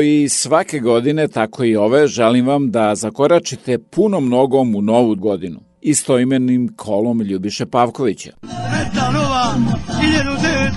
Kao 0.00 0.04
i 0.04 0.28
svake 0.28 0.78
godine, 0.78 1.28
tako 1.28 1.64
i 1.64 1.76
ove, 1.76 2.06
želim 2.06 2.46
vam 2.46 2.70
da 2.70 2.94
zakoračite 2.94 3.78
punom 3.78 4.28
nogom 4.28 4.74
u 4.74 4.82
novu 4.82 5.14
godinu 5.14 5.60
istoimenim 5.80 6.72
kolom 6.76 7.20
Ljubiše 7.20 7.66
Pavkovića. 7.66 8.32
Sretna 8.42 9.10
nova, 9.10 9.54
1900, 9.88 10.72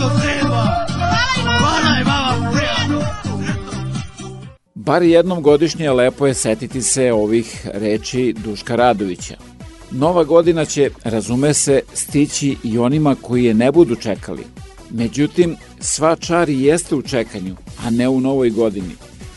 1207, 0.00 0.48
hvala 1.58 1.96
je 1.98 2.04
vama, 2.04 2.52
prijatno. 2.52 3.00
Bar 4.74 5.02
jednom 5.02 5.42
godišnje 5.42 5.90
lepo 5.90 6.26
je 6.26 6.34
setiti 6.34 6.82
se 6.82 7.12
ovih 7.12 7.68
reči 7.74 8.34
Duška 8.44 8.76
Radovića. 8.76 9.36
Nova 9.90 10.24
godina 10.24 10.64
će, 10.64 10.90
razume 11.04 11.54
se, 11.54 11.80
stići 11.94 12.56
i 12.64 12.78
onima 12.78 13.16
koji 13.22 13.44
je 13.44 13.54
ne 13.54 13.72
budu 13.72 13.96
čekali. 13.96 14.44
Međutim, 14.90 15.56
sva 15.80 16.16
čar 16.16 16.48
jeste 16.48 16.94
u 16.94 17.02
čekanju, 17.02 17.56
a 17.84 17.90
ne 17.90 18.08
u 18.08 18.20
novoj 18.20 18.50
godini. 18.50 18.94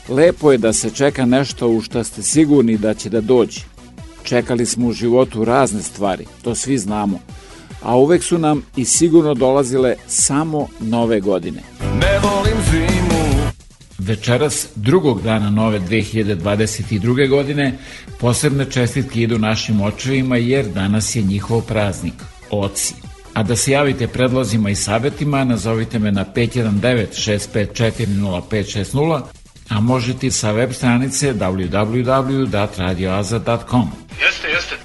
Lepo 0.09 0.51
je 0.51 0.57
da 0.57 0.73
se 0.73 0.89
čeka 0.89 1.25
nešto 1.25 1.69
u 1.69 1.81
što 1.81 2.03
ste 2.03 2.23
sigurni 2.23 2.77
da 2.77 2.93
će 2.93 3.09
da 3.09 3.21
dođe. 3.21 3.61
Čekali 4.23 4.65
smo 4.65 4.87
u 4.87 4.93
životu 4.93 5.45
razne 5.45 5.81
stvari, 5.81 6.25
to 6.41 6.55
svi 6.55 6.77
znamo, 6.77 7.19
a 7.81 7.97
uvek 7.97 8.23
su 8.23 8.37
nam 8.37 8.63
i 8.75 8.85
sigurno 8.85 9.33
dolazile 9.33 9.95
samo 10.07 10.67
nove 10.79 11.19
godine. 11.19 11.61
Ne 11.99 12.19
volim 12.19 12.57
zimu, 12.71 13.21
Večeras, 14.01 14.67
drugog 14.75 15.21
dana 15.21 15.49
nove 15.49 15.79
2022. 15.79 17.29
godine, 17.29 17.77
posebne 18.19 18.65
čestitke 18.71 19.21
idu 19.21 19.39
našim 19.39 19.81
očevima 19.81 20.37
jer 20.37 20.65
danas 20.65 21.15
je 21.15 21.21
njihov 21.21 21.61
praznik, 21.61 22.13
oci. 22.49 23.10
A 23.33 23.43
da 23.43 23.55
se 23.55 23.71
javite 23.71 24.07
predlozima 24.07 24.69
i 24.69 24.75
savetima, 24.75 25.43
nazovite 25.43 25.99
me 25.99 26.11
na 26.11 26.25
519-654-0560, 26.35 29.21
a 29.69 29.79
možete 29.79 30.31
sa 30.31 30.51
web 30.51 30.73
stranice 30.73 31.33
www.radioaza.com. 31.33 33.89
Jeste, 34.21 34.47
jeste. 34.47 34.75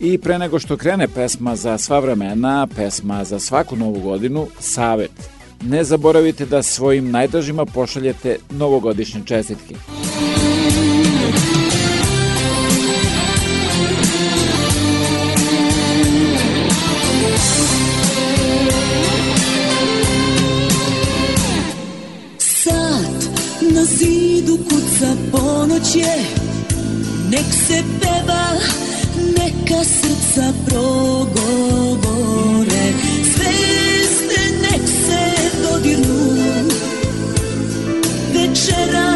I 0.00 0.18
pre 0.18 0.38
nego 0.38 0.58
što 0.58 0.76
krene 0.76 1.08
pesma 1.08 1.56
za 1.56 1.78
sva 1.78 1.98
vremena, 1.98 2.66
pesma 2.76 3.24
za 3.24 3.40
svaku 3.40 3.76
novu 3.76 4.00
godinu, 4.00 4.46
savet. 4.60 5.10
Ne 5.62 5.84
zaboravite 5.84 6.46
da 6.46 6.62
svojim 6.62 7.10
najdražima 7.10 7.66
pošaljete 7.66 8.36
novogodišnje 8.50 9.22
čestitke. 9.26 9.74
Kuca 24.96 25.16
ponoć 25.32 25.94
je 25.94 26.16
Nek 27.30 27.46
se 27.68 27.82
peva, 28.00 28.46
neka 29.38 29.84
srca 29.84 30.52
progovore. 30.68 32.04
Zvezde 33.22 34.42
nek 34.62 34.82
se 35.06 35.22
dodirnu 35.62 36.26
Večeras 38.34 39.15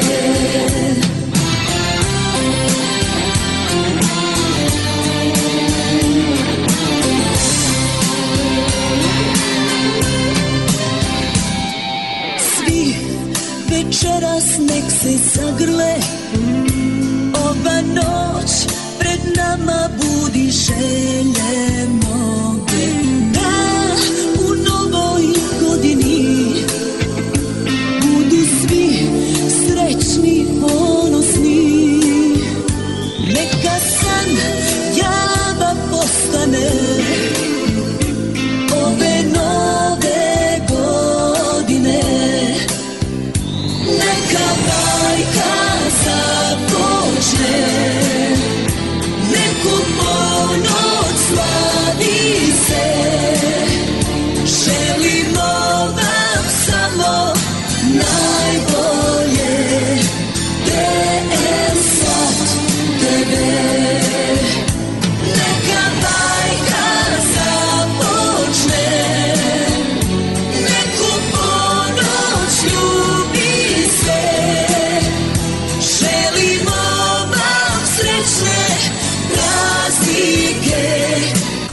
se 15.01 15.17
zagrle 15.17 15.95
Ova 17.33 17.81
noć 17.81 18.51
pred 18.99 19.37
nama 19.37 19.89
budi 19.97 20.51
želje 20.51 21.87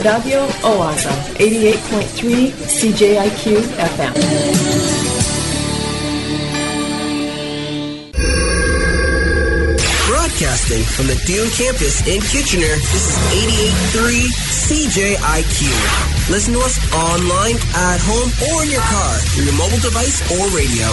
Radio 0.09 0.41
Oaza, 0.65 1.11
88.3 1.37 2.51
CJIQ 2.77 3.61
FM. 3.93 4.15
Broadcasting 10.09 10.83
from 10.97 11.09
the 11.09 11.17
Dune 11.27 11.51
campus 11.51 12.01
in 12.09 12.23
Kitchener, 12.23 12.75
this 12.89 13.05
is 13.05 13.17
88.3 13.93 14.25
CJIQ. 14.65 15.59
Listen 16.31 16.55
to 16.55 16.61
us 16.61 16.79
online, 16.95 17.57
at 17.77 18.01
home, 18.09 18.31
or 18.49 18.65
in 18.65 18.71
your 18.71 18.81
car, 18.81 19.15
through 19.37 19.45
your 19.45 19.59
mobile 19.61 19.83
device 19.85 20.25
or 20.33 20.49
radio. 20.57 20.89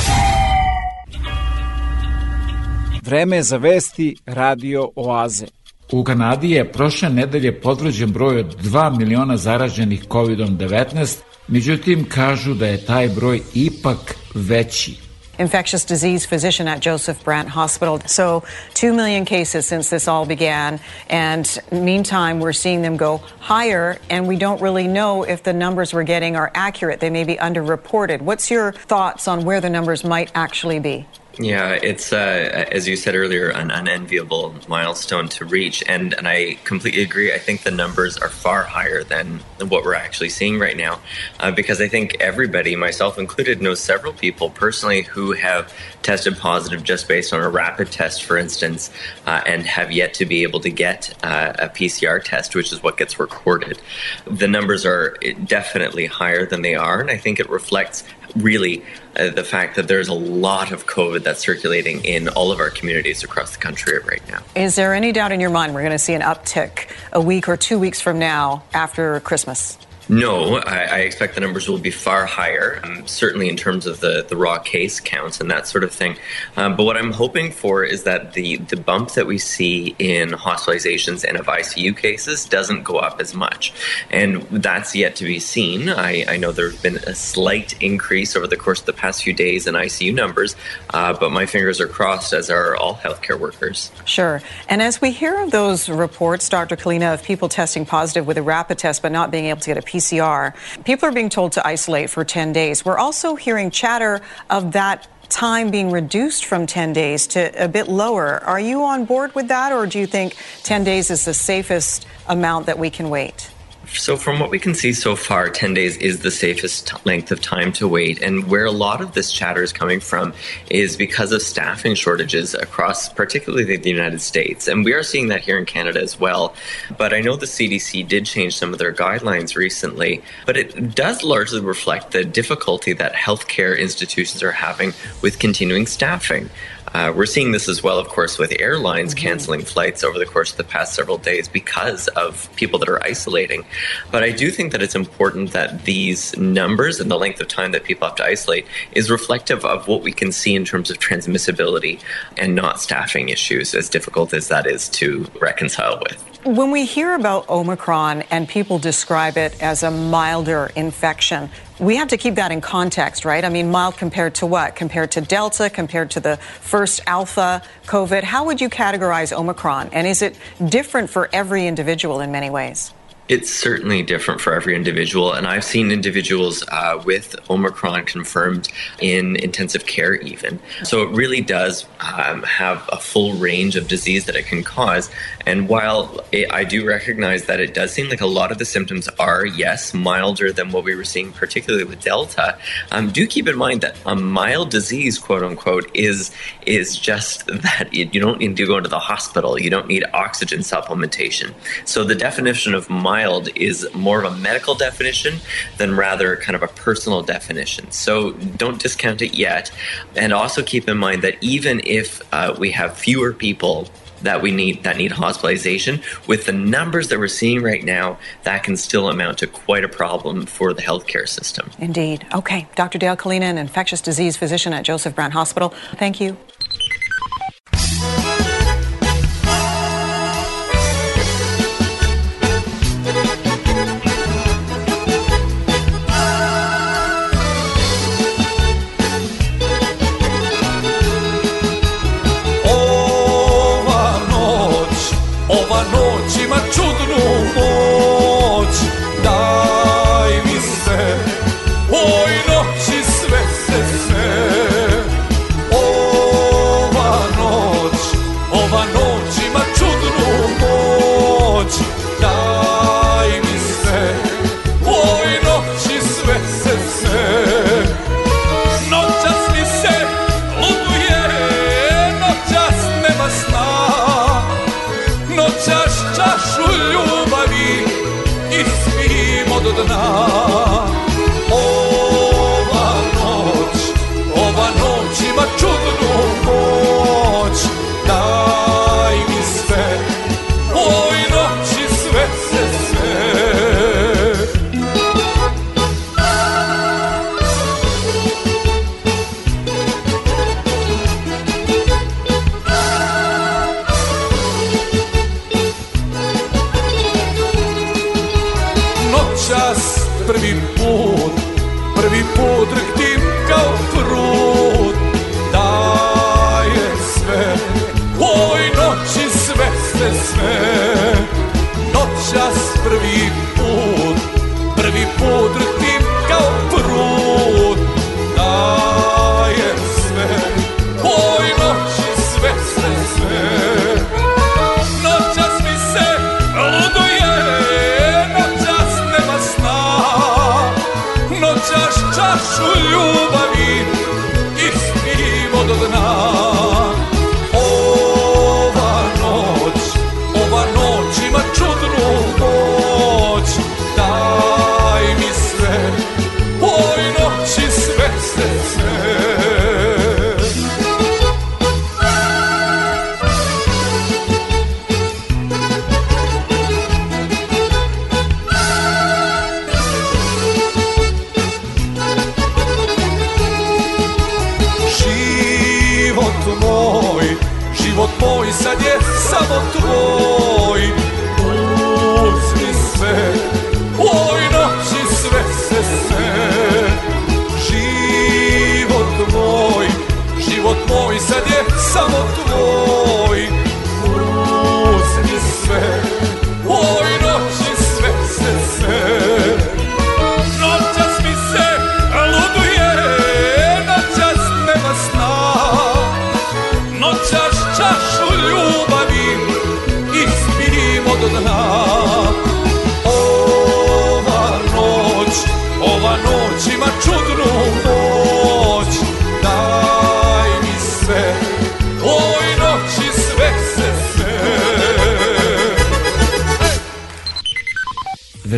Vreme 3.01 3.41
za 3.43 3.57
vesti 3.57 4.17
Radio 4.25 4.91
Oaze. 4.95 5.54
U 5.91 6.03
Kanadi 6.03 6.51
je 6.51 6.71
prošle 6.71 7.09
nedelje 7.09 7.61
potvrđen 7.61 8.11
broj 8.11 8.39
od 8.39 8.61
2 8.63 8.97
miliona 8.97 9.37
zaraženih 9.37 10.07
COVID-19, 10.07 11.17
međutim 11.47 12.05
kažu 12.09 12.53
da 12.53 12.67
je 12.67 12.85
taj 12.85 13.09
broj 13.09 13.41
ipak 13.53 14.15
veći. 14.33 15.05
infectious 15.37 15.85
disease 15.85 16.25
physician 16.25 16.67
at 16.67 16.81
Joseph 16.85 17.23
Brant 17.23 17.49
Hospital. 17.49 17.99
So, 18.05 18.43
2 18.73 18.95
million 18.95 19.25
cases 19.25 19.65
since 19.65 19.89
this 19.89 20.07
all 20.07 20.25
began. 20.25 20.79
And 21.09 21.45
meantime, 21.71 22.39
we're 22.39 22.53
seeing 22.53 22.81
them 22.81 22.97
go 22.97 23.17
higher, 23.39 23.97
and 24.09 24.27
we 24.27 24.37
don't 24.37 24.61
really 24.61 24.87
know 24.87 25.23
if 25.23 25.43
the 25.43 25.53
numbers 25.53 25.93
we're 25.93 26.03
getting 26.03 26.35
are 26.35 26.51
accurate. 26.53 26.99
They 26.99 27.09
may 27.09 27.23
be 27.23 27.35
underreported. 27.35 28.21
What's 28.21 28.49
your 28.49 28.71
thoughts 28.71 29.27
on 29.27 29.45
where 29.45 29.61
the 29.61 29.69
numbers 29.69 30.03
might 30.03 30.31
actually 30.35 30.79
be? 30.79 31.05
Yeah, 31.37 31.77
it's 31.83 32.13
uh, 32.13 32.67
as 32.71 32.87
you 32.87 32.95
said 32.95 33.13
earlier, 33.13 33.49
an 33.49 33.69
unenviable 33.69 34.55
milestone 34.69 35.27
to 35.29 35.43
reach, 35.43 35.83
and 35.85 36.13
and 36.13 36.29
I 36.29 36.57
completely 36.63 37.01
agree. 37.01 37.33
I 37.33 37.39
think 37.39 37.63
the 37.63 37.71
numbers 37.71 38.17
are 38.17 38.29
far 38.29 38.63
higher 38.63 39.03
than 39.03 39.41
what 39.59 39.83
we're 39.83 39.95
actually 39.95 40.29
seeing 40.29 40.59
right 40.59 40.77
now, 40.77 41.01
uh, 41.41 41.51
because 41.51 41.81
I 41.81 41.89
think 41.89 42.15
everybody, 42.21 42.77
myself 42.77 43.19
included, 43.19 43.61
knows 43.61 43.81
several 43.81 44.13
people 44.13 44.49
personally 44.49 45.01
who 45.01 45.33
have 45.33 45.73
tested 46.03 46.37
positive 46.37 46.83
just 46.83 47.07
based 47.07 47.33
on 47.33 47.41
a 47.41 47.49
rapid 47.49 47.91
test, 47.91 48.23
for 48.23 48.37
instance, 48.37 48.89
uh, 49.25 49.41
and 49.45 49.63
have 49.63 49.91
yet 49.91 50.13
to 50.13 50.25
be 50.25 50.43
able 50.43 50.61
to 50.61 50.69
get 50.69 51.13
uh, 51.21 51.51
a 51.59 51.67
PCR 51.67 52.23
test, 52.23 52.55
which 52.55 52.71
is 52.71 52.81
what 52.81 52.97
gets 52.97 53.19
recorded. 53.19 53.81
The 54.25 54.47
numbers 54.47 54.85
are 54.85 55.17
definitely 55.43 56.05
higher 56.05 56.45
than 56.45 56.61
they 56.61 56.75
are, 56.75 57.01
and 57.01 57.11
I 57.11 57.17
think 57.17 57.41
it 57.41 57.49
reflects 57.49 58.05
really 58.35 58.83
uh, 59.17 59.29
the 59.29 59.43
fact 59.43 59.75
that 59.75 59.87
there's 59.87 60.07
a 60.07 60.13
lot 60.13 60.71
of 60.71 60.87
COVID 60.87 61.23
that's 61.23 61.39
circulating 61.39 62.03
in 62.03 62.27
all 62.29 62.51
of 62.51 62.59
our 62.59 62.69
communities 62.69 63.23
across 63.23 63.53
the 63.53 63.59
country 63.59 63.97
right 63.99 64.25
now. 64.27 64.41
Is 64.55 64.75
there 64.75 64.93
any 64.93 65.11
doubt 65.11 65.31
in 65.31 65.39
your 65.39 65.49
mind 65.49 65.73
we're 65.73 65.81
going 65.81 65.91
to 65.91 65.99
see 65.99 66.13
an 66.13 66.21
uptick 66.21 66.89
a 67.13 67.21
week 67.21 67.47
or 67.47 67.57
two 67.57 67.79
weeks 67.79 68.01
from 68.01 68.19
now 68.19 68.63
after 68.73 69.19
Christmas? 69.21 69.77
No, 70.07 70.57
I, 70.57 70.83
I, 70.83 70.97
expect 70.99 71.33
the 71.33 71.41
numbers 71.41 71.67
will 71.67 71.79
be 71.79 71.89
far 71.89 72.25
higher, 72.25 72.79
um, 72.83 73.07
certainly 73.07 73.49
in 73.49 73.57
terms 73.57 73.87
of 73.87 74.01
the, 74.01 74.23
the 74.27 74.37
raw 74.37 74.59
case 74.59 74.99
counts 74.99 75.41
and 75.41 75.49
that 75.49 75.67
sort 75.67 75.83
of 75.83 75.91
thing. 75.91 76.17
Um, 76.57 76.75
but 76.75 76.83
what 76.83 76.95
I'm 76.95 77.11
hoping 77.11 77.51
for 77.51 77.83
is 77.83 78.03
that 78.03 78.33
the, 78.33 78.57
the 78.57 78.77
bump 78.77 79.11
that 79.11 79.25
we 79.25 79.39
see 79.39 79.95
in 79.97 80.29
hospitalizations 80.29 81.25
and 81.27 81.37
of 81.37 81.47
ICU 81.47 81.97
cases 81.97 82.45
doesn't 82.45 82.83
go 82.83 82.97
up 82.97 83.19
as 83.19 83.33
much. 83.33 83.73
And 84.11 84.43
that's 84.51 84.95
yet 84.95 85.15
to 85.17 85.25
be 85.25 85.39
seen. 85.39 85.89
I, 85.89 86.25
I 86.27 86.37
know 86.37 86.51
there 86.51 86.69
has 86.69 86.81
been 86.81 86.97
a 86.97 87.15
slight 87.15 87.81
increase 87.81 88.35
over 88.35 88.45
the 88.45 88.57
course 88.57 88.81
of 88.81 88.85
the 88.85 88.93
past 88.93 89.23
few 89.23 89.33
days 89.33 89.65
in 89.65 89.73
ICU 89.73 90.13
numbers, 90.13 90.55
uh, 90.91 91.13
but 91.13 91.31
my 91.31 91.47
fingers 91.47 91.81
are 91.81 91.87
crossed, 91.87 92.31
as 92.31 92.51
are 92.51 92.75
all 92.75 92.95
healthcare 92.95 93.39
workers. 93.39 93.91
Sure. 94.05 94.41
And 94.69 94.83
as 94.83 95.01
we 95.01 95.09
hear 95.09 95.41
of 95.41 95.49
those 95.49 95.89
reports, 95.89 96.47
Dr. 96.47 96.75
Kalina, 96.75 97.15
of 97.15 97.23
people 97.23 97.49
testing 97.49 97.85
positive 97.85 98.27
with 98.27 98.37
a 98.37 98.43
rapid 98.43 98.77
test 98.77 99.01
but 99.01 99.11
not 99.11 99.31
being 99.31 99.45
able 99.45 99.61
to 99.61 99.69
get 99.69 99.77
a 99.77 99.81
PCR. 99.95 100.53
People 100.83 101.09
are 101.09 101.11
being 101.11 101.29
told 101.29 101.53
to 101.53 101.65
isolate 101.65 102.09
for 102.09 102.23
10 102.23 102.53
days. 102.53 102.83
We're 102.83 102.97
also 102.97 103.35
hearing 103.35 103.71
chatter 103.71 104.21
of 104.49 104.73
that 104.73 105.07
time 105.29 105.71
being 105.71 105.91
reduced 105.91 106.45
from 106.45 106.67
10 106.67 106.93
days 106.93 107.27
to 107.27 107.63
a 107.63 107.67
bit 107.67 107.87
lower. 107.87 108.43
Are 108.43 108.59
you 108.59 108.83
on 108.83 109.05
board 109.05 109.33
with 109.33 109.47
that, 109.47 109.71
or 109.71 109.87
do 109.87 109.99
you 109.99 110.05
think 110.05 110.35
10 110.63 110.83
days 110.83 111.09
is 111.09 111.25
the 111.25 111.33
safest 111.33 112.05
amount 112.27 112.67
that 112.67 112.77
we 112.77 112.89
can 112.89 113.09
wait? 113.09 113.49
So, 113.93 114.17
from 114.17 114.39
what 114.39 114.49
we 114.49 114.59
can 114.59 114.73
see 114.73 114.93
so 114.93 115.15
far, 115.15 115.49
10 115.49 115.73
days 115.73 115.97
is 115.97 116.19
the 116.19 116.31
safest 116.31 117.05
length 117.05 117.31
of 117.31 117.41
time 117.41 117.71
to 117.73 117.87
wait. 117.87 118.21
And 118.21 118.49
where 118.49 118.65
a 118.65 118.71
lot 118.71 119.01
of 119.01 119.13
this 119.13 119.31
chatter 119.31 119.61
is 119.61 119.71
coming 119.71 119.99
from 119.99 120.33
is 120.69 120.97
because 120.97 121.31
of 121.31 121.41
staffing 121.41 121.95
shortages 121.95 122.53
across, 122.53 123.09
particularly 123.09 123.77
the 123.77 123.89
United 123.89 124.21
States. 124.21 124.67
And 124.67 124.83
we 124.83 124.93
are 124.93 125.03
seeing 125.03 125.27
that 125.29 125.41
here 125.41 125.57
in 125.57 125.65
Canada 125.65 126.01
as 126.01 126.19
well. 126.19 126.55
But 126.97 127.13
I 127.13 127.21
know 127.21 127.35
the 127.35 127.45
CDC 127.45 128.07
did 128.07 128.25
change 128.25 128.57
some 128.57 128.73
of 128.73 128.79
their 128.79 128.93
guidelines 128.93 129.55
recently, 129.55 130.23
but 130.45 130.57
it 130.57 130.95
does 130.95 131.23
largely 131.23 131.61
reflect 131.61 132.11
the 132.11 132.25
difficulty 132.25 132.93
that 132.93 133.13
healthcare 133.13 133.79
institutions 133.79 134.41
are 134.41 134.51
having 134.51 134.93
with 135.21 135.39
continuing 135.39 135.85
staffing. 135.85 136.49
Uh, 136.95 137.11
we're 137.11 137.25
seeing 137.25 137.51
this 137.51 137.67
as 137.67 137.83
well, 137.83 137.99
of 137.99 138.07
course, 138.07 138.37
with 138.37 138.53
airlines 138.57 139.13
mm-hmm. 139.13 139.27
canceling 139.27 139.61
flights 139.65 140.01
over 140.01 140.17
the 140.17 140.25
course 140.25 140.51
of 140.51 140.55
the 140.55 140.63
past 140.63 140.93
several 140.93 141.17
days 141.17 141.49
because 141.49 142.07
of 142.09 142.49
people 142.55 142.79
that 142.79 142.87
are 142.87 143.03
isolating. 143.03 143.65
But 144.11 144.23
I 144.23 144.31
do 144.31 144.49
think 144.49 144.71
that 144.71 144.81
it's 144.81 144.95
important 144.95 145.51
that 145.51 145.83
these 145.83 146.37
numbers 146.37 147.01
and 147.01 147.11
the 147.11 147.17
length 147.17 147.41
of 147.41 147.49
time 147.49 147.73
that 147.73 147.83
people 147.83 148.07
have 148.07 148.15
to 148.15 148.23
isolate 148.23 148.65
is 148.93 149.11
reflective 149.11 149.65
of 149.65 149.89
what 149.89 150.03
we 150.03 150.13
can 150.13 150.31
see 150.31 150.55
in 150.55 150.63
terms 150.63 150.89
of 150.89 150.97
transmissibility 150.97 151.99
and 152.37 152.55
not 152.55 152.79
staffing 152.79 153.27
issues, 153.27 153.75
as 153.75 153.89
difficult 153.89 154.33
as 154.33 154.47
that 154.47 154.65
is 154.65 154.87
to 154.87 155.29
reconcile 155.41 155.99
with. 155.99 156.34
When 156.45 156.69
we 156.69 156.85
hear 156.85 157.15
about 157.15 157.49
Omicron 157.49 158.21
and 158.29 158.47
people 158.47 158.77
describe 158.77 159.35
it 159.35 159.59
as 159.63 159.81
a 159.81 159.89
milder 159.89 160.71
infection, 160.75 161.49
we 161.79 161.95
have 161.95 162.09
to 162.09 162.17
keep 162.17 162.35
that 162.35 162.51
in 162.51 162.61
context, 162.61 163.25
right? 163.25 163.43
I 163.43 163.49
mean, 163.49 163.71
mild 163.71 163.97
compared 163.97 164.35
to 164.35 164.45
what? 164.45 164.75
Compared 164.75 165.09
to 165.13 165.21
Delta, 165.21 165.71
compared 165.71 166.11
to 166.11 166.19
the 166.19 166.37
first 166.61 167.01
Alpha 167.07 167.63
COVID? 167.87 168.21
How 168.21 168.45
would 168.45 168.61
you 168.61 168.69
categorize 168.69 169.35
Omicron? 169.35 169.89
And 169.91 170.05
is 170.05 170.21
it 170.21 170.37
different 170.63 171.09
for 171.09 171.29
every 171.33 171.65
individual 171.65 172.19
in 172.19 172.31
many 172.31 172.51
ways? 172.51 172.93
It's 173.27 173.51
certainly 173.51 174.03
different 174.03 174.39
for 174.39 174.53
every 174.53 174.75
individual. 174.75 175.33
And 175.33 175.47
I've 175.47 175.63
seen 175.63 175.89
individuals 175.89 176.63
uh, 176.67 177.01
with 177.03 177.35
Omicron 177.49 178.05
confirmed 178.05 178.69
in 178.99 179.35
intensive 179.37 179.87
care, 179.87 180.13
even. 180.13 180.59
So 180.83 181.01
it 181.01 181.09
really 181.09 181.41
does 181.41 181.87
um, 181.99 182.43
have 182.43 182.87
a 182.91 182.97
full 182.97 183.33
range 183.33 183.75
of 183.75 183.87
disease 183.87 184.25
that 184.25 184.35
it 184.35 184.45
can 184.45 184.63
cause. 184.63 185.09
And 185.47 185.67
while 185.67 186.23
it, 186.31 186.53
I 186.53 186.65
do 186.65 186.85
recognize 186.85 187.45
that 187.45 187.59
it 187.59 187.73
does 187.73 187.91
seem 187.91 188.09
like 188.09 188.21
a 188.21 188.27
lot 188.27 188.51
of 188.51 188.59
the 188.59 188.65
symptoms 188.65 189.07
are, 189.17 189.43
yes, 189.43 189.91
milder 189.91 190.51
than 190.51 190.71
what 190.71 190.83
we 190.83 190.93
were 190.93 191.03
seeing, 191.03 191.31
particularly 191.31 191.83
with 191.83 192.01
Delta, 192.01 192.59
um, 192.91 193.09
do 193.09 193.25
keep 193.25 193.47
in 193.47 193.57
mind 193.57 193.81
that 193.81 193.97
a 194.05 194.15
mild 194.15 194.69
disease, 194.69 195.17
quote 195.17 195.41
unquote, 195.41 195.89
is, 195.95 196.31
is 196.67 196.95
just 196.95 197.47
that 197.47 197.89
you 197.91 198.19
don't 198.19 198.37
need 198.37 198.55
to 198.55 198.67
go 198.67 198.77
into 198.77 198.89
the 198.89 198.99
hospital, 198.99 199.59
you 199.59 199.71
don't 199.71 199.87
need 199.87 200.03
oxygen 200.13 200.59
supplementation. 200.59 201.55
So 201.85 202.03
the 202.03 202.13
definition 202.13 202.75
of 202.75 202.87
mild 202.87 203.14
mild 203.15 203.47
is 203.55 203.87
more 203.93 204.23
of 204.23 204.25
a 204.33 204.35
medical 204.37 204.75
definition 204.75 205.33
than 205.77 205.95
rather 205.95 206.35
kind 206.45 206.55
of 206.59 206.63
a 206.63 206.71
personal 206.85 207.21
definition. 207.21 207.89
So 207.91 208.33
don't 208.63 208.79
discount 208.81 209.21
it 209.21 209.33
yet. 209.33 209.71
And 210.15 210.33
also 210.33 210.61
keep 210.63 210.89
in 210.89 210.97
mind 210.97 211.21
that 211.21 211.35
even 211.41 211.81
if 211.85 212.21
uh, 212.33 212.55
we 212.59 212.71
have 212.71 212.97
fewer 212.97 213.31
people 213.31 213.87
that 214.21 214.41
we 214.41 214.51
need 214.51 214.83
that 214.83 214.97
need 214.97 215.11
hospitalization 215.11 216.01
with 216.27 216.45
the 216.45 216.51
numbers 216.51 217.09
that 217.09 217.19
we're 217.19 217.37
seeing 217.41 217.61
right 217.61 217.83
now 217.83 218.17
that 218.43 218.63
can 218.63 218.75
still 218.77 219.09
amount 219.09 219.37
to 219.37 219.47
quite 219.47 219.83
a 219.83 219.89
problem 219.89 220.45
for 220.45 220.73
the 220.73 220.81
healthcare 220.81 221.27
system 221.27 221.69
indeed 221.79 222.25
okay 222.33 222.65
dr 222.75 222.97
dale 222.97 223.17
kalina 223.17 223.43
an 223.43 223.57
infectious 223.57 224.01
disease 224.01 224.37
physician 224.37 224.71
at 224.73 224.83
joseph 224.85 225.13
brown 225.13 225.31
hospital 225.31 225.69
thank 225.97 226.21
you 226.21 226.37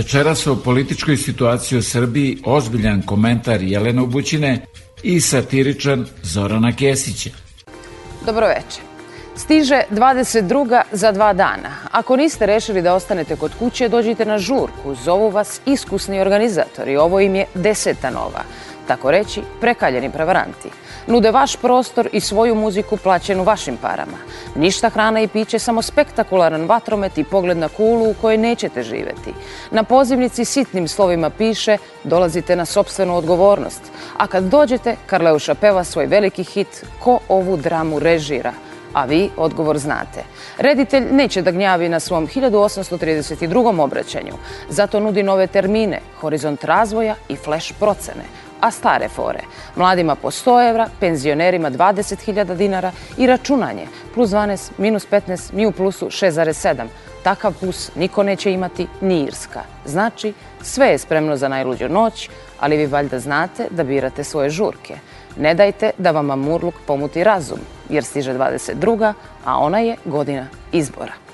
Večeras 0.08 0.48
o 0.48 0.56
političkoj 0.56 1.18
situaciji 1.18 1.80
u 1.80 1.82
Srbiji 1.82 2.38
ozbiljan 2.46 3.02
komentar 3.02 3.62
Jelena 3.62 4.04
Ubućine 4.04 4.66
i 5.04 5.22
satiričan 5.22 6.06
Zorana 6.24 6.72
Kesića. 6.76 7.30
Dobro 8.26 8.48
veče. 8.48 8.82
Stiže 9.36 9.82
22. 9.92 10.82
za 10.92 11.12
dva 11.12 11.34
dana. 11.34 11.70
Ako 11.92 12.16
niste 12.16 12.46
rešili 12.46 12.82
da 12.82 12.94
ostanete 12.94 13.36
kod 13.36 13.52
kuće, 13.60 13.90
dođite 13.90 14.26
na 14.26 14.38
žurku. 14.38 14.96
Zovu 15.04 15.30
vas 15.30 15.62
iskusni 15.66 16.20
organizatori. 16.20 16.98
Ovo 16.98 17.20
im 17.20 17.36
je 17.36 17.46
deseta 17.54 18.10
nova. 18.10 18.44
Tako 18.88 19.12
reći, 19.12 19.42
prekaljeni 19.62 20.12
prevaranti. 20.12 20.70
Nude 21.08 21.32
vaš 21.32 21.56
prostor 21.56 22.10
i 22.12 22.20
svoju 22.20 22.56
muziku 22.56 22.98
plaćenu 22.98 23.44
vašim 23.44 23.78
parama. 23.78 24.18
Ništa 24.56 24.90
hrana 24.90 25.22
i 25.22 25.28
piće, 25.28 25.60
samo 25.60 25.82
spektakularan 25.82 26.66
vatromet 26.66 27.18
i 27.18 27.24
pogled 27.24 27.58
na 27.58 27.70
kulu 27.70 28.10
u 28.10 28.16
kojoj 28.22 28.38
nećete 28.38 28.84
živeti. 28.84 29.34
Na 29.72 29.84
pozivnici 29.84 30.46
sitnim 30.46 30.88
slovima 30.88 31.30
piše 31.30 31.78
dolazite 32.04 32.56
na 32.56 32.66
sobstvenu 32.66 33.18
odgovornost. 33.18 33.82
A 34.18 34.28
kad 34.28 34.44
dođete, 34.44 34.96
Karleuša 35.06 35.56
peva 35.56 35.84
svoj 35.84 36.06
veliki 36.06 36.44
hit 36.44 36.86
Ko 37.00 37.20
ovu 37.30 37.58
dramu 37.58 38.00
režira? 38.00 38.54
a 38.94 39.06
vi 39.06 39.30
odgovor 39.38 39.78
znate. 39.78 40.24
Reditelj 40.58 41.06
neće 41.12 41.42
da 41.42 41.52
gnjavi 41.52 41.90
na 41.90 42.00
svom 42.00 42.28
1832. 42.28 43.82
obraćanju, 43.82 44.34
zato 44.70 45.00
nudi 45.00 45.24
nove 45.24 45.48
termine, 45.48 46.00
horizont 46.22 46.64
razvoja 46.64 47.16
i 47.30 47.36
flash 47.36 47.74
procene, 47.80 48.24
a 48.60 48.72
stare 48.72 49.08
fore. 49.08 49.40
Mladima 49.76 50.16
po 50.16 50.32
100 50.32 50.70
evra, 50.70 50.90
penzionerima 51.00 51.72
20.000 51.72 52.56
dinara 52.56 52.92
i 53.18 53.28
računanje 53.28 53.88
plus 54.14 54.30
12, 54.30 54.72
minus 54.78 55.08
15, 55.12 55.54
mi 55.54 55.66
u 55.66 55.72
plusu 55.72 56.06
6,7. 56.06 56.86
Takav 57.24 57.54
plus 57.60 57.92
niko 57.96 58.24
neće 58.24 58.52
imati 58.52 58.88
ni 59.02 59.24
Irska. 59.24 59.62
Znači, 59.86 60.34
sve 60.62 60.88
je 60.88 60.98
spremno 60.98 61.38
za 61.38 61.48
najluđu 61.48 61.90
noć, 61.90 62.30
ali 62.60 62.78
vi 62.78 62.86
valjda 62.86 63.20
znate 63.20 63.68
da 63.70 63.84
birate 63.84 64.24
svoje 64.24 64.50
žurke. 64.50 64.98
Ne 65.38 65.54
dajte 65.54 65.92
da 65.98 66.12
vam 66.12 66.32
Amurluk 66.32 66.76
pomuti 66.88 67.24
razum, 67.24 67.60
jer 67.90 68.04
stiže 68.04 68.34
22. 68.34 69.14
a 69.46 69.60
ona 69.60 69.80
je 69.80 69.96
godina 70.06 70.48
izbora. 70.72 71.27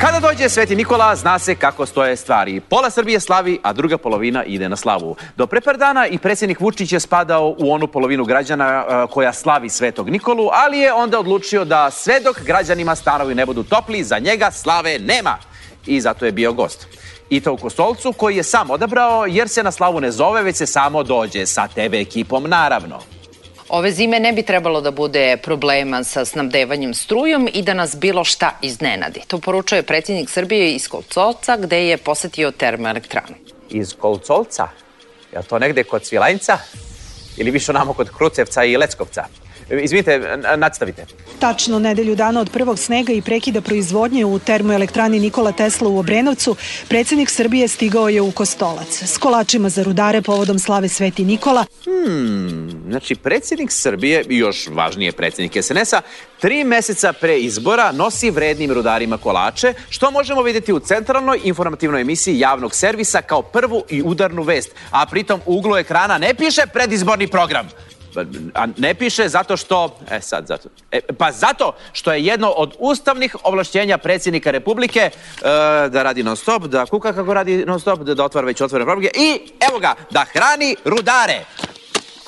Kada 0.00 0.20
dođe 0.20 0.48
Sveti 0.48 0.76
Nikola, 0.76 1.16
zna 1.16 1.38
se 1.38 1.54
kako 1.54 1.86
stoje 1.86 2.16
stvari. 2.16 2.60
Pola 2.60 2.90
Srbije 2.90 3.20
slavi, 3.20 3.58
a 3.62 3.72
druga 3.72 3.98
polovina 3.98 4.44
ide 4.44 4.68
na 4.68 4.76
slavu. 4.76 5.16
Do 5.36 5.46
pre 5.46 5.60
par 5.60 5.76
dana 5.76 6.06
i 6.06 6.18
predsjednik 6.18 6.60
Vučić 6.60 6.92
je 6.92 7.00
spadao 7.00 7.54
u 7.58 7.72
onu 7.72 7.86
polovinu 7.86 8.24
građana 8.24 8.84
koja 9.10 9.32
slavi 9.32 9.68
Svetog 9.68 10.10
Nikolu, 10.10 10.48
ali 10.52 10.78
je 10.78 10.92
onda 10.92 11.18
odlučio 11.18 11.64
da 11.64 11.90
sve 11.90 12.20
dok 12.20 12.42
građanima 12.42 12.94
stanovi 12.94 13.34
ne 13.34 13.46
budu 13.46 13.62
topli, 13.62 14.04
za 14.04 14.18
njega 14.18 14.50
slave 14.50 14.98
nema. 14.98 15.38
I 15.86 16.00
zato 16.00 16.26
je 16.26 16.32
bio 16.32 16.52
gost. 16.52 16.86
I 17.30 17.40
to 17.40 17.52
u 17.52 17.56
Kostolcu 17.56 18.12
koji 18.12 18.36
je 18.36 18.42
sam 18.42 18.70
odabrao 18.70 19.26
jer 19.26 19.48
se 19.48 19.62
na 19.62 19.70
slavu 19.70 20.00
ne 20.00 20.10
zove, 20.10 20.42
već 20.42 20.56
se 20.56 20.66
samo 20.66 21.02
dođe 21.02 21.46
sa 21.46 21.68
TV 21.68 21.94
ekipom 21.94 22.44
naravno. 22.48 23.15
Ove 23.68 23.90
zime 23.90 24.20
ne 24.20 24.32
bi 24.32 24.42
trebalo 24.42 24.80
da 24.80 24.90
bude 24.90 25.36
problema 25.36 26.04
sa 26.04 26.24
snabdevanjem 26.24 26.94
strujom 26.94 27.48
i 27.52 27.62
da 27.62 27.74
nas 27.74 27.96
bilo 27.96 28.24
šta 28.24 28.50
iznenadi. 28.62 29.20
To 29.26 29.38
poručuje 29.38 29.82
predsjednik 29.82 30.30
Srbije 30.30 30.74
iz 30.74 30.88
Kolcovca 30.88 31.56
gde 31.56 31.86
je 31.88 31.96
posetio 31.96 32.50
termoelektranu. 32.50 33.34
Iz 33.70 33.94
Kolcolca? 33.98 34.68
Je 35.32 35.42
to 35.42 35.58
negde 35.58 35.84
kod 35.84 36.06
Svilajnca? 36.06 36.58
Ili 37.36 37.50
više 37.50 37.72
onamo 37.72 37.92
kod 37.92 38.10
Krucevca 38.16 38.64
i 38.64 38.76
Leckovca? 38.76 39.24
Izvinite, 39.70 40.12
n- 40.14 40.60
nastavite. 40.60 41.06
Tačno 41.38 41.78
nedelju 41.78 42.14
dana 42.14 42.40
od 42.40 42.50
prvog 42.50 42.78
snega 42.78 43.12
i 43.12 43.22
prekida 43.22 43.60
proizvodnje 43.60 44.24
u 44.24 44.38
termoelektrani 44.38 45.20
Nikola 45.20 45.52
Tesla 45.52 45.88
u 45.88 45.98
Obrenovcu, 45.98 46.56
predsjednik 46.88 47.30
Srbije 47.30 47.68
stigao 47.68 48.08
je 48.08 48.20
u 48.20 48.30
Kostolac. 48.30 49.02
S 49.02 49.18
kolačima 49.18 49.68
za 49.68 49.82
rudare 49.82 50.22
povodom 50.22 50.58
slave 50.58 50.88
Sveti 50.88 51.24
Nikola, 51.24 51.64
Hmm, 51.84 52.70
znači 52.88 53.14
predsjednik 53.14 53.70
Srbije 53.70 54.24
još 54.28 54.68
važnije 54.68 55.12
predsjednik 55.12 55.64
SNS-a 55.64 56.00
tri 56.40 56.64
meseca 56.64 57.12
pre 57.12 57.38
izbora 57.38 57.92
nosi 57.92 58.30
vrednim 58.30 58.72
rudarima 58.72 59.18
kolače, 59.18 59.74
što 59.88 60.10
možemo 60.10 60.42
vidjeti 60.42 60.72
u 60.72 60.80
centralnoj 60.80 61.40
informativnoj 61.44 62.00
emisiji 62.00 62.38
javnog 62.38 62.74
servisa 62.74 63.22
kao 63.22 63.42
prvu 63.42 63.84
i 63.88 64.02
udarnu 64.02 64.42
vest, 64.42 64.70
a 64.90 65.06
pritom 65.06 65.40
u 65.46 65.56
uglu 65.56 65.76
ekrana 65.76 66.18
ne 66.18 66.34
piše 66.34 66.62
predizborni 66.72 67.26
program. 67.26 67.68
A 68.54 68.66
ne 68.76 68.94
piše 68.94 69.28
zato 69.28 69.56
što, 69.56 69.98
e 70.10 70.20
sad 70.20 70.46
zato, 70.46 70.68
e, 70.90 71.00
pa 71.18 71.32
zato 71.32 71.72
što 71.92 72.12
je 72.12 72.24
jedno 72.24 72.48
od 72.48 72.74
ustavnih 72.78 73.36
ovlašćenja 73.42 73.98
predsjednika 73.98 74.50
Republike 74.50 75.00
e, 75.00 75.10
da 75.88 76.02
radi 76.02 76.22
non 76.22 76.36
stop, 76.36 76.62
da 76.62 76.86
kuka 76.86 77.12
kako 77.12 77.34
radi 77.34 77.64
non 77.66 77.80
stop, 77.80 78.00
da, 78.00 78.24
otvara 78.24 78.46
već 78.46 78.60
otvorene 78.60 78.90
fabrike 78.90 79.18
i 79.18 79.40
evo 79.68 79.78
ga, 79.78 79.94
da 80.10 80.24
hrani 80.32 80.76
rudare. 80.84 81.44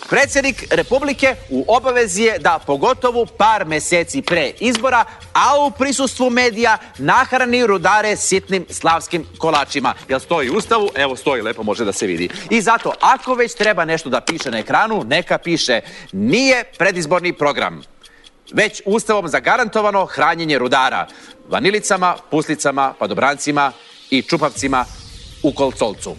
Predsjednik 0.08 0.66
Republike 0.70 1.34
u 1.50 1.64
obavezi 1.68 2.22
je 2.22 2.38
da 2.38 2.58
pogotovo 2.66 3.26
par 3.26 3.64
meseci 3.64 4.22
pre 4.22 4.52
izbora, 4.60 5.04
a 5.32 5.64
u 5.66 5.70
prisustvu 5.70 6.30
medija 6.30 6.78
nahrani 6.98 7.66
rudare 7.66 8.16
sitnim 8.16 8.66
slavskim 8.70 9.26
kolačima. 9.38 9.94
Jel 10.08 10.20
stoji 10.20 10.50
u 10.50 10.54
ustavu? 10.54 10.90
Evo 10.94 11.16
stoji, 11.16 11.42
lepo 11.42 11.62
može 11.62 11.84
da 11.84 11.92
se 11.92 12.06
vidi. 12.06 12.28
I 12.50 12.60
zato, 12.60 12.92
ako 13.00 13.34
već 13.34 13.54
treba 13.54 13.84
nešto 13.84 14.08
da 14.08 14.20
piše 14.20 14.50
na 14.50 14.58
ekranu, 14.58 15.04
neka 15.04 15.38
piše 15.38 15.80
nije 16.12 16.64
predizborni 16.78 17.32
program 17.32 17.82
već 18.52 18.82
ustavom 18.84 19.28
zagarantovano 19.28 20.06
hranjenje 20.06 20.58
rudara 20.58 21.06
vanilicama, 21.48 22.16
puslicama, 22.30 22.94
padobrancima 22.98 23.72
i 24.10 24.22
čupavcima 24.22 24.84
u 25.42 25.52
kolcolcu. 25.52 26.16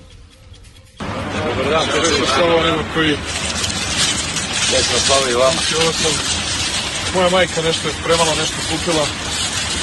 Dobar 1.45 1.69
dan, 1.69 1.88
to 2.93 3.59
koji... 4.70 4.84
Srećno 4.84 5.00
slavi 5.00 5.34
vama. 5.34 5.62
Ovo 5.82 5.94
sam... 5.94 6.12
Moja 7.16 7.30
majka 7.30 7.62
nešto 7.62 7.88
je 7.88 7.94
spremala, 7.94 8.36
nešto 8.40 8.56
kupila, 8.72 9.06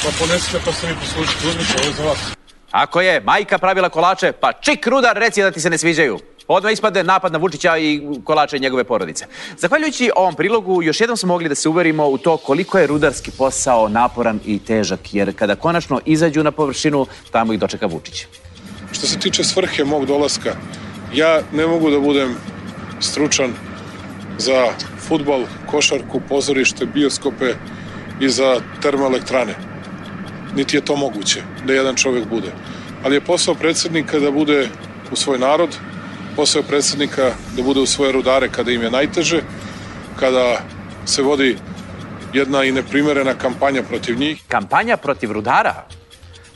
pa 0.03 0.09
ponesite 0.19 0.59
pa 0.65 0.73
se 0.73 0.87
mi 0.87 0.95
poslušite. 0.95 1.49
Uzmite, 1.49 1.75
ovo 1.79 1.89
je 1.89 1.95
za 1.95 2.05
vas. 2.05 2.19
Ako 2.71 3.01
je 3.01 3.21
majka 3.21 3.59
pravila 3.59 3.89
kolače, 3.89 4.33
pa 4.33 4.53
čik 4.53 4.87
rudar 4.87 5.17
reci 5.17 5.43
da 5.43 5.51
ti 5.51 5.61
se 5.61 5.71
ne 5.71 5.79
sviđaju. 5.79 6.19
Odmah 6.49 6.73
ispade 6.73 7.05
napad 7.05 7.33
na 7.33 7.39
Vučića 7.39 7.79
i 7.79 8.01
kolače 8.25 8.59
njegove 8.59 8.85
porodice. 8.85 9.27
Zahvaljujući 9.59 10.11
ovom 10.17 10.35
prilogu, 10.35 10.83
još 10.83 11.01
jednom 11.01 11.17
smo 11.17 11.29
mogli 11.29 11.49
da 11.49 11.55
se 11.55 11.69
uverimo 11.69 12.07
u 12.07 12.19
to 12.19 12.37
koliko 12.37 12.79
je 12.79 12.87
rudarski 12.87 13.31
posao 13.31 13.89
naporan 13.89 14.41
i 14.45 14.59
težak, 14.59 15.01
jer 15.15 15.37
kada 15.37 15.57
konačno 15.57 16.01
izađu 16.05 16.43
na 16.43 16.51
površinu, 16.51 17.07
tamo 17.31 17.53
ih 17.53 17.59
dočeka 17.59 17.87
Vučić. 17.87 18.27
Što 18.93 19.07
se 19.07 19.19
tiče 19.19 19.45
svrhe 19.45 19.85
mog 19.85 20.07
dolaska, 20.07 20.57
ja 21.15 21.41
ne 21.53 21.67
mogu 21.67 21.91
da 21.91 22.01
budem 22.01 22.37
stručan 23.01 23.55
za 24.39 24.73
futbal, 25.09 25.45
košarku, 25.67 26.21
pozorište, 26.29 26.87
bioskope 26.87 27.55
i 28.21 28.29
za 28.29 28.61
termoelektrane. 28.83 29.55
Niti 30.57 30.77
je 30.77 30.85
to 30.85 30.97
moguće 30.97 31.43
da 31.67 31.73
jedan 31.73 31.97
čovjek 31.97 32.29
bude. 32.29 32.53
Ali 33.05 33.17
je 33.17 33.21
posao 33.21 33.55
predsjednika 33.55 34.19
da 34.19 34.31
bude 34.31 34.69
u 35.13 35.17
svoj 35.17 35.39
narod, 35.39 35.77
posao 36.37 36.61
je 36.61 36.67
predsjednika 36.69 37.31
da 37.57 37.63
bude 37.63 37.81
u 37.81 37.87
svoje 37.87 38.13
rudare 38.13 38.49
kada 38.49 38.73
im 38.73 38.83
je 38.83 38.91
najteže, 38.91 39.43
kada 40.21 40.61
se 41.07 41.23
vodi 41.23 41.57
jedna 42.33 42.65
i 42.65 42.73
neprimerena 42.73 43.35
kampanja 43.35 43.83
protiv 43.83 44.19
njih. 44.19 44.43
Kampanja 44.49 44.97
protiv 44.97 45.33
rudara? 45.33 45.87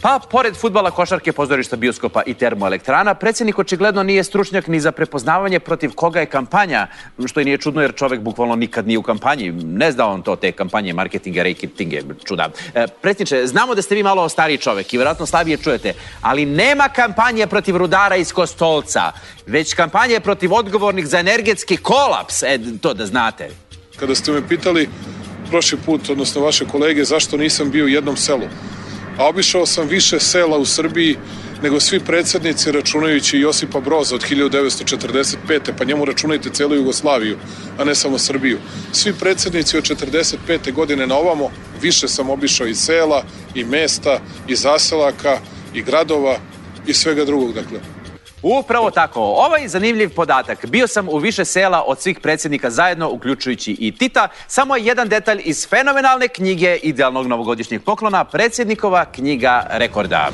Pa, 0.00 0.16
pored 0.30 0.56
futbala, 0.56 0.90
košarke, 0.90 1.32
pozorišta, 1.32 1.76
bioskopa 1.76 2.22
i 2.26 2.34
termoelektrana, 2.34 3.14
predsjednik 3.14 3.58
očigledno 3.58 4.02
nije 4.02 4.24
stručnjak 4.24 4.66
ni 4.66 4.80
za 4.80 4.92
prepoznavanje 4.92 5.60
protiv 5.60 5.92
koga 5.94 6.20
je 6.20 6.26
kampanja, 6.26 6.86
što 7.26 7.40
i 7.40 7.44
nije 7.44 7.58
čudno 7.58 7.82
jer 7.82 7.94
čovek 7.94 8.20
bukvalno 8.20 8.56
nikad 8.56 8.86
nije 8.86 8.98
u 8.98 9.02
kampanji. 9.02 9.52
Ne 9.52 9.92
zna 9.92 10.06
on 10.06 10.22
to, 10.22 10.36
te 10.36 10.52
kampanje, 10.52 10.92
marketinga, 10.92 11.42
rekitinge, 11.42 12.02
čuda. 12.24 12.48
E, 12.74 12.86
predsjedniče, 13.02 13.46
znamo 13.46 13.74
da 13.74 13.82
ste 13.82 13.94
vi 13.94 14.02
malo 14.02 14.28
stariji 14.28 14.58
čovek 14.58 14.94
i 14.94 14.98
verovatno 14.98 15.26
slabije 15.26 15.56
čujete, 15.56 15.92
ali 16.20 16.46
nema 16.46 16.88
kampanje 16.88 17.46
protiv 17.46 17.76
rudara 17.76 18.16
iz 18.16 18.32
Kostolca, 18.32 19.12
već 19.46 19.74
kampanje 19.74 20.20
protiv 20.20 20.54
odgovornih 20.54 21.06
za 21.06 21.18
energetski 21.18 21.76
kolaps, 21.76 22.42
e, 22.42 22.58
to 22.80 22.94
da 22.94 23.06
znate. 23.06 23.50
Kada 23.96 24.14
ste 24.14 24.32
me 24.32 24.48
pitali 24.48 24.88
prošli 25.50 25.78
put, 25.86 26.10
odnosno 26.10 26.40
vaše 26.40 26.64
kolege, 26.64 27.04
zašto 27.04 27.36
nisam 27.36 27.70
bio 27.70 27.84
u 27.84 27.88
jednom 27.88 28.16
selu, 28.16 28.48
a 29.18 29.29
obišao 29.29 29.66
sam 29.66 29.88
više 29.88 30.20
sela 30.20 30.59
u 30.59 30.64
Srbiji 30.64 31.16
nego 31.62 31.81
svi 31.81 32.01
predsednici 32.01 32.73
računajući 32.73 33.38
Josipa 33.38 33.81
Broza 33.81 34.14
od 34.14 34.25
1945. 34.31 35.73
pa 35.79 35.85
njemu 35.85 36.05
računajte 36.05 36.51
celu 36.51 36.75
Jugoslaviju, 36.75 37.37
a 37.79 37.85
ne 37.85 37.94
samo 37.94 38.18
Srbiju. 38.18 38.59
Svi 38.92 39.12
predsednici 39.12 39.79
od 39.79 39.85
45. 39.85 40.73
godine 40.73 41.07
na 41.07 41.16
ovamo 41.16 41.51
više 41.83 42.09
sam 42.09 42.31
obišao 42.31 42.66
i 42.66 42.75
sela, 42.75 43.25
i 43.55 43.64
mesta, 43.64 44.20
i 44.49 44.57
zaselaka, 44.57 45.38
i 45.75 45.83
gradova, 45.83 46.38
i 46.87 46.94
svega 46.94 47.25
drugog, 47.25 47.53
dakle. 47.53 47.99
Upravo 48.42 48.90
tako. 48.90 49.20
Ovaj 49.20 49.68
zanimljiv 49.68 50.14
podatak. 50.14 50.66
Bio 50.66 50.87
sam 50.87 51.09
u 51.09 51.18
više 51.18 51.44
sela 51.44 51.83
od 51.87 52.00
svih 52.00 52.20
predsjednika 52.20 52.70
zajedno, 52.70 53.11
uključujući 53.11 53.76
i 53.81 53.96
Tita. 53.96 54.29
Samo 54.46 54.76
je 54.76 54.85
jedan 54.85 55.09
detalj 55.09 55.42
iz 55.44 55.68
fenomenalne 55.68 56.29
knjige 56.29 56.76
idealnog 56.83 57.26
novogodišnjeg 57.26 57.83
poklona, 57.83 58.24
predsjednikova 58.24 59.05
knjiga 59.05 59.66
rekorda. 59.70 60.31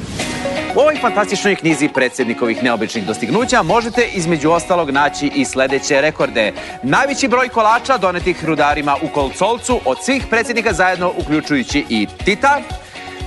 U 0.76 0.80
ovoj 0.80 0.96
fantastičnoj 1.00 1.56
knjizi 1.56 1.88
predsjednikovih 1.88 2.62
neobičnih 2.62 3.06
dostignuća 3.06 3.62
možete 3.62 4.08
između 4.14 4.50
ostalog 4.50 4.90
naći 4.90 5.30
i 5.34 5.44
sledeće 5.44 6.00
rekorde. 6.00 6.52
Najveći 6.82 7.28
broj 7.28 7.48
kolača 7.48 7.98
donetih 7.98 8.44
rudarima 8.44 8.96
u 9.02 9.08
Kolcolcu 9.08 9.80
od 9.84 9.96
svih 10.04 10.26
predsjednika 10.30 10.72
zajedno, 10.72 11.12
uključujući 11.18 11.84
i 11.88 12.06
Tita. 12.24 12.60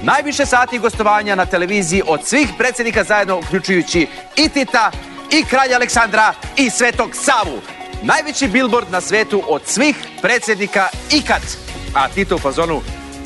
Najviše 0.04 0.46
sati 0.46 0.80
gostovanja 0.80 1.36
na 1.36 1.46
televiziji 1.46 2.02
od 2.08 2.26
svih 2.26 2.50
predsjednika 2.58 3.04
zajedno, 3.04 3.40
uključujući 3.40 4.08
i 4.36 4.50
Tita, 4.50 4.92
i 5.32 5.44
kralja 5.44 5.76
Aleksandra, 5.76 6.34
i 6.58 6.70
Svetog 6.70 7.10
Savu. 7.14 7.62
Najveći 8.04 8.48
billboard 8.48 8.92
na 8.92 9.02
svetu 9.02 9.44
od 9.48 9.62
svih 9.66 9.96
predsjednika 10.22 10.88
ikad. 11.12 11.42
A 11.94 12.08
Tito 12.08 12.36
u 12.36 12.40
fazonu, 12.40 12.82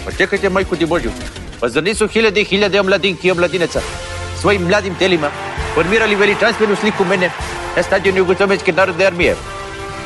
pa 0.05 0.11
čekajte 0.11 0.49
majku 0.49 0.75
ti 0.75 0.85
Božju, 0.85 1.11
pa 1.59 1.69
zar 1.69 1.83
nisu 1.83 2.07
hiljade 2.07 2.41
i 2.41 2.45
hiljade 2.45 2.79
omladinki 2.79 3.27
i 3.27 3.31
omladineca 3.31 3.81
svojim 4.41 4.67
mladim 4.67 4.95
telima 4.95 5.29
formirali 5.75 6.15
veličanstvenu 6.15 6.75
sliku 6.75 7.05
mene 7.05 7.31
na 7.75 7.83
stadionu 7.83 8.17
Jugoslovenske 8.17 8.73
narodne 8.73 9.05
armije? 9.05 9.35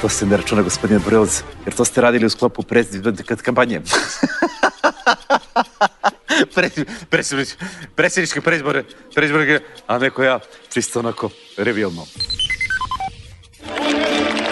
To 0.01 0.09
se 0.09 0.25
ne 0.25 0.37
računa, 0.37 0.61
gospodine 0.61 0.99
Broz, 0.99 1.41
jer 1.65 1.75
to 1.75 1.85
ste 1.85 2.01
radili 2.01 2.25
u 2.25 2.29
sklopu 2.29 2.63
predsjedničke 2.63 3.35
kampanje. 3.35 3.81
predsjedničke, 7.09 7.65
predsjedničke 7.95 8.41
preizbore, 8.41 8.83
preizbore, 9.15 9.59
a 9.87 9.97
neko 9.97 10.23
ja 10.23 10.39
čisto 10.73 10.99
onako 10.99 11.29
revijalno. 11.57 12.05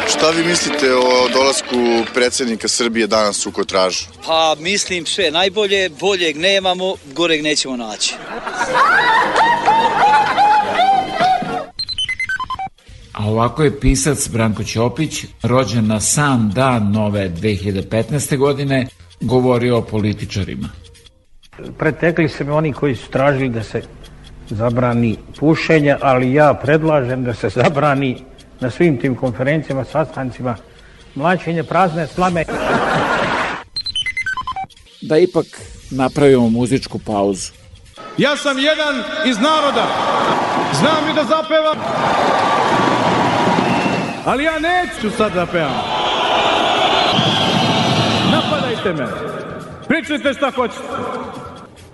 Šta 0.09 0.29
vi 0.29 0.43
mislite 0.43 0.95
o 0.95 1.29
dolasku 1.33 1.75
predsjednika 2.13 2.67
Srbije 2.67 3.07
danas 3.07 3.45
u 3.45 3.51
Kotražu? 3.51 4.05
Pa 4.25 4.55
mislim 4.59 5.05
sve 5.05 5.31
najbolje, 5.31 5.89
boljeg 5.89 6.37
nemamo, 6.37 6.95
goreg 7.13 7.43
nećemo 7.43 7.77
naći. 7.77 8.15
A 13.13 13.25
ovako 13.27 13.63
je 13.63 13.79
pisac 13.79 14.29
Branko 14.29 14.63
Ćopić, 14.63 15.23
rođen 15.43 15.87
na 15.87 15.99
sam 15.99 16.51
dan 16.55 16.91
nove 16.91 17.29
2015. 17.29 18.37
godine, 18.37 18.87
govorio 19.21 19.77
o 19.77 19.81
političarima. 19.81 20.84
Pretekli 21.77 22.29
se 22.29 22.43
mi 22.43 22.51
oni 22.51 22.73
koji 22.73 22.95
su 22.95 23.09
tražili 23.09 23.49
da 23.49 23.63
se 23.63 23.81
zabrani 24.49 25.17
pušenje, 25.39 25.95
ali 26.01 26.33
ja 26.33 26.53
predlažem 26.53 27.23
da 27.23 27.33
se 27.33 27.49
zabrani 27.49 28.23
na 28.59 28.69
svim 28.69 28.97
tim 28.97 29.15
konferencijama, 29.15 29.83
sastancima, 29.83 30.55
mlačenje 31.15 31.63
prazne 31.63 32.07
slame. 32.07 32.45
Da 35.01 35.17
ipak 35.17 35.45
napravimo 35.91 36.49
muzičku 36.49 36.99
pauzu. 36.99 37.51
Ja 38.17 38.37
sam 38.37 38.59
jedan 38.59 39.03
iz 39.25 39.37
naroda. 39.37 39.87
Znam 40.73 41.09
i 41.09 41.13
da 41.13 41.23
zapevam. 41.23 41.77
Ali 44.25 44.43
ja 44.43 44.59
neću 44.59 45.17
sad 45.17 45.33
da 45.33 45.45
pevam. 45.45 45.81
Napadajte 48.31 48.93
me. 48.93 49.07
Pričajte 49.87 50.33
šta 50.33 50.51
hoćete. 50.51 50.83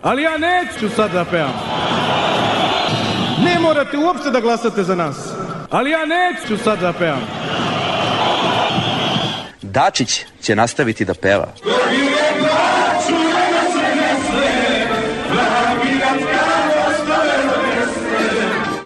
Ali 0.02 0.24
ja 0.24 0.38
neću 0.38 0.96
sad 0.96 1.12
da 1.12 1.26
pevam. 1.26 1.54
Ne 3.44 3.60
morate 3.60 3.98
uopšte 3.98 4.30
da 4.30 4.40
glasate 4.40 4.84
za 4.84 4.96
nas. 4.96 5.16
Ali 5.70 5.92
ja 5.92 6.00
neću 6.06 6.64
sad 6.64 6.80
da 6.80 6.94
pevam. 6.94 7.22
Dačić 9.62 10.26
će 10.42 10.56
nastaviti 10.56 11.06
da 11.06 11.14
peva. 11.14 11.48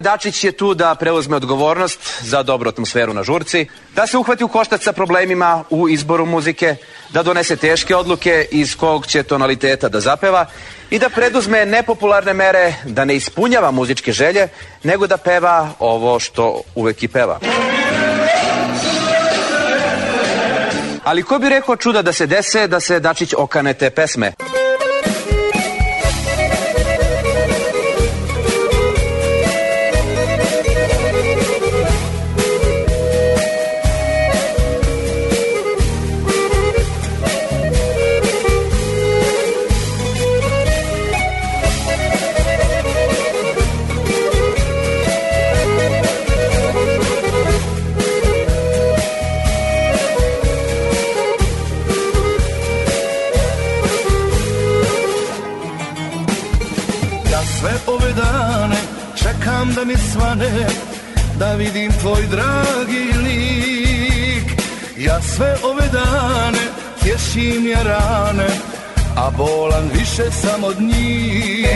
Dačić 0.05 0.43
je 0.43 0.51
tu 0.51 0.73
da 0.73 0.95
preuzme 0.95 1.35
odgovornost 1.35 1.99
za 2.21 2.43
dobru 2.43 2.69
atmosferu 2.69 3.13
na 3.13 3.23
žurci, 3.23 3.67
da 3.95 4.07
se 4.07 4.17
uhvati 4.17 4.43
u 4.43 4.47
koštac 4.47 4.83
sa 4.83 4.91
problemima 4.93 5.63
u 5.69 5.89
izboru 5.89 6.25
muzike, 6.25 6.75
da 7.09 7.23
donese 7.23 7.55
teške 7.55 7.95
odluke 7.95 8.47
iz 8.51 8.75
kog 8.75 9.07
će 9.07 9.23
tonaliteta 9.23 9.89
da 9.89 9.99
zapeva 9.99 10.45
i 10.89 10.99
da 10.99 11.09
preduzme 11.09 11.65
nepopularne 11.65 12.33
mere 12.33 12.73
da 12.85 13.05
ne 13.05 13.15
ispunjava 13.15 13.71
muzičke 13.71 14.11
želje, 14.11 14.47
nego 14.83 15.07
da 15.07 15.17
peva 15.17 15.69
ovo 15.79 16.19
što 16.19 16.61
uvek 16.75 17.03
i 17.03 17.07
peva. 17.07 17.39
Ali 21.03 21.23
ko 21.23 21.39
bi 21.39 21.49
rekao 21.49 21.75
čuda 21.75 22.01
da 22.01 22.13
se 22.13 22.27
dese 22.27 22.67
da 22.67 22.79
se 22.79 22.99
Dačić 22.99 23.33
okane 23.37 23.73
te 23.73 23.89
pesme? 23.89 24.33
Da 60.35 60.45
svane 60.45 60.65
Da 61.39 61.53
vidim 61.53 61.91
tvoj 62.01 62.21
dragi 62.31 63.13
lik. 63.23 64.61
Ja 64.97 65.21
sve 65.21 65.55
ove 65.63 65.87
dane 65.93 66.59
tješim 67.03 67.67
ja 67.67 67.83
rane 67.83 68.47
A 69.15 69.31
bolan 69.37 69.89
više 69.93 70.31
sam 70.31 70.63
od 70.63 70.81
njih. 70.81 71.67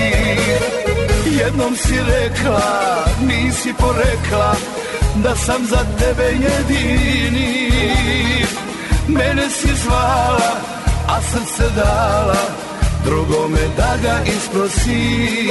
Jednom 1.41 1.75
si 1.75 1.93
rekla, 2.07 3.05
nisi 3.27 3.73
porekla 3.79 4.55
Da 5.15 5.35
sam 5.35 5.65
za 5.65 5.85
tebe 5.99 6.23
jedini. 6.23 7.71
Mene 9.07 9.49
si 9.49 9.67
zvala, 9.83 10.51
a 11.07 11.21
srce 11.21 11.69
dala 11.75 12.69
drugome 13.05 13.59
da 13.77 13.97
ga 14.03 14.19
isprosim 14.37 15.49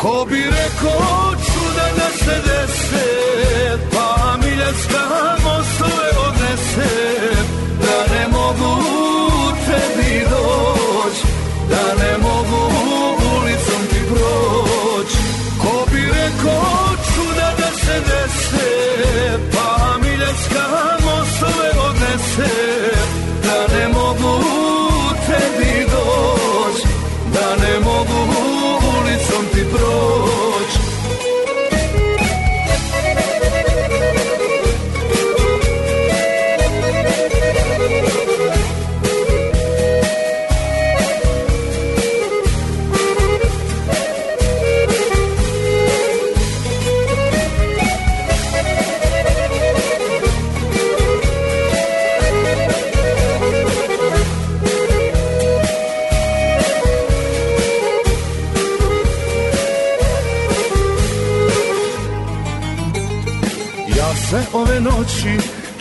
Ko 0.00 0.26
bi 0.30 0.42
rekao 0.44 1.34
čuda 1.46 1.86
da 1.96 2.08
se 2.18 2.36
dese 2.46 3.06
Pa 3.92 4.36
miljanska 4.44 5.02
mostove 5.44 6.08
odnese 6.26 6.90
Da 7.82 8.14
ne 8.14 8.28
mogu 8.28 8.82
tebi 9.66 10.26
doć 10.30 11.16
Da 11.70 12.04
ne 12.04 12.18
mogu 12.18 12.62
ulicom 13.36 13.86
ti 13.90 14.00
proć. 14.08 15.12
Ko 15.62 15.86
bi 15.92 16.00
rekao 16.00 16.96
čuda 17.14 17.52
da 17.58 17.70
se 17.78 18.00
dese 18.00 18.70
Pa 19.52 19.98
miljanska 20.02 20.66
mostove 21.04 21.70
odnese 21.88 22.69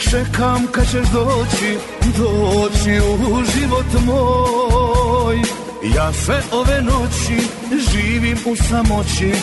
Čekam 0.10 0.67
kad 0.72 0.86
ćeš 0.91 1.10
doći, 1.13 1.78
doći 2.17 3.02
u 3.02 3.43
život 3.43 4.06
moj. 4.06 5.38
Ja 5.95 6.13
sve 6.13 6.41
ove 6.52 6.82
noći 6.82 7.48
živim 7.91 8.38
u 8.45 8.56
samoći 8.56 9.34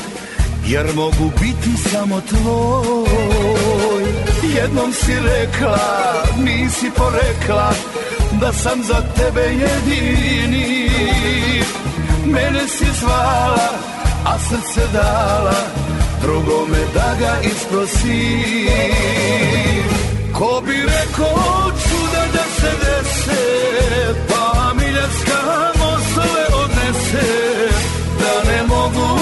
Jer 0.67 0.87
mogu 0.95 1.33
biti 1.41 1.83
samo 1.91 2.21
tvoj. 2.21 4.05
Jednom 4.57 4.93
si 4.93 5.13
rekla, 5.13 5.79
nisi 6.45 6.91
porekla 6.97 7.73
Da 8.41 8.53
sam 8.53 8.83
za 8.83 9.03
tebe 9.17 9.43
jedini. 9.43 10.91
Mene 12.27 12.69
si 12.69 12.87
zvala, 13.01 13.69
a 14.25 14.39
srce 14.39 14.87
dala 14.93 15.57
Drugome 16.23 16.79
da 16.95 17.17
ga 17.21 17.41
isprosi 17.43 18.37
Ko 20.39 20.63
bi 20.67 20.73
rekao 20.73 21.73
čuda 21.83 22.23
da 22.33 22.45
se 22.57 22.71
dese 22.83 23.43
Pa 24.29 24.73
miljarska 24.75 25.41
mostove 25.79 26.45
odnese 26.63 27.29
Da 28.21 28.51
ne 28.51 28.63
mogu 28.63 29.19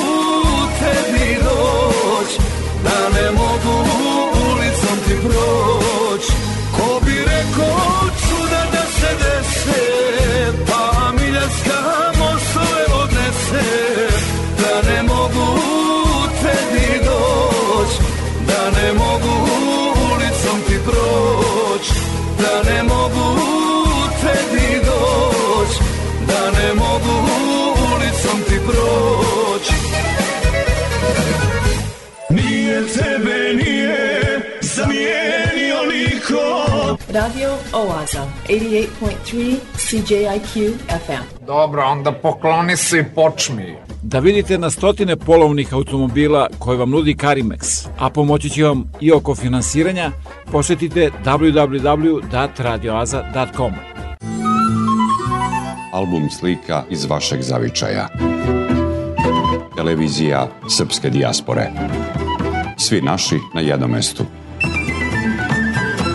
tebi 0.78 1.38
doć 1.44 2.30
Da 2.84 3.20
ne 3.20 3.30
mogu 3.30 3.88
ulicom 4.50 4.98
ti 5.06 5.14
proć. 5.22 6.26
Ko 6.76 7.00
bi 7.06 7.12
rekao 7.12 8.13
Radio 37.24 37.56
Oaza, 37.72 38.26
88.3 38.48 39.56
CJIQ 39.76 40.72
FM. 41.06 41.22
Dobro, 41.46 41.82
onda 41.82 42.12
pokloni 42.12 42.76
se 42.76 42.98
i 42.98 43.04
počmi. 43.14 43.76
Da 44.02 44.18
vidite 44.18 44.58
na 44.58 44.70
stotine 44.70 45.16
polovnih 45.16 45.74
automobila 45.74 46.48
koje 46.58 46.78
vam 46.78 46.90
nudi 46.90 47.14
Carimex, 47.14 47.88
a 47.98 48.10
pomoći 48.10 48.50
će 48.50 48.64
vam 48.64 48.92
i 49.00 49.12
oko 49.12 49.34
finansiranja, 49.34 50.10
posetite 50.52 51.10
www.radioaza.com. 51.24 53.72
Album 55.92 56.30
slika 56.30 56.84
iz 56.90 57.04
vašeg 57.04 57.42
zavičaja. 57.42 58.08
Televizija 59.76 60.48
Srpske 60.68 61.10
dijaspore. 61.10 61.70
Svi 62.76 63.02
naši 63.02 63.38
na 63.54 63.60
jednom 63.60 63.90
mestu. 63.90 64.24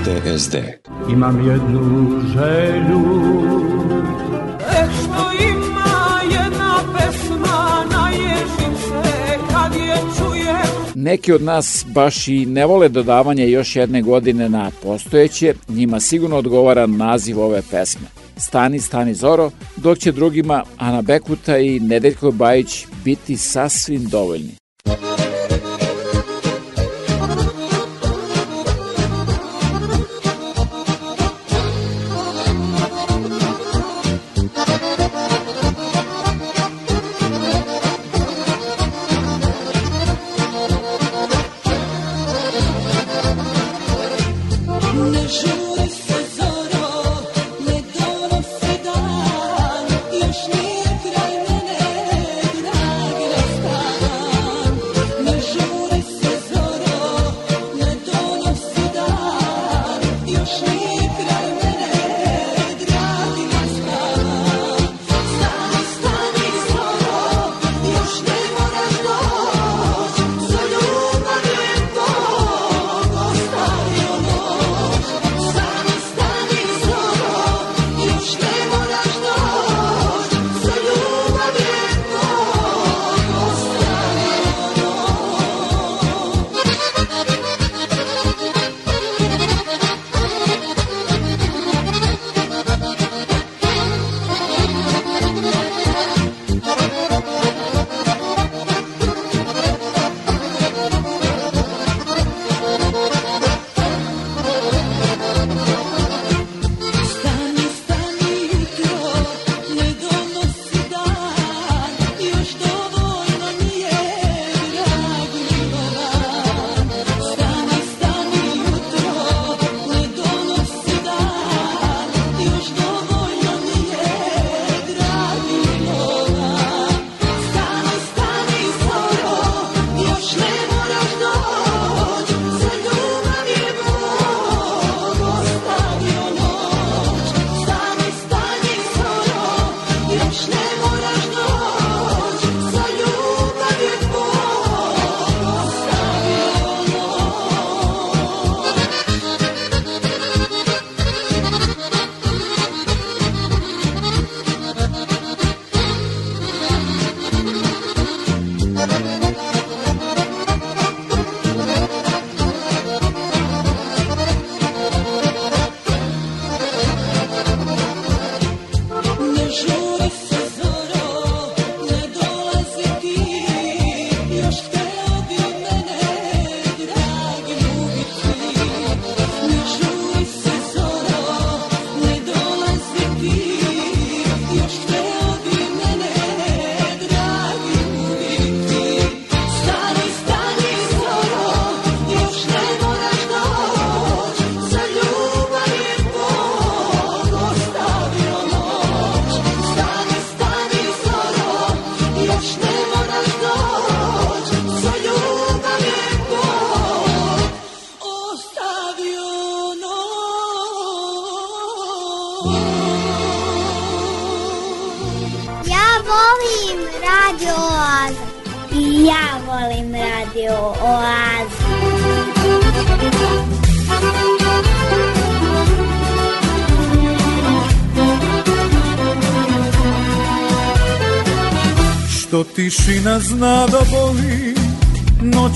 TSD. 0.10 0.56
Imam 1.12 1.48
jednu 1.48 2.22
želju 2.34 3.00
Što 4.70 5.32
ima 5.44 6.20
jedna 6.32 6.80
pesma 6.94 7.86
naježim 7.92 8.78
se 8.78 9.38
kad 9.52 9.76
je 9.76 9.98
čujem 10.18 10.94
Neki 10.96 11.34
od 11.34 11.42
nas 11.42 11.86
baš 11.94 12.28
i 12.28 12.46
ne 12.46 12.66
vole 12.66 12.90
dodavanje 12.90 13.50
još 13.50 13.76
jedne 13.76 14.02
godine 14.02 14.50
na 14.50 14.72
postojeće, 14.84 15.54
njima 15.68 16.00
sigurno 16.00 16.38
odgovara 16.38 16.88
naziv 16.88 17.40
ove 17.40 17.62
pesme. 17.72 18.08
Stani, 18.38 18.80
stani 18.80 19.14
Zoro, 19.14 19.52
dok 19.78 19.98
će 19.98 20.12
drugima 20.12 20.64
Ana 20.78 21.02
Bekuta 21.02 21.58
i 21.58 21.80
Nedeljko 21.80 22.32
Bajić 22.32 22.86
biti 23.06 23.38
sasvim 23.38 24.06
dovoljni. 24.06 24.60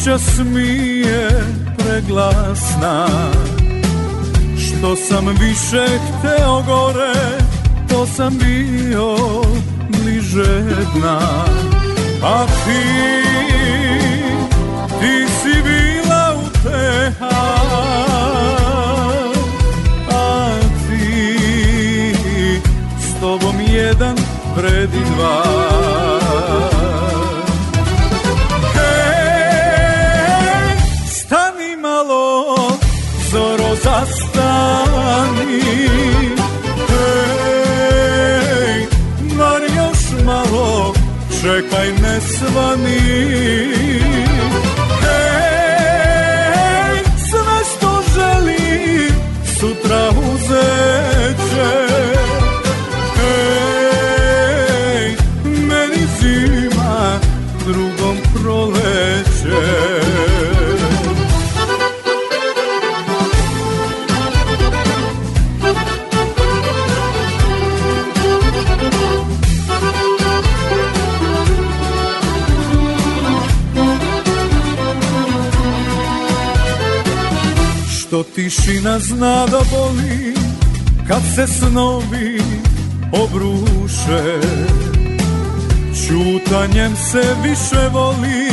Noća 0.06 0.18
smije 0.18 1.30
preglasna. 1.78 3.08
Što 4.58 4.96
sam 4.96 5.28
više 5.28 5.86
hteo 5.88 6.62
gore 6.62 7.13
To 7.89 8.06
sam 8.06 8.38
bio 8.38 9.16
bliže 9.89 10.62
dna. 10.96 11.20
A 12.24 12.46
ti, 12.46 12.84
ti 15.00 15.26
si 15.42 15.63
bila 15.63 16.36
uteha. 16.46 17.46
A 20.12 20.52
ti, 20.88 21.38
s 23.00 23.20
tobom 23.22 23.56
jedan 23.68 24.16
vredi 24.56 25.00
dva 25.16 25.53
čekaj 41.44 41.88
ne 42.02 42.22
svani. 42.22 43.00
Hej, 45.04 46.98
sve 47.30 47.58
što 47.72 47.90
želim, 48.16 49.14
sutra 49.60 50.04
uzeće. 50.10 51.74
Hej, 53.66 54.36
meni 55.44 56.04
zima, 56.20 57.20
drugom 57.66 58.18
proleće 58.34 60.03
tišina 78.44 79.00
zna 79.00 79.46
da 79.46 79.62
boli 79.72 80.34
Kad 81.08 81.22
se 81.36 81.48
snovi 81.48 82.42
obruše. 83.12 84.40
Čutanjem 86.08 86.96
se 86.96 87.36
više 87.44 87.88
voli 87.92 88.50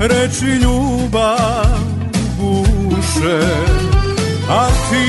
Reči 0.00 0.46
ljubav 0.46 1.78
buše 2.38 3.40
A 4.50 4.66
ti, 4.90 5.06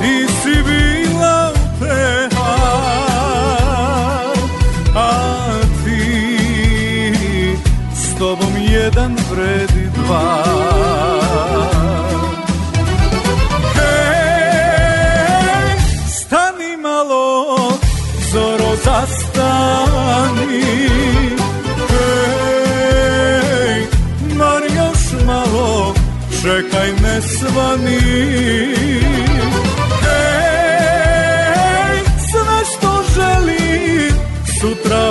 ti 0.00 0.26
si 0.42 0.62
bila 0.62 1.52
uteha 1.52 2.56
A 4.94 5.50
ti, 5.84 7.12
s 7.94 8.18
tobom 8.18 8.52
jedan 8.70 9.16
vredi 9.30 9.90
dva 9.94 11.07
zastani 20.08 20.62
Hej, 23.10 23.80
mar 24.36 24.62
još 24.76 25.02
malo, 25.26 25.94
čekaj 26.42 26.92
ne 27.02 27.20
svani. 27.22 28.00
Hej, 30.02 31.98
sve 32.30 32.58
što 32.70 32.90
želim, 33.14 34.14
sutra 34.60 35.10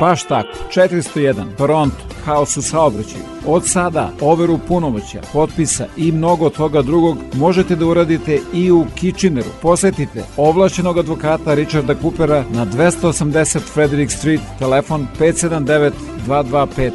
Baš 0.00 0.22
tako, 0.22 0.48
401, 0.74 1.56
Toronto, 1.56 1.96
haos 2.24 2.56
u 2.56 2.62
saobraćaju. 2.62 3.22
Od 3.46 3.66
sada, 3.66 4.10
overu 4.20 4.58
punomoća, 4.68 5.20
potpisa 5.32 5.86
i 5.96 6.12
mnogo 6.12 6.50
toga 6.50 6.82
drugog 6.82 7.18
možete 7.34 7.76
da 7.76 7.86
uradite 7.86 8.40
i 8.54 8.70
u 8.70 8.86
Kitcheneru. 8.94 9.48
Posetite 9.62 10.24
ovlašćenog 10.36 10.98
advokata 10.98 11.54
Richarda 11.54 11.94
Coopera 11.94 12.44
na 12.50 12.66
280 12.66 13.58
Frederick 13.58 14.12
Street, 14.12 14.40
telefon 14.58 15.06
579 15.20 15.90
2250. 16.26 16.90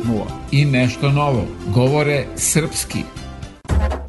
I 0.51 0.65
nešto 0.65 1.09
novo, 1.09 1.43
govore 1.73 2.25
srpski. 2.35 2.99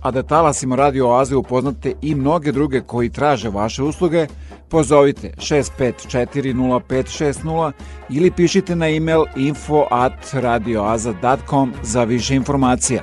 A 0.03 0.11
da 0.11 0.23
talasimo 0.23 0.77
Radio 0.77 1.09
Oaze 1.09 1.37
upoznate 1.37 1.95
i 2.03 2.15
mnoge 2.15 2.53
druge 2.53 2.81
koji 2.81 3.11
traže 3.11 3.49
vaše 3.49 3.83
usluge, 3.83 4.27
pozovite 4.73 5.31
6540560 5.37 7.73
ili 8.11 8.31
pišite 8.31 8.77
na 8.77 8.89
e-mail 8.89 9.25
info 9.37 9.87
at 9.91 10.29
radioaza.com 10.33 11.73
za 11.83 12.05
više 12.05 12.35
informacija. 12.35 13.03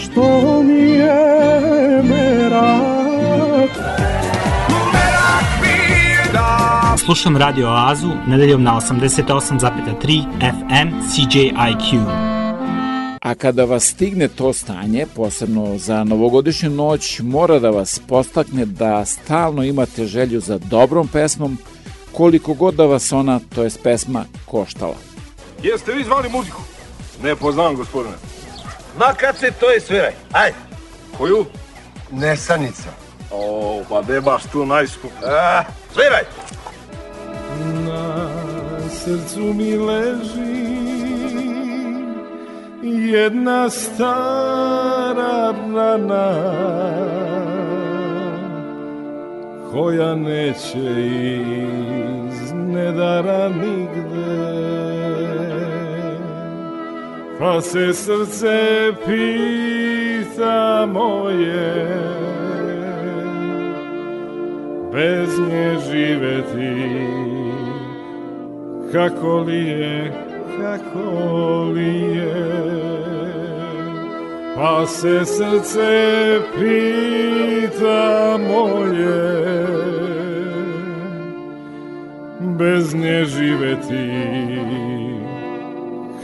Što 0.00 0.62
mi 0.62 0.80
je 0.80 2.02
merak 2.02 3.70
Slušam 7.04 7.36
Radio 7.36 7.68
Oazu 7.68 8.10
nedeljom 8.26 8.62
na 8.62 8.72
88,3 8.72 10.24
FM 10.40 10.88
CJIQ. 11.00 12.33
A 13.24 13.34
kada 13.34 13.64
vas 13.64 13.84
stigne 13.84 14.28
to 14.28 14.52
stanje, 14.52 15.06
posebno 15.16 15.78
za 15.78 16.04
novogodišnju 16.04 16.70
noć, 16.70 17.20
mora 17.20 17.58
da 17.58 17.70
vas 17.70 18.00
postakne 18.08 18.64
da 18.64 19.04
stalno 19.04 19.62
imate 19.62 20.06
želju 20.06 20.40
za 20.40 20.58
dobrom 20.58 21.08
pesmom, 21.08 21.58
koliko 22.12 22.54
god 22.54 22.74
da 22.74 22.84
vas 22.84 23.12
ona, 23.12 23.40
to 23.54 23.62
jest 23.62 23.82
pesma, 23.82 24.24
koštala. 24.46 24.96
Jeste 25.62 25.92
vi 25.92 26.04
zvali 26.04 26.28
muziku? 26.28 26.60
Ne 27.22 27.36
poznam, 27.36 27.76
gospodine. 27.76 28.14
Ma 28.98 29.14
kad 29.16 29.38
se 29.38 29.50
to 29.60 29.70
je 29.70 29.80
sviraj. 29.80 30.12
Ajde. 30.32 30.56
Koju? 31.18 31.44
Nesanica. 32.10 32.90
O, 33.30 33.82
pa 33.88 34.02
de 34.02 34.20
baš 34.20 34.42
tu 34.52 34.66
najskup. 34.66 35.10
A, 35.22 35.64
sviraj. 35.92 36.24
Na 37.84 38.28
srcu 38.90 39.40
mi 39.40 39.76
leži 39.76 40.93
jedna 42.84 43.70
stara 43.70 45.54
rana 45.74 46.34
koja 49.72 50.14
neće 50.14 50.78
iz 52.28 52.52
nedara 52.52 53.48
nigde. 53.48 54.54
Pa 57.38 57.60
se 57.60 57.92
srce 57.92 58.92
pita 59.06 60.86
moje 60.92 62.14
bez 64.92 65.38
nje 65.48 65.76
živeti 65.90 67.04
kako 68.92 69.38
li 69.38 69.66
je, 69.66 70.12
kako 70.60 71.64
li 71.74 72.16
je. 72.16 72.64
Pa 74.56 74.86
se 74.86 75.24
srce 75.24 76.40
pita 76.54 78.38
moje 78.38 79.66
bez 82.40 82.94
nje 82.94 83.24
živeti 83.24 84.10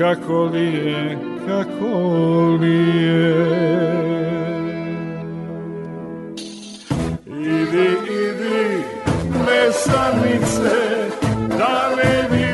kako 0.00 0.44
li 0.44 0.74
je, 0.74 1.18
kako 1.46 1.96
li 2.60 3.04
je? 3.04 3.46
Idi, 7.26 7.88
idi, 8.28 8.84
mesanice, 9.46 10.76
da 11.48 11.90
ne 11.96 12.28
vidim 12.30 12.49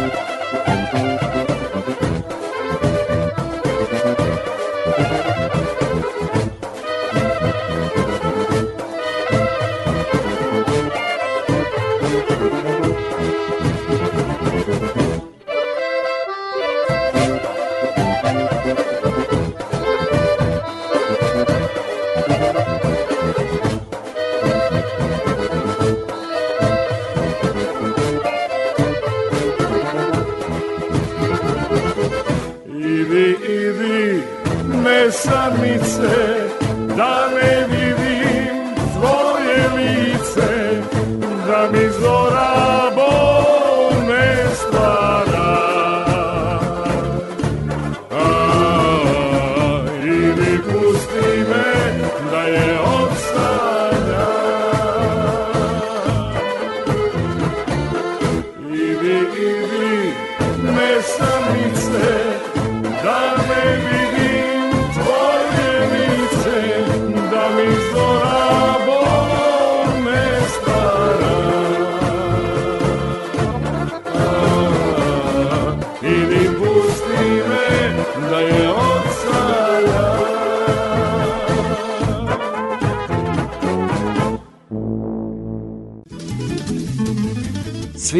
Idi, 0.00 0.29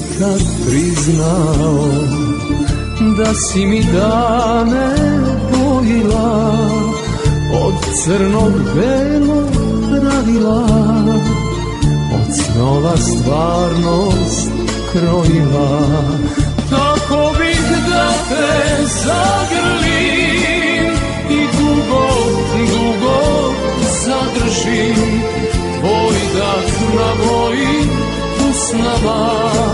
Nikad 0.00 0.40
priznao 0.66 1.88
da 3.18 3.34
si 3.34 3.66
mi 3.66 3.82
dane 3.84 4.94
bojila 5.52 6.50
crnog 8.04 8.52
belo 8.74 9.42
pravila 9.90 10.64
Od 12.14 12.34
snova 12.34 12.96
stvarnost 12.96 14.50
krojila. 14.92 15.80
Tako 16.70 17.32
bih 17.38 17.60
da 17.90 18.12
te 18.28 18.84
zagrlim 19.04 20.12
I 21.30 21.46
dugo, 21.58 22.08
dugo 22.50 23.54
zadržim 24.04 25.22
Tvoj 25.80 26.16
dah 26.34 26.64
na 26.96 27.24
mojim 27.24 27.90
usnama 28.50 29.69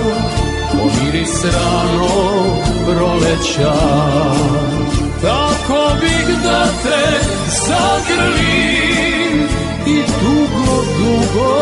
Ranog 1.26 2.62
proleća. 2.86 3.72
Tako 5.22 5.96
bih 6.00 6.26
da 6.42 6.64
te 6.82 7.20
zagrlim 7.66 9.48
I 9.86 10.02
dugo, 10.20 10.82
dugo 10.98 11.56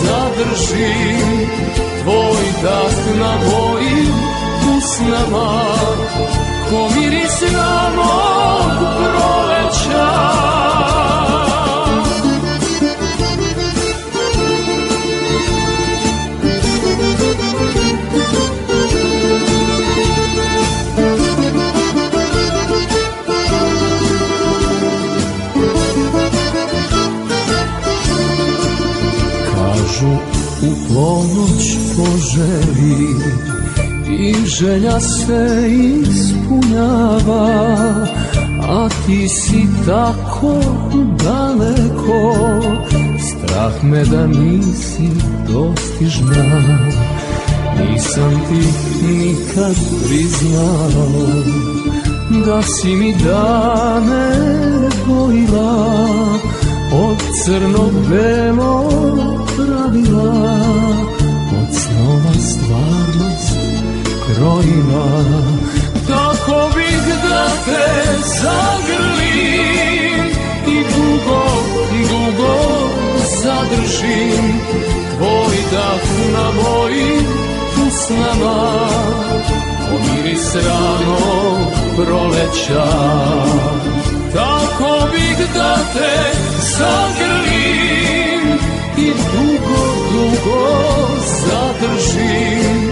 zadržim 0.00 1.48
Tvoj 2.02 2.44
dah 2.62 3.18
na 3.18 3.32
mojim 3.36 4.14
usnama. 4.76 5.64
Ko 6.70 6.88
miris 6.96 7.42
ranog 7.52 8.78
proleća 8.98 10.73
želja 34.60 35.00
se 35.00 35.68
ispunjava 36.02 37.46
a 38.68 38.88
ti 39.06 39.28
si 39.28 39.66
tako 39.86 40.60
daleko. 41.24 42.36
Strah 43.20 43.84
me 43.84 44.04
da 44.04 44.26
nisi 44.26 45.10
dostižna 45.48 46.60
nisam 47.78 48.42
ti 48.48 48.62
nikad 49.06 49.76
priznao. 50.06 51.06
Da 52.46 52.62
si 52.62 52.88
mi 52.88 53.14
dane 53.24 54.30
bojila 55.06 55.98
od 56.92 57.16
crno-belo 57.44 58.90
pravila 59.56 60.74
krojila 64.44 65.24
tako 66.08 66.70
bih 66.74 67.04
da 67.22 67.48
te 67.64 68.18
zagrlim 68.42 70.24
i 70.66 70.84
dugo, 70.94 71.44
dugo 72.10 72.56
zadržim 73.42 74.60
tvoj 75.16 75.56
dah 75.72 76.02
na 76.32 76.50
mojim 76.62 77.26
usnama. 77.86 78.88
Pomiris 79.90 80.54
ranog 80.54 81.72
proleća. 81.96 82.86
Tako 84.34 85.08
bih 85.12 85.38
da 85.54 85.76
te 85.92 86.32
zagrlim 86.78 88.58
i 88.98 89.08
dugo, 89.10 89.84
dugo 90.12 90.68
zadržim 91.46 92.83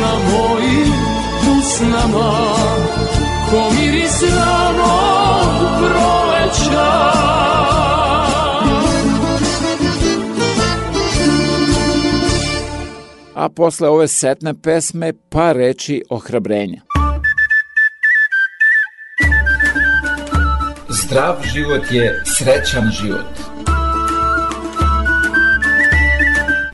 na 0.00 0.12
mojim 0.30 0.92
usnama 1.58 2.32
ko 3.50 3.70
miris 3.74 4.22
ranog 4.22 5.52
proleća 5.78 7.12
A 13.34 13.48
posle 13.48 13.88
ove 13.88 14.08
setne 14.08 14.54
pesme 14.62 15.12
pa 15.28 15.52
reči 15.52 16.02
ohrabrenja. 16.10 16.80
Zdrav 20.88 21.36
život 21.54 21.82
je 21.90 22.22
srećan 22.24 22.90
život. 23.02 23.51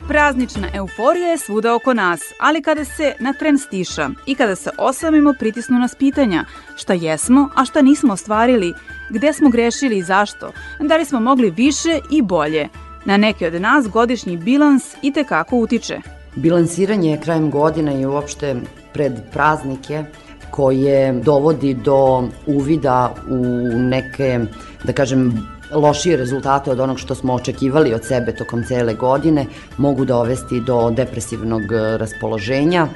Praznična 0.09 0.67
euforija 0.73 1.27
je 1.27 1.37
svuda 1.37 1.75
oko 1.75 1.93
nas, 1.93 2.21
ali 2.39 2.61
kada 2.61 2.85
se 2.85 3.13
na 3.19 3.33
tren 3.33 3.57
stiša 3.57 4.09
i 4.25 4.35
kada 4.35 4.55
se 4.55 4.69
osamimo 4.77 5.33
pritisnu 5.39 5.79
nas 5.79 5.95
pitanja 5.95 6.45
šta 6.75 6.93
jesmo, 6.93 7.49
a 7.55 7.65
šta 7.65 7.81
nismo 7.81 8.13
ostvarili, 8.13 8.73
gde 9.09 9.33
smo 9.33 9.49
grešili 9.49 9.97
i 9.97 10.03
zašto, 10.03 10.51
da 10.79 10.97
li 10.97 11.05
smo 11.05 11.19
mogli 11.19 11.51
više 11.51 11.99
i 12.11 12.21
bolje. 12.21 12.67
Na 13.05 13.17
neke 13.17 13.47
od 13.47 13.61
nas 13.61 13.87
godišnji 13.87 14.37
bilans 14.37 14.83
i 15.01 15.13
tekako 15.13 15.57
utiče. 15.57 15.97
Bilansiranje 16.35 17.19
krajem 17.23 17.51
godine 17.51 18.01
i 18.01 18.05
uopšte 18.05 18.55
pred 18.93 19.13
praznike 19.31 20.03
koje 20.51 21.13
dovodi 21.13 21.73
do 21.73 22.29
uvida 22.47 23.15
u 23.29 23.45
neke, 23.79 24.39
da 24.83 24.93
kažem, 24.93 25.49
lošije 25.71 26.17
rezultate 26.17 26.71
od 26.71 26.79
onog 26.79 26.99
što 26.99 27.15
smo 27.15 27.33
očekivali 27.33 27.93
od 27.93 28.05
sebe 28.05 28.35
tokom 28.35 28.63
cele 28.63 28.93
godine, 28.93 29.45
mogu 29.77 30.05
dovesti 30.05 30.61
do 30.61 30.91
depresivnog 30.91 31.61
raspoloženja, 31.97 32.87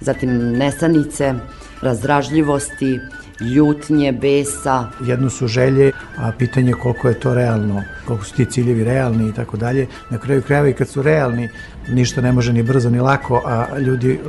zatim 0.00 0.52
nesanice, 0.58 1.34
razdražljivosti, 1.82 3.00
ljutnje, 3.40 4.12
besa. 4.12 4.86
Jedno 5.00 5.30
su 5.30 5.46
želje, 5.46 5.92
a 6.16 6.32
pitanje 6.38 6.72
koliko 6.72 7.08
je 7.08 7.20
to 7.20 7.34
realno, 7.34 7.82
koliko 8.06 8.24
su 8.24 8.34
ti 8.34 8.44
ciljevi 8.44 8.84
realni 8.84 9.28
i 9.28 9.32
tako 9.32 9.56
dalje. 9.56 9.86
Na 10.10 10.18
kraju 10.18 10.42
krajeva 10.42 10.68
i 10.68 10.72
kad 10.72 10.88
su 10.88 11.02
realni, 11.02 11.48
ništa 11.88 12.20
ne 12.20 12.32
može 12.32 12.52
ni 12.52 12.62
brzo 12.62 12.90
ni 12.90 13.00
lako, 13.00 13.42
a 13.46 13.78
ljudi 13.78 14.20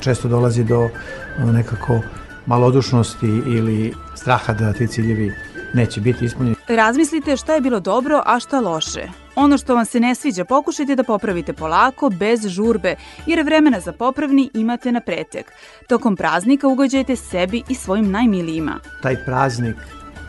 često 0.00 0.28
dolazi 0.28 0.64
do 0.64 0.88
nekako 1.38 2.00
malodušnosti 2.46 3.26
ili 3.26 3.94
straha 4.14 4.52
da 4.52 4.72
ti 4.72 4.86
ciljevi 4.86 5.32
neće 5.74 6.00
biti 6.00 6.24
ispunjeni. 6.24 6.56
Razmislite 6.68 7.36
šta 7.36 7.54
je 7.54 7.60
bilo 7.60 7.80
dobro, 7.80 8.22
a 8.26 8.40
šta 8.40 8.60
loše. 8.60 9.08
Ono 9.34 9.58
što 9.58 9.74
vam 9.74 9.84
se 9.84 10.00
ne 10.00 10.14
sviđa 10.14 10.44
pokušajte 10.44 10.96
da 10.96 11.04
popravite 11.04 11.52
polako, 11.52 12.10
bez 12.10 12.46
žurbe, 12.46 12.96
jer 13.26 13.42
vremena 13.44 13.80
za 13.80 13.92
popravni 13.92 14.50
imate 14.54 14.92
na 14.92 15.00
pretek. 15.00 15.52
Tokom 15.88 16.16
praznika 16.16 16.68
ugođajte 16.68 17.16
sebi 17.16 17.62
i 17.68 17.74
svojim 17.74 18.10
najmilijima. 18.10 18.80
Taj 19.02 19.24
praznik 19.24 19.76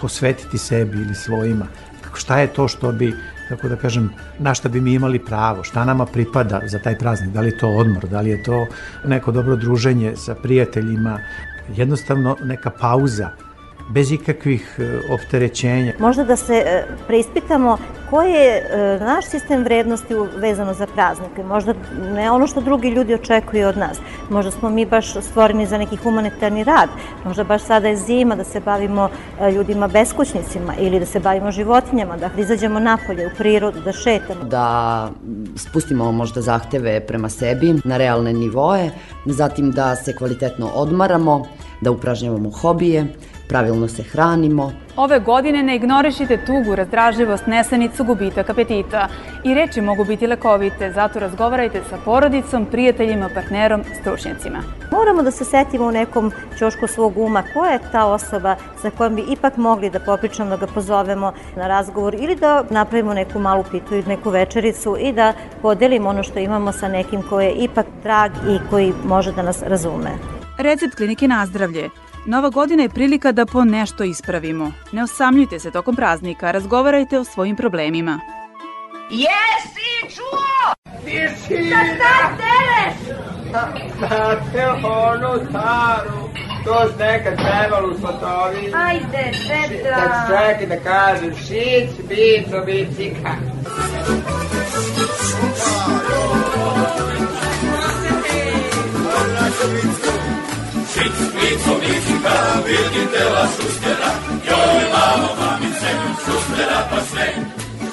posvetiti 0.02 0.58
sebi 0.58 0.98
ili 0.98 1.16
svojima, 1.16 1.68
šta 2.14 2.40
je 2.40 2.48
to 2.48 2.68
što 2.68 2.92
bi 2.92 3.14
tako 3.50 3.70
da 3.70 3.76
kažem, 3.76 4.10
na 4.40 4.54
šta 4.54 4.70
bi 4.70 4.82
mi 4.82 4.94
imali 4.94 5.20
pravo, 5.20 5.64
šta 5.64 5.86
nama 5.86 6.06
pripada 6.06 6.62
za 6.66 6.80
taj 6.80 6.98
praznik, 6.98 7.30
da 7.34 7.42
li 7.42 7.48
je 7.48 7.58
to 7.58 7.70
odmor, 7.70 8.08
da 8.08 8.22
li 8.22 8.30
je 8.30 8.44
to 8.44 8.68
neko 9.06 9.32
dobro 9.32 9.56
druženje 9.56 10.14
sa 10.16 10.36
prijateljima, 10.36 11.20
jednostavno 11.76 12.38
neka 12.44 12.70
pauza 12.70 13.30
bez 13.90 14.12
ikakvih 14.12 14.80
opterećenja. 15.10 15.94
Možda 16.00 16.24
da 16.24 16.36
se 16.36 16.54
e, 16.54 16.86
preispitamo 17.08 17.78
koji 18.10 18.32
je 18.32 18.58
e, 18.58 19.00
naš 19.00 19.26
sistem 19.26 19.64
vrednosti 19.64 20.14
vezano 20.38 20.74
za 20.74 20.88
praznike. 20.88 21.44
Možda 21.44 21.74
ne 22.14 22.32
ono 22.32 22.48
što 22.48 22.62
drugi 22.62 22.90
ljudi 22.90 23.14
očekuju 23.14 23.68
od 23.68 23.78
nas. 23.78 23.98
Možda 24.30 24.52
smo 24.52 24.70
mi 24.70 24.86
baš 24.86 25.14
stvoreni 25.14 25.66
za 25.66 25.78
neki 25.78 25.96
humanitarni 25.96 26.64
rad. 26.64 26.90
Možda 27.26 27.44
baš 27.44 27.62
sada 27.62 27.88
je 27.88 27.96
zima 27.96 28.36
da 28.36 28.44
se 28.44 28.60
bavimo 28.60 29.10
e, 29.42 29.52
ljudima 29.52 29.88
beskućnicima 29.88 30.74
ili 30.80 31.00
da 31.00 31.06
se 31.06 31.20
bavimo 31.20 31.52
životinjama, 31.52 32.18
da 32.18 32.30
izađemo 32.38 32.80
napolje 32.80 33.28
u 33.28 33.38
prirodu, 33.38 33.80
da 33.80 33.92
šetamo. 33.92 34.44
Da 34.44 35.10
spustimo 35.56 36.12
možda 36.12 36.42
zahteve 36.42 37.00
prema 37.00 37.30
sebi 37.30 37.76
na 37.84 37.98
realne 37.98 38.34
nivoe, 38.34 38.90
zatim 39.26 39.72
da 39.72 39.96
se 39.96 40.16
kvalitetno 40.16 40.68
odmaramo, 40.68 41.46
da 41.82 41.92
upražnjavamo 41.92 42.52
hobije, 42.52 43.08
pravilno 43.50 43.88
se 43.88 44.04
hranimo. 44.04 44.72
Ove 44.95 45.20
godine 45.20 45.64
ne 45.64 45.76
ignorišite 45.76 46.38
tugu, 46.45 46.76
razdražljivost, 46.76 47.47
nesanicu, 47.47 48.04
gubitak 48.04 48.50
apetita. 48.50 49.08
I 49.43 49.54
reči 49.54 49.82
mogu 49.82 50.06
biti 50.06 50.28
lekovite, 50.28 50.91
zato 50.91 51.20
razgovarajte 51.20 51.82
sa 51.89 51.97
porodicom, 52.06 52.66
prijateljima, 52.66 53.30
partnerom, 53.34 53.84
stručnjacima. 54.02 54.60
Moramo 54.91 55.24
da 55.24 55.32
se 55.32 55.45
setimo 55.45 55.86
u 55.86 55.91
nekom 55.91 56.32
čošku 56.60 56.88
svog 56.88 57.18
uma 57.18 57.43
koja 57.54 57.72
je 57.72 57.80
ta 57.91 58.06
osoba 58.06 58.56
za 58.82 58.89
kojom 58.89 59.16
bi 59.16 59.22
ipak 59.30 59.58
mogli 59.58 59.89
da 59.89 60.00
popričamo, 60.00 60.50
da 60.50 60.58
ga 60.58 60.68
pozovemo 60.68 61.34
na 61.56 61.68
razgovor 61.68 62.16
ili 62.16 62.36
da 62.36 62.64
napravimo 62.70 63.14
neku 63.14 63.39
malu 63.39 63.64
pitu 63.72 63.95
ili 63.95 64.08
neku 64.08 64.30
večericu 64.30 64.97
i 65.00 65.14
da 65.14 65.34
podelimo 65.62 66.10
ono 66.10 66.24
što 66.24 66.39
imamo 66.39 66.72
sa 66.72 66.88
nekim 66.88 67.22
ko 67.30 67.41
je 67.41 67.52
ipak 67.52 67.86
drag 68.04 68.32
i 68.50 68.60
koji 68.70 68.93
može 69.06 69.32
da 69.32 69.41
nas 69.41 69.64
razume. 69.64 70.12
Recept 70.58 70.95
klinike 70.95 71.28
Nazdravlje. 71.28 71.89
Nova 72.26 72.49
godina 72.49 72.84
je 72.84 72.89
prilika 72.89 73.32
da 73.32 73.45
po 73.45 73.65
nešto 73.65 74.03
ispravimo. 74.03 74.72
Ne 74.91 75.03
osamljujte 75.03 75.59
se 75.59 75.72
tokom 75.72 75.95
praznika, 75.95 76.51
razgovarajte 76.51 77.20
o 77.20 77.24
svojim 77.24 77.55
problemima. 77.55 78.20
Jesi 79.09 80.15
čuo? 80.15 80.74
Ti 81.05 81.28
si... 81.38 81.67
Šta 81.67 81.80
šta 81.95 82.38
tereš? 82.38 83.17
Na 84.01 84.51
telefonu 84.51 85.49
staru. 85.49 86.30
To 86.65 86.88
s 86.95 86.99
nekad 86.99 87.34
pevalo 87.38 87.93
u 87.93 87.99
Slotovi. 87.99 88.74
Ajde, 88.76 89.32
Petra. 89.49 89.95
Tak 89.95 90.28
čekaj 90.28 90.78
da 90.78 90.84
kažem. 90.84 91.36
Šic, 91.36 92.07
bico, 92.07 92.65
bicika. 92.65 93.36
Šic, 99.51 100.09
bico, 101.08 101.74
bicika, 101.80 102.36
vidite 102.66 103.24
la 103.34 103.45
šustera. 103.56 104.12
Joj, 104.47 104.82
mamo, 104.93 105.30
mamice, 105.39 105.89
šustera 106.24 106.80
pa 106.89 107.00
sve. 107.10 107.28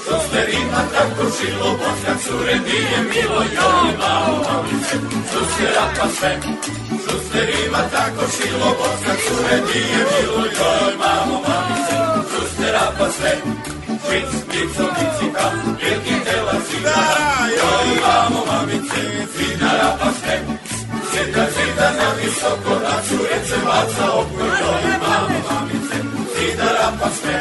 Šuster 0.05 0.49
ima 0.63 0.83
tako 0.95 1.23
žilo, 1.37 1.71
boskak 1.79 2.19
cure 2.25 2.57
nije 2.67 2.99
milo. 3.11 3.43
Joj, 3.57 3.91
mamo, 4.03 4.37
mamice, 4.49 4.97
šustera 5.31 5.87
pa 5.99 6.07
sve. 6.19 6.33
Šuster 7.05 7.49
ima 7.67 7.83
tako 7.95 8.23
žilo, 8.37 8.69
boskak 8.79 9.19
cure 9.27 9.57
nije 9.69 10.01
milo. 10.11 10.43
Joj, 10.59 10.93
mamo, 11.03 11.37
mamice, 11.47 11.97
šustera 12.31 12.87
pa 12.99 13.11
sve. 13.11 13.33
Šic, 14.07 14.31
bico, 14.51 14.85
bicika, 14.97 15.47
vidite 15.81 16.37
la 16.47 16.57
zidara. 16.67 17.27
Joj, 17.59 17.89
mamo, 18.05 18.41
mamice, 18.51 19.01
zidara 19.37 19.97
pa 20.01 20.09
sve. 20.21 20.37
Zida, 21.17 21.47
zida 21.51 21.89
na 21.99 22.09
visoko, 22.21 22.73
na 22.85 23.01
curice 23.09 23.57
baca 23.65 24.07
oko, 24.21 24.45
joj, 24.61 24.85
mamo, 25.01 25.39
mamice, 25.49 25.99
zidara 26.37 26.93
pa 27.01 27.09
sve. 27.11 27.39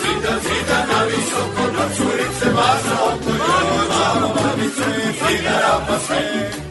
Zida, 0.00 0.32
zida 0.44 0.78
na 0.90 1.00
visoko, 1.08 1.62
na 1.76 1.84
curice 1.96 2.48
baca 2.56 2.94
oko, 3.08 3.30
joj, 3.30 3.88
mamo, 3.92 4.28
mamice, 4.36 4.88
zidara 5.20 5.74
pa 5.88 5.98
sve. 6.06 6.67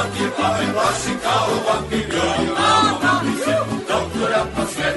Beomatir, 0.00 0.30
pa 0.36 0.48
me 0.58 0.72
plaši 0.72 1.12
kao 1.22 1.50
vampir, 1.66 2.06
joj, 2.14 2.46
mamo, 2.56 2.98
mamice, 3.02 3.54
doktora 3.88 4.44
pa 4.56 4.66
sve. 4.72 4.90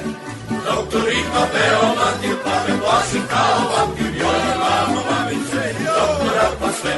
Doktor 0.66 1.02
ima 1.12 1.42
beomatir, 1.52 2.36
pa 2.44 2.54
me 2.64 2.80
plaši 2.80 3.20
kao 3.30 3.60
vampir, 3.72 4.12
joj, 4.20 4.44
mamo, 4.62 5.00
mamice, 5.10 5.62
doktora 5.96 6.48
pa 6.60 6.68
sve. 6.80 6.94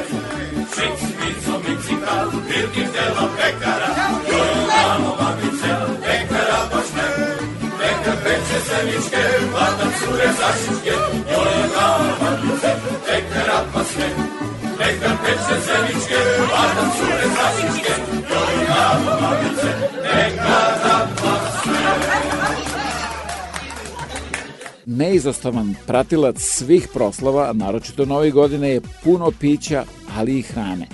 Šic, 0.73 0.99
mico, 1.19 1.53
micika, 1.65 2.15
Birkin 2.47 2.87
dela 2.93 3.25
pekara, 3.37 3.89
joj, 4.31 4.55
mamo, 4.71 5.11
mamice, 5.19 5.71
pekara 6.03 6.59
pa 6.71 6.79
sve. 6.89 7.07
Pekar 7.79 8.17
peče 8.23 8.59
semičke, 8.67 9.23
vladan 9.51 9.91
cure 9.99 10.29
zašiške, 10.39 10.89
joj, 10.89 11.26
Pekar 14.87 15.17
peče 15.25 15.61
semičke, 15.67 16.15
vladan 16.37 16.89
cure 16.97 17.27
zašiške, 17.37 17.93
joj, 18.29 18.67
mamo, 18.69 19.11
mamice, 19.21 19.71
pekara 20.03 21.07
pa 21.15 21.61
sve. 21.63 21.73
Neizostavan 24.85 25.75
pratilac 25.87 26.35
svih 26.39 26.87
proslava, 26.93 27.53
naročito 27.53 28.05
nove 28.05 28.31
godine, 28.31 28.69
je 28.69 28.81
puno 29.03 29.31
pića, 29.39 29.83
ali 30.17 30.39
i 30.39 30.41
hrane. 30.41 30.87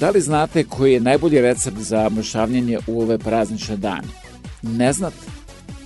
Da 0.00 0.10
li 0.10 0.20
znate 0.20 0.64
koji 0.64 0.92
je 0.92 1.00
najbolji 1.00 1.40
recept 1.40 1.78
za 1.78 2.08
mršavljenje 2.08 2.78
u 2.86 3.02
ove 3.02 3.18
praznične 3.18 3.76
dane? 3.76 4.08
Ne 4.62 4.92
znate? 4.92 5.26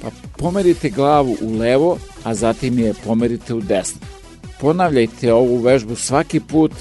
Pa 0.03 0.09
pomerite 0.37 0.91
glavu 0.91 1.37
u 1.41 1.59
levo, 1.59 1.99
a 2.25 2.35
zatim 2.35 2.79
je 2.79 2.95
pomerite 3.05 3.55
u 3.55 3.61
desno. 3.61 4.01
Ponavljajte 4.61 5.33
ovu 5.33 5.57
vežbu 5.57 5.97
svaki 5.97 6.41
put 6.41 6.73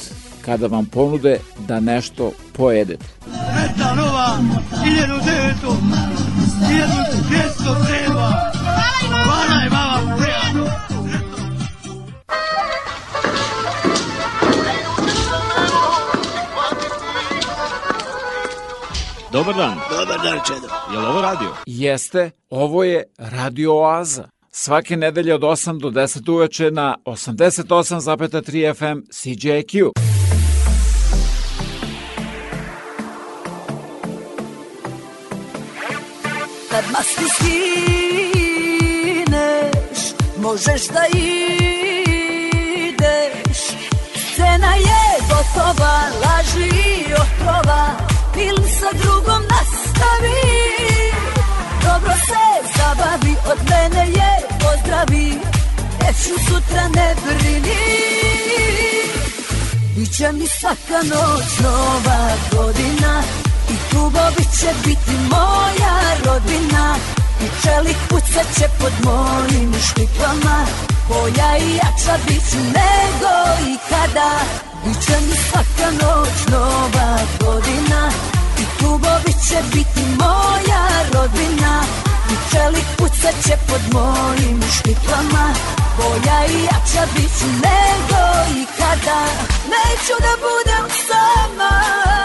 kada 0.48 0.68
vam 0.68 0.86
ponude 0.86 1.40
da 1.68 1.80
nešto 1.80 2.32
pojedete. 2.54 3.06
Sretna 3.22 3.94
nova, 3.96 4.38
1900, 4.86 5.78
1200 6.70 7.88
treba. 7.88 8.32
Hvala 9.26 9.62
je 9.64 9.70
mama 9.70 10.18
prijatno. 10.18 10.66
Dobar 19.32 19.56
dan. 19.56 19.78
Dobar 19.90 20.20
dan, 20.24 20.40
Čedo. 20.48 20.68
Je 20.94 21.00
li 21.00 21.06
ovo 21.06 21.22
radio? 21.22 21.48
Jeste, 21.66 22.32
ovo 22.50 22.84
je 22.84 23.04
Radio 23.18 23.74
Oaza. 23.74 24.30
Svake 24.52 24.98
nedelje 24.98 25.36
od 25.36 25.42
8 25.42 25.80
do 25.80 25.90
10 25.90 26.32
uveče 26.32 26.72
na 26.72 26.96
88,3 27.06 28.76
FM 28.76 29.00
CJQ. 29.12 29.92
Kad 36.98 37.06
masku 37.06 37.26
skineš, 37.36 38.80
možeš 40.38 40.84
da 40.88 41.04
ideš. 42.48 43.60
Scena 44.34 44.74
je 44.76 45.04
gotova, 45.30 45.96
laži 46.24 46.70
i 46.70 47.14
otrova, 47.14 47.84
film 48.34 48.64
sa 48.80 48.90
drugom 48.98 49.44
nastavi. 49.50 50.42
Dobro 51.84 52.14
se 52.28 52.44
zabavi, 52.78 53.34
od 53.52 53.60
mene 53.70 54.04
je 54.12 54.32
pozdravi, 54.60 55.30
jer 56.06 56.16
ću 56.16 56.34
sutra 56.46 56.84
ne 56.96 57.16
brini. 57.26 57.84
Biće 59.96 60.32
mi 60.32 60.48
svaka 60.48 61.00
noć 61.04 61.60
nova 61.64 62.20
godina 62.52 63.24
I 63.70 63.76
klubovi 63.90 64.46
će 64.60 64.70
biti 64.86 65.16
moja 65.30 65.96
rodbina 66.26 66.96
I 67.42 67.48
čelik 67.64 67.98
pucat 68.10 68.48
će 68.58 68.68
pod 68.80 68.94
mojim 69.04 69.74
štiklama 69.88 70.66
Koja 71.08 71.58
i 71.58 71.76
jača 71.76 72.18
bit 72.28 72.44
ću 72.52 72.58
nego 72.58 73.34
ikada. 73.74 74.32
Biće 74.84 75.18
mi 75.28 75.36
svaka 75.36 75.92
noć 75.92 76.36
nova 76.52 77.18
godina. 77.40 78.12
I 78.60 78.80
klubovi 78.80 79.34
će 79.48 79.58
biti 79.74 80.02
moja 80.20 80.84
rodbina 81.14 81.84
I 82.32 82.36
čelik 82.52 82.86
pucat 82.98 83.36
će 83.46 83.58
pod 83.68 83.82
mojim 83.94 84.62
štiklama 84.72 85.54
Koja 85.98 86.46
i 86.46 86.64
jača 86.64 87.04
bit 87.16 87.32
ću 87.40 87.48
nego 87.48 88.22
ikada. 88.62 89.22
Neću 89.72 90.14
da 90.26 90.34
budem 90.46 90.86
sama 91.08 92.17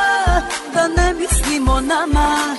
Da 0.75 0.89
ne 0.89 1.15
mislim 1.15 1.69
o 1.69 1.81
nama. 1.81 2.57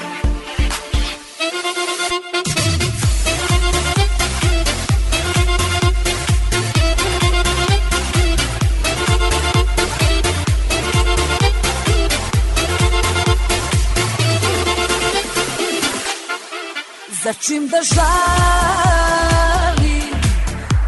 Za 17.23 17.33
čim 17.33 17.67
da 17.67 17.77
žali 17.81 19.23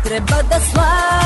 Treba 0.04 0.42
da 0.50 0.60
slavi 0.60 1.25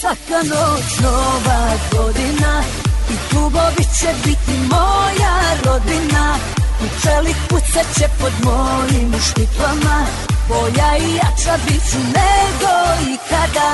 svaka 0.00 0.38
noć 0.52 0.86
nova 1.02 1.60
godina 1.92 2.62
I 3.10 3.14
klubovi 3.30 3.84
će 4.00 4.10
biti 4.24 4.54
moja 4.70 5.34
rodbina 5.64 6.36
I 6.84 7.02
čelik 7.02 7.36
pucat 7.48 7.86
će 7.98 8.06
pod 8.20 8.32
mojim 8.44 9.12
štiklama 9.20 10.06
Bolja 10.48 10.96
i 10.98 11.14
jača 11.14 11.58
bit 11.66 11.82
ću 11.90 11.98
nego 11.98 12.74
ikada. 13.14 13.72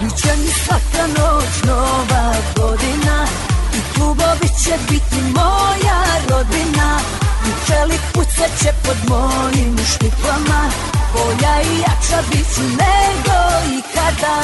Biće 0.00 0.36
mi 0.36 0.50
svaka 0.64 1.06
noć 1.06 1.52
nova 1.66 2.34
godina 2.56 3.26
I 3.74 3.94
klubovi 3.94 4.48
će 4.64 4.74
biti 4.90 5.22
moja 5.34 6.00
rodbina 6.30 7.00
I 7.48 7.66
čelik 7.66 8.00
pucaće 8.14 8.72
pod 8.84 8.96
mojim 9.08 9.78
štiklama 9.92 10.70
Bolja 11.12 11.60
i 11.62 11.78
jača 11.80 12.22
bit 12.30 12.54
ću 12.54 12.62
nego 12.62 13.38
ikada. 13.78 14.36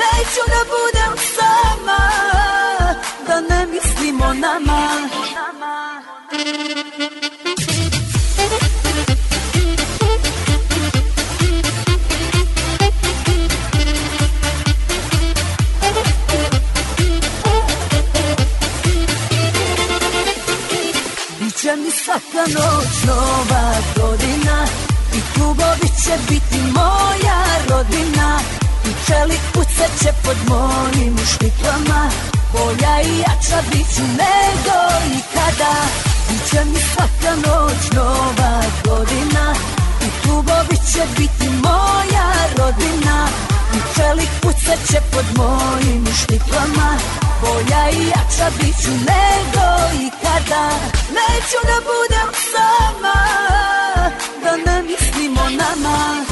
Neću 0.00 0.42
da 0.52 0.60
budem 0.72 1.16
sama 1.36 2.10
Da 3.26 3.40
ne 3.40 3.66
mislim 3.66 4.20
o 4.22 4.32
nama. 4.34 5.08
Biće 21.40 21.76
mi 21.76 21.90
svaka 21.90 22.44
noć 22.46 23.04
nova 23.06 23.74
godina 23.96 24.66
klubovi 25.40 25.88
će 26.04 26.14
biti 26.28 26.60
moja 26.74 27.40
rodina 27.70 28.40
I 28.84 28.90
čelik 29.06 29.40
pucat 29.52 29.92
će 30.02 30.10
pod 30.24 30.36
mojim 30.48 31.16
štiklama 31.32 32.10
Bolja 32.52 32.94
i 33.02 33.18
jača 33.18 33.60
bit 33.70 33.86
ću 33.94 34.02
nego 34.02 34.78
ikada. 35.18 35.74
Biće 36.28 36.64
mi 36.64 36.80
svaka 36.92 37.32
noć 37.44 37.80
nova 37.96 38.62
godina 38.84 39.54
I 40.06 40.08
klubovi 40.22 40.76
će 40.92 41.02
biti 41.16 41.48
moja 41.48 42.28
rodina 42.58 43.28
I 43.76 43.78
čelik 43.94 44.30
pucat 44.42 44.80
će 44.90 45.00
pod 45.12 45.26
mojim 45.36 46.06
štiklama 46.22 46.90
Bolja 47.42 47.90
i 47.90 48.06
jača 48.06 48.48
bit 48.58 48.76
ću 48.82 48.90
nego 48.90 49.66
ikada. 50.06 50.64
Neću 51.16 51.58
da 51.68 51.76
budem 51.88 52.30
sama 52.52 53.79
Da 54.50 54.56
ne 54.56 54.82
mislim 54.82 55.32
o 55.32 55.50
nama 55.50 56.24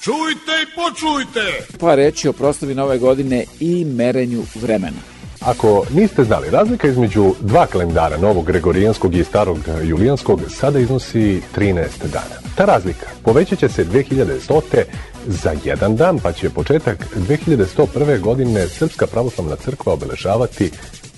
Čujte 0.00 0.52
i 0.62 0.74
počujte! 0.74 1.66
Pa 1.80 1.94
reći 1.94 2.28
o 2.28 2.32
proslavi 2.32 2.74
nove 2.74 2.98
godine 2.98 3.44
i 3.60 3.84
merenju 3.84 4.42
vremena. 4.54 4.96
Ako 5.40 5.84
niste 5.90 6.24
znali, 6.24 6.50
razlika 6.50 6.88
između 6.88 7.34
dva 7.40 7.66
kalendara, 7.66 8.16
novog 8.16 8.46
gregorijanskog 8.46 9.14
i 9.14 9.24
starog 9.24 9.58
julijanskog, 9.84 10.40
sada 10.48 10.78
iznosi 10.78 11.42
13 11.56 11.86
dana. 12.12 12.54
Ta 12.56 12.64
razlika 12.64 13.06
povećat 13.22 13.58
će 13.58 13.68
se 13.68 13.84
2100. 13.84 14.82
za 15.26 15.54
jedan 15.64 15.96
dan, 15.96 16.18
pa 16.18 16.32
će 16.32 16.50
početak 16.50 17.06
2101. 17.16 18.20
godine 18.20 18.68
Srpska 18.68 19.06
pravoslavna 19.06 19.56
crkva 19.56 19.92
obeležavati 19.92 20.70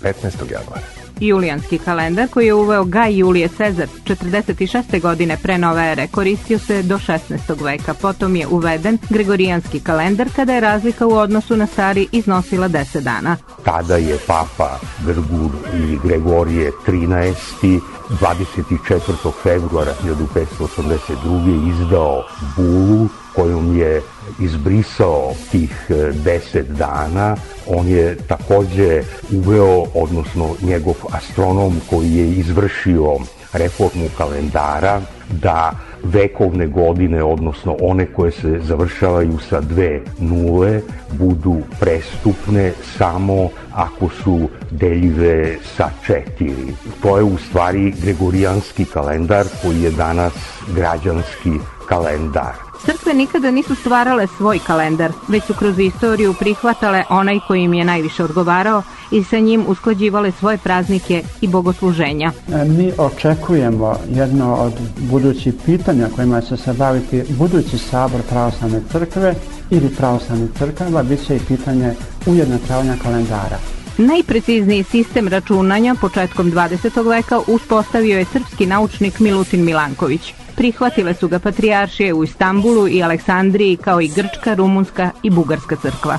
15. 0.03 0.53
januara. 0.53 1.00
Julijanski 1.21 1.79
kalendar 1.79 2.29
koji 2.29 2.47
je 2.47 2.55
uveo 2.55 2.85
Gaj 2.85 3.19
Julije 3.19 3.49
Cezar 3.49 3.89
46. 4.05 5.01
godine 5.01 5.37
pre 5.43 5.59
nove 5.59 5.93
ere 5.93 6.07
koristio 6.07 6.59
se 6.59 6.83
do 6.83 6.99
16. 6.99 7.65
veka. 7.65 7.95
Potom 7.95 8.37
je 8.37 8.47
uveden 8.47 8.99
Gregorijanski 9.11 9.81
kalendar 9.81 10.29
kada 10.37 10.55
je 10.55 10.61
razlika 10.61 11.07
u 11.07 11.13
odnosu 11.13 11.57
na 11.57 11.67
stari 11.67 12.09
iznosila 12.13 12.69
10 12.69 13.01
dana. 13.01 13.37
Tada 13.65 13.97
je 13.97 14.19
papa 14.27 14.79
Grgur 15.07 15.51
ili 15.75 15.99
Gregorije 16.05 16.73
13. 16.87 17.81
24. 18.11 19.33
februara 19.43 19.93
1582. 20.05 21.69
izdao 21.71 22.23
bulu 22.57 23.09
kojom 23.35 23.77
je 23.79 24.03
izbrisao 24.41 25.33
tih 25.51 25.87
e, 25.89 26.13
deset 26.25 26.67
dana. 26.67 27.37
On 27.67 27.89
je 27.89 28.17
takođe 28.29 29.03
uveo, 29.33 29.85
odnosno 29.95 30.55
njegov 30.63 30.95
astronom 31.13 31.81
koji 31.91 32.15
je 32.15 32.31
izvršio 32.31 33.17
reformu 33.53 34.09
kalendara, 34.19 35.01
da 35.43 35.73
vekovne 36.05 36.67
godine, 36.67 37.23
odnosno 37.23 37.77
one 37.81 38.07
koje 38.07 38.31
se 38.31 38.61
završavaju 38.63 39.39
sa 39.49 39.61
dve 39.61 40.01
nule, 40.19 40.81
budu 41.13 41.57
prestupne 41.81 42.73
samo 42.99 43.49
ako 43.73 44.09
su 44.09 44.49
deljive 44.71 45.57
sa 45.77 45.91
četiri. 46.07 46.75
To 47.03 47.17
je 47.17 47.25
u 47.25 47.39
stvari 47.39 47.95
gregorijanski 48.03 48.85
kalendar 48.85 49.47
koji 49.63 49.83
je 49.83 49.91
danas 49.91 50.33
građanski 50.75 51.53
kalendar. 51.89 52.70
Crkve 52.85 53.15
nikada 53.15 53.51
nisu 53.51 53.75
stvarale 53.75 54.27
svoj 54.37 54.59
kalendar, 54.67 55.13
već 55.29 55.45
su 55.45 55.55
kroz 55.55 55.79
istoriju 55.79 56.35
prihvatale 56.35 57.05
onaj 57.09 57.41
koji 57.49 57.63
im 57.63 57.75
je 57.75 57.85
najviše 57.85 58.25
odgovarao 58.25 58.83
i 59.11 59.25
sa 59.25 59.39
njim 59.39 59.65
usklađivale 59.69 60.33
svoje 60.33 60.59
praznike 60.59 61.23
i 61.41 61.49
bogosluženja. 61.49 62.33
Mi 62.67 62.93
očekujemo 62.99 63.97
jedno 64.15 64.55
od 64.55 64.73
budućih 64.99 65.55
pitanja 65.65 66.09
kojima 66.17 66.41
će 66.41 66.57
se 66.57 66.73
baviti 66.73 67.23
budući 67.29 67.79
sabor 67.79 68.21
pravoslavne 68.29 68.81
crkve 68.93 69.35
ili 69.71 69.89
pravoslavne 69.89 70.49
crkava, 70.59 71.03
bit 71.03 71.27
će 71.27 71.37
i 71.37 71.41
pitanje 71.49 71.95
ujednačavanja 72.27 72.97
kalendara. 73.03 73.59
Najprecizniji 74.01 74.83
sistem 74.83 75.29
računanja 75.29 75.95
početkom 76.01 76.53
20. 76.53 77.09
veka 77.09 77.41
uspostavio 77.47 78.19
je 78.19 78.25
srpski 78.25 78.67
naučnik 78.67 79.19
Milutin 79.19 79.65
Milanković. 79.65 80.35
Prihvatile 80.57 81.15
su 81.15 81.29
ga 81.29 81.39
patrijaršije 81.39 82.15
u 82.15 82.25
Istanbulu 82.25 82.89
i 82.89 83.03
Aleksandriji 83.03 83.77
kao 83.77 84.01
i 84.01 84.09
Grčka, 84.09 84.55
Rumunska 84.55 85.11
i 85.23 85.31
Bugarska 85.31 85.77
crkva. 85.77 86.19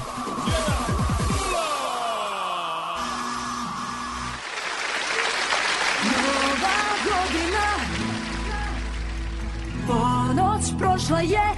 Ponoć 9.88 10.64
prošla 10.80 11.20
je 11.20 11.52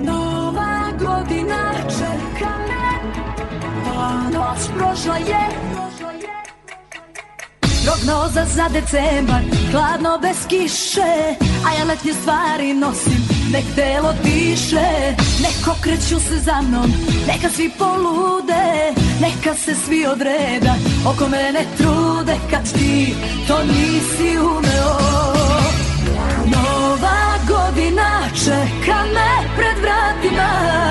Nova 0.00 0.92
godina 0.98 1.72
me 2.00 2.31
Ponoć 4.02 4.58
prošla 4.78 5.16
je 5.16 5.44
Prognoza 7.84 8.44
za 8.44 8.68
decembar 8.68 9.42
Hladno 9.72 10.18
bez 10.18 10.46
kiše 10.48 11.34
A 11.66 11.72
ja 11.78 11.84
letnje 11.84 12.12
stvari 12.12 12.74
nosim 12.74 13.28
Nek 13.52 13.64
telo 13.74 14.14
diše 14.22 15.14
Nek 15.42 15.76
okreću 15.78 16.20
se 16.20 16.38
za 16.38 16.62
mnom 16.62 16.92
Neka 17.26 17.48
svi 17.48 17.70
polude 17.78 18.92
Neka 19.20 19.54
se 19.54 19.74
svi 19.74 20.06
odreda 20.06 20.74
Oko 21.06 21.28
mene 21.28 21.64
trude 21.78 22.36
Kad 22.50 22.72
ti 22.72 23.14
to 23.48 23.58
nisi 23.64 24.38
umeo. 24.38 24.98
Nova 26.46 27.18
godina 27.48 28.28
čeka 28.44 28.98
me 29.14 29.56
pred 29.56 29.76
vratima 29.82 30.82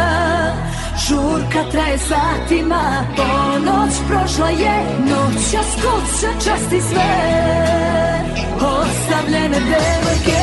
Žurka 1.12 1.64
traje 1.72 1.98
satima 1.98 3.06
Ponoć 3.16 3.94
prošla 4.08 4.50
je 4.50 4.76
Noća 5.00 5.62
skuća 5.72 6.32
časti 6.44 6.82
sve. 6.82 7.12
Ostavljene 8.56 9.60
devojke. 9.60 10.42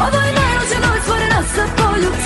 Ovo 0.00 0.20
je 0.26 0.32
najluđe 0.40 0.76
nove 0.86 1.00
stvorena 1.02 1.42
sa 1.54 1.62
poljubce 1.76 2.25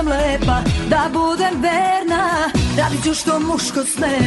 sam 0.00 0.08
lepa 0.08 0.62
da 0.88 1.08
budem 1.12 1.62
verna. 1.62 2.50
Radit 2.78 3.04
ću 3.04 3.14
što 3.14 3.40
muško 3.40 3.84
sme, 3.84 4.18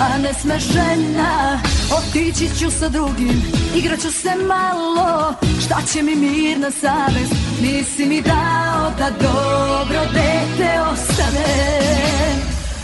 a 0.00 0.18
ne 0.18 0.34
sme 0.34 0.58
žena. 0.58 1.60
Otići 1.98 2.48
ću 2.58 2.70
sa 2.70 2.88
drugim, 2.88 3.42
igraću 3.74 4.12
se 4.12 4.30
malo. 4.48 5.34
Šta 5.64 5.76
će 5.92 6.02
mi 6.02 6.14
mir 6.14 6.58
na 6.58 6.70
savest, 6.70 7.32
nisi 7.62 8.06
mi 8.06 8.22
dao 8.22 8.92
da 8.98 9.10
dobro 9.10 10.00
dete 10.12 10.80
ostane. 10.92 11.82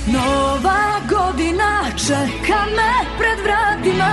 Nova 0.07 1.01
godina 1.09 1.83
čeka 1.97 2.61
me 2.77 2.93
pred 3.19 3.39
vratima 3.45 4.13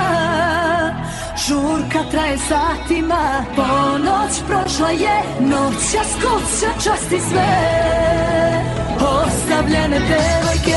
Žurka 1.47 1.99
traje 2.11 2.37
satima, 2.37 3.45
ponoć 3.55 4.33
prošla 4.47 4.89
je, 4.89 5.23
noća 5.39 6.03
skuća 6.11 6.71
časti 6.83 7.19
sve. 7.29 7.47
Ostavljene 8.95 9.99
devojke 9.99 10.74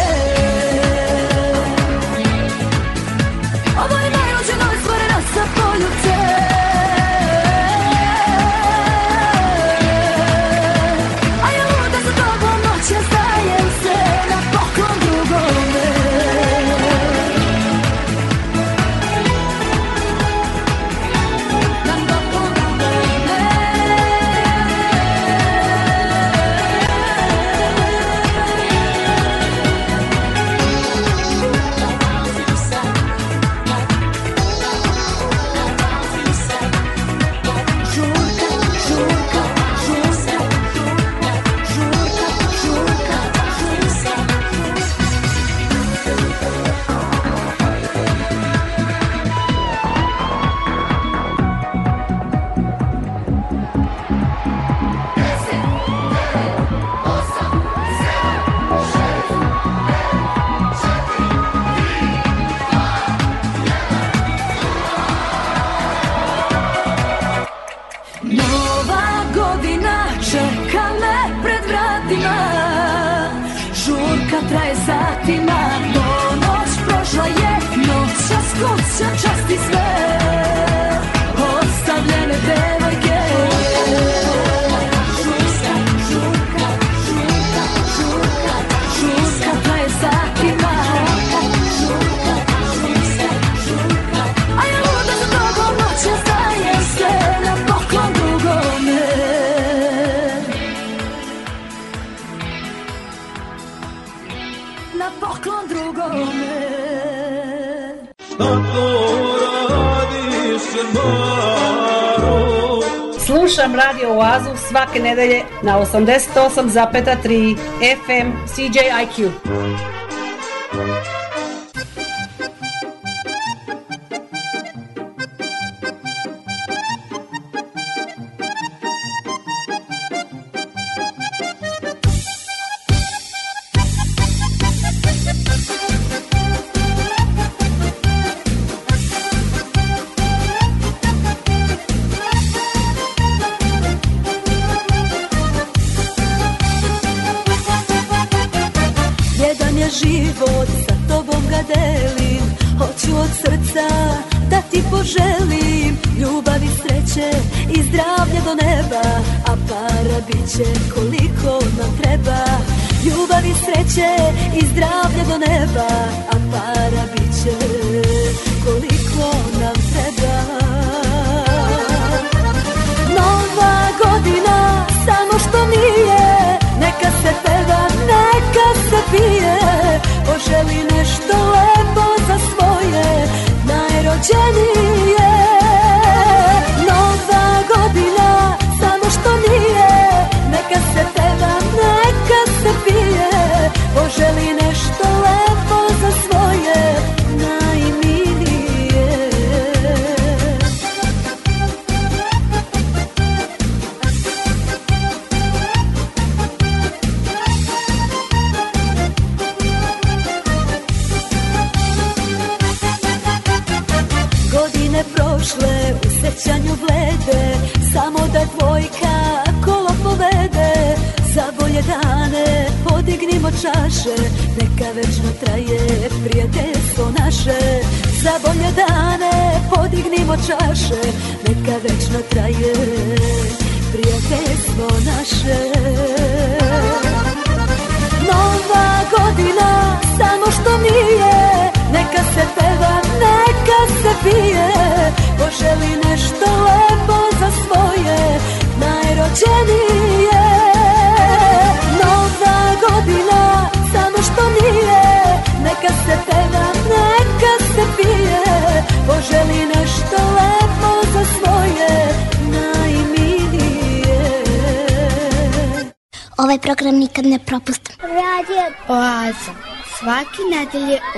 svake 114.98 115.02
nedelje 115.02 115.42
na 115.62 115.78
88,3 115.78 117.56
FM 117.96 118.32
CJIQ. 118.46 119.30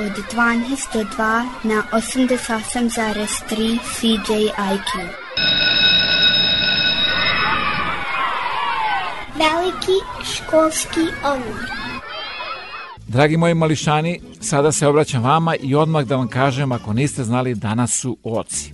od 0.01 0.13
12.2 0.35 1.45
na 1.63 1.83
88.3 1.93 3.79
CJIQ. 3.97 4.91
Veliki 9.39 9.99
školski 10.25 11.01
omor. 11.25 11.71
Dragi 13.09 13.37
moji 13.37 13.55
mališani, 13.55 14.21
sada 14.41 14.73
se 14.73 14.87
obraćam 14.87 15.23
vama 15.23 15.57
i 15.57 15.75
odmah 15.75 16.05
da 16.05 16.17
vam 16.17 16.29
kažem 16.29 16.73
ako 16.73 16.93
niste 16.93 17.25
znali 17.25 17.55
danas 17.55 18.01
su 18.01 18.17
oci. 18.25 18.73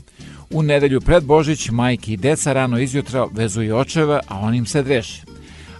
U 0.51 0.63
nedelju 0.63 1.01
pred 1.01 1.25
Božić 1.25 1.71
majke 1.71 2.13
i 2.13 2.17
deca 2.17 2.53
rano 2.53 2.79
izjutra 2.79 3.27
vezuju 3.33 3.77
očeva, 3.77 4.21
a 4.29 4.39
onim 4.39 4.67
se 4.67 4.83
dreše. 4.83 5.23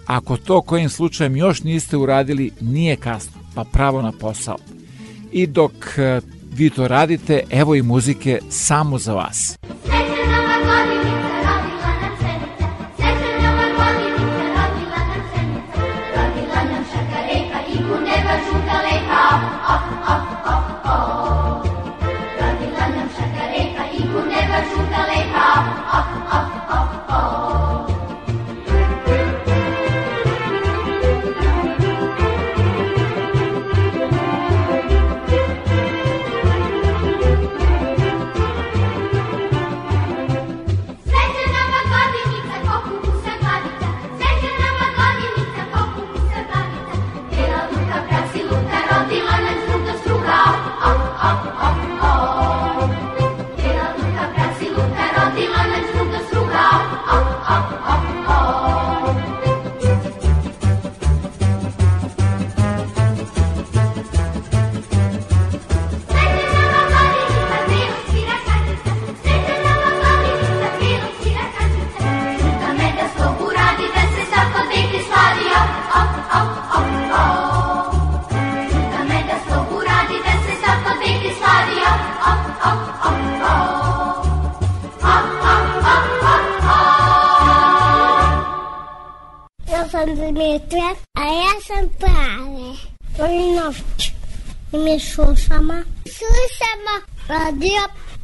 Ako 0.05 0.37
to 0.37 0.61
kojim 0.61 0.89
slučajem 0.89 1.35
još 1.35 1.63
niste 1.63 1.97
uradili, 1.97 2.51
nije 2.61 2.95
kasno, 2.95 3.41
pa 3.55 3.63
pravo 3.63 4.01
na 4.01 4.11
posao. 4.11 4.76
I 5.31 5.47
dok 5.47 5.97
e, 5.97 6.21
vi 6.53 6.69
to 6.69 6.87
radite, 6.87 7.43
evo 7.49 7.75
i 7.75 7.81
muzike 7.81 8.39
samo 8.49 8.97
za 8.97 9.13
vas. 9.13 9.57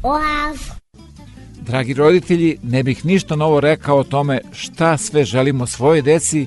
Oazu. 0.04 0.72
Dragi 1.60 1.94
roditelji, 1.94 2.58
ne 2.62 2.82
bih 2.82 3.04
ništa 3.04 3.36
novo 3.36 3.60
rekao 3.60 3.98
o 3.98 4.04
tome 4.04 4.40
šta 4.52 4.96
sve 4.96 5.24
želimo 5.24 5.66
svoje 5.66 6.02
deci, 6.02 6.46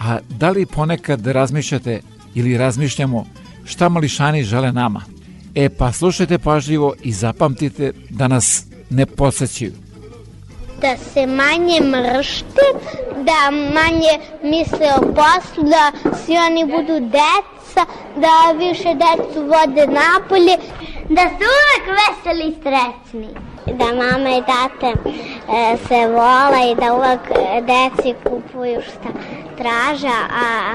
a 0.00 0.18
da 0.28 0.50
li 0.50 0.66
ponekad 0.66 1.26
razmišljate 1.26 2.00
ili 2.34 2.58
razmišljamo 2.58 3.26
šta 3.64 3.88
mališani 3.88 4.42
žele 4.42 4.72
nama? 4.72 5.02
E 5.54 5.68
pa 5.68 5.92
slušajte 5.92 6.38
pažljivo 6.38 6.94
i 7.02 7.12
zapamtite 7.12 7.92
da 8.10 8.28
nas 8.28 8.64
ne 8.90 9.06
podsjećaju 9.06 9.72
da 10.84 10.96
se 10.96 11.26
manje 11.26 11.80
mršte, 11.80 12.66
da 13.28 13.50
manje 13.50 14.14
misle 14.42 14.88
o 14.96 15.00
poslu, 15.00 15.62
da 15.70 15.92
svi 16.24 16.36
oni 16.36 16.64
budu 16.64 17.00
deca, 17.00 17.82
da 18.16 18.58
više 18.58 18.90
decu 19.04 19.40
vode 19.40 19.86
napolje, 19.86 20.56
da 21.08 21.22
su 21.22 21.44
uvek 21.54 21.98
veseli 21.98 22.44
i 22.48 22.56
srećni. 22.62 23.28
Da 23.66 23.84
mama 23.84 24.30
i 24.30 24.42
tate 24.42 24.92
e, 25.52 25.76
se 25.88 26.06
vola 26.06 26.60
i 26.70 26.74
da 26.74 26.94
uvek 26.94 27.20
deci 27.66 28.14
kupuju 28.24 28.82
šta 28.82 29.08
traža, 29.58 30.18
a 30.30 30.74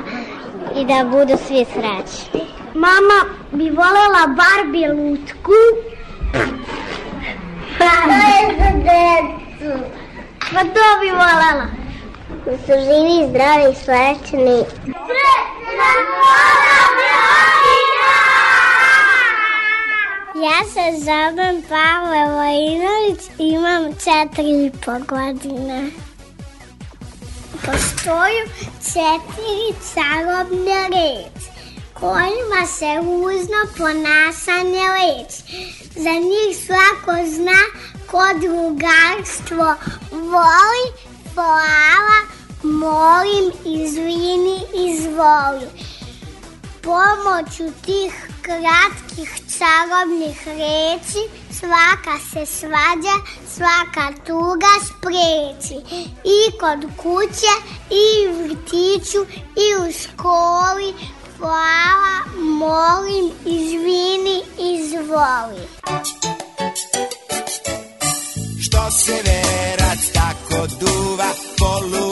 i 0.76 0.86
da 0.86 1.04
budu 1.04 1.38
svi 1.48 1.66
srećni. 1.66 2.42
Mama 2.74 3.36
bi 3.52 3.70
volela 3.70 4.28
Barbie 4.28 4.94
lutku. 4.94 5.60
To 7.78 7.84
je 7.84 8.58
za 8.58 8.72
decu. 8.78 9.84
Pa 10.54 10.60
to 10.60 11.00
bi 11.02 11.10
volela. 11.10 11.66
Da 12.46 12.58
su 12.58 12.74
živi, 12.86 13.30
zdravi 13.30 13.72
i 13.72 13.76
srećni. 13.76 14.64
Srećna 14.84 15.90
Ja 20.42 20.64
se 20.74 21.00
zovem 21.00 21.62
Pavle 21.70 22.24
Vojinović 22.36 23.22
imam 23.38 23.94
četiri 23.94 24.66
i 24.66 24.72
po 24.86 24.92
godine. 25.16 25.92
Postoju 27.66 28.44
četiri 28.84 29.76
čarobne 29.94 30.88
reči 30.90 31.50
kojima 31.94 32.68
se 32.68 33.00
uzno 33.00 33.58
ponašanje 33.78 34.84
leči. 34.90 35.44
Za 35.96 36.14
njih 36.14 36.58
svako 36.66 37.26
zna 37.26 37.62
ko 38.08 38.24
drugarstvo 38.42 39.76
voli, 40.12 40.86
hvala, 41.34 42.20
molim, 42.64 43.52
izvini, 43.66 44.60
izvoli. 44.74 45.68
Pomoću 46.82 47.72
tih 47.86 48.14
kratkih 48.42 49.32
čarobnih 49.58 50.48
reči 50.48 51.24
svaka 51.60 52.16
se 52.32 52.46
svađa, 52.46 53.16
svaka 53.56 54.12
tuga 54.28 54.74
spreči. 54.88 55.78
I 56.24 56.58
kod 56.60 56.92
kuće, 56.98 57.54
i 57.90 58.28
u 58.28 58.44
vrtiću, 58.44 59.22
i 59.56 59.68
u 59.82 59.92
školi, 59.92 60.94
hvala, 61.38 62.18
molim, 62.38 63.32
izvini, 63.46 64.42
izvoli. 64.58 65.64
Što 68.62 68.92
se 68.92 69.22
verac 69.26 70.00
tako 70.14 70.68
duva, 70.80 71.30
poludeo 71.58 72.09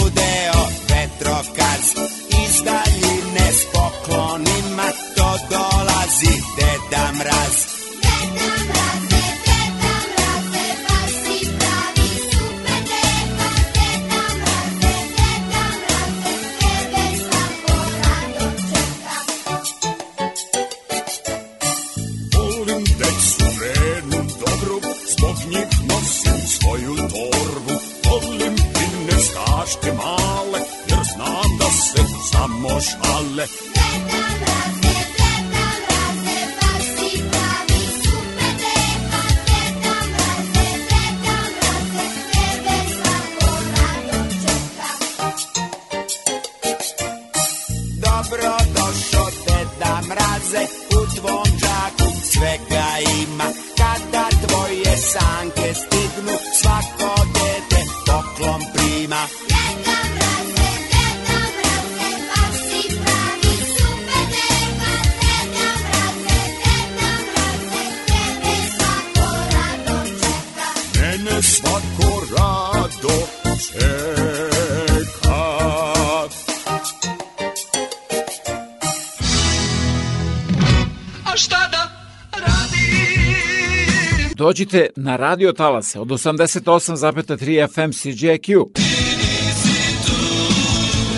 Dođite 84.57 84.89
na 84.95 85.15
radio 85.15 85.51
talase 85.51 85.99
od 85.99 86.07
88,3 86.07 87.73
FM 87.73 87.91
CJQ. 87.91 88.65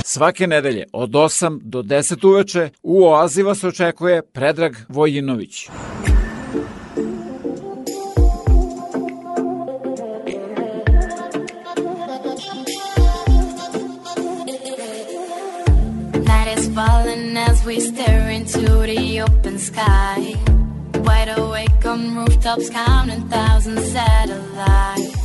Svake 0.04 0.48
nedelje 0.48 0.86
od 0.94 1.10
8 1.10 1.60
do 1.64 1.82
10 1.82 2.28
uveče 2.28 2.70
u 2.84 3.04
Oazi 3.04 3.44
vas 3.44 3.64
očekuje 3.64 4.22
Predrag 4.22 4.76
Vojinović. 4.90 5.70
Night 16.14 16.60
is 16.60 16.76
falling 16.76 17.38
as 17.50 17.66
we 17.66 17.80
stare 17.80 18.36
into 18.36 18.60
the 18.60 19.24
open 19.24 19.60
sky. 19.60 20.49
Wide 21.10 21.34
awake 21.40 21.86
on 21.88 22.16
rooftops, 22.16 22.70
counting 22.70 23.28
thousand 23.30 23.80
satellites. 23.96 25.16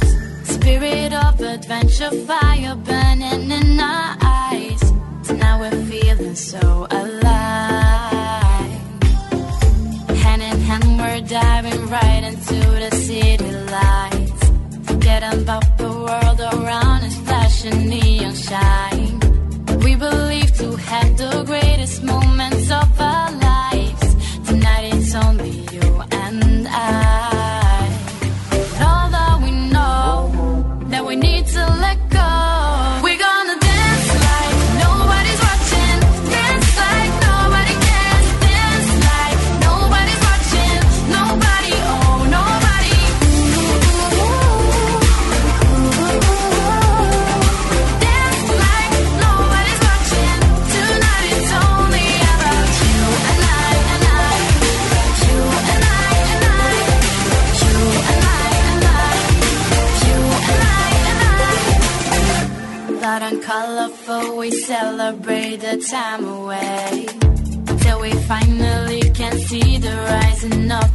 Spirit 0.55 1.13
of 1.13 1.39
adventure, 1.43 2.11
fire 2.29 2.75
burning 2.75 3.51
in 3.59 3.79
our 3.79 4.17
eyes. 4.23 4.83
Tonight 5.27 5.59
we're 5.61 5.85
feeling 5.91 6.37
so 6.37 6.87
alive. 6.91 8.81
Hand 10.23 10.43
in 10.51 10.59
hand, 10.69 10.89
we're 11.01 11.21
diving 11.21 11.83
right 11.89 12.25
into 12.31 12.59
the 12.83 12.91
city 13.07 13.53
lights. 13.77 14.43
Forget 14.89 15.23
about 15.35 15.67
the 15.77 15.91
world 16.07 16.41
around 16.41 17.01
us, 17.09 17.17
flashing 17.27 17.91
neon 17.91 18.35
shine. 18.35 19.21
We 19.85 19.97
believe 19.97 20.51
to 20.61 20.77
have 20.77 21.19
the 21.19 21.45
greatest 21.45 22.03
moments 22.03 22.71
of 22.71 22.89
our 22.99 23.31
lives. 23.33 23.34
Time 65.95 66.25
away. 66.25 67.07
Till 67.83 68.01
we 68.01 68.13
finally 68.27 69.03
can 69.11 69.39
see 69.39 69.79
the 69.79 69.95
rising 70.11 70.73
of 70.73 70.94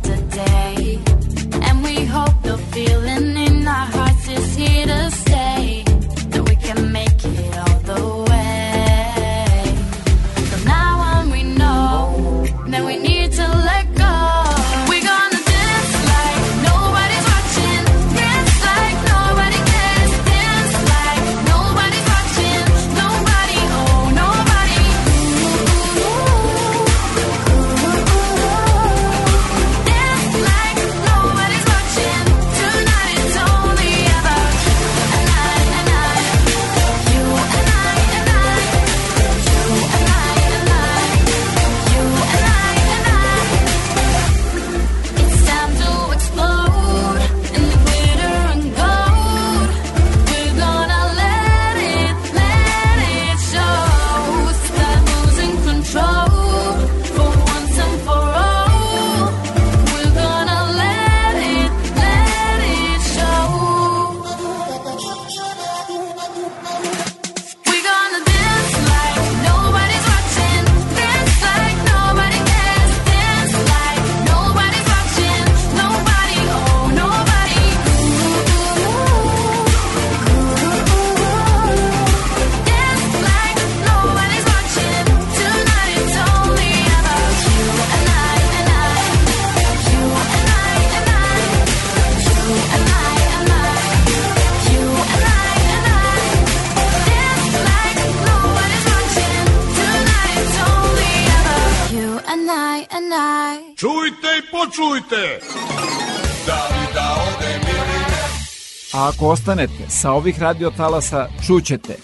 ostanete 109.30 109.89
sa 109.89 110.11
ovih 110.11 110.39
radiotalasa, 110.39 111.27
čućete 111.47 111.95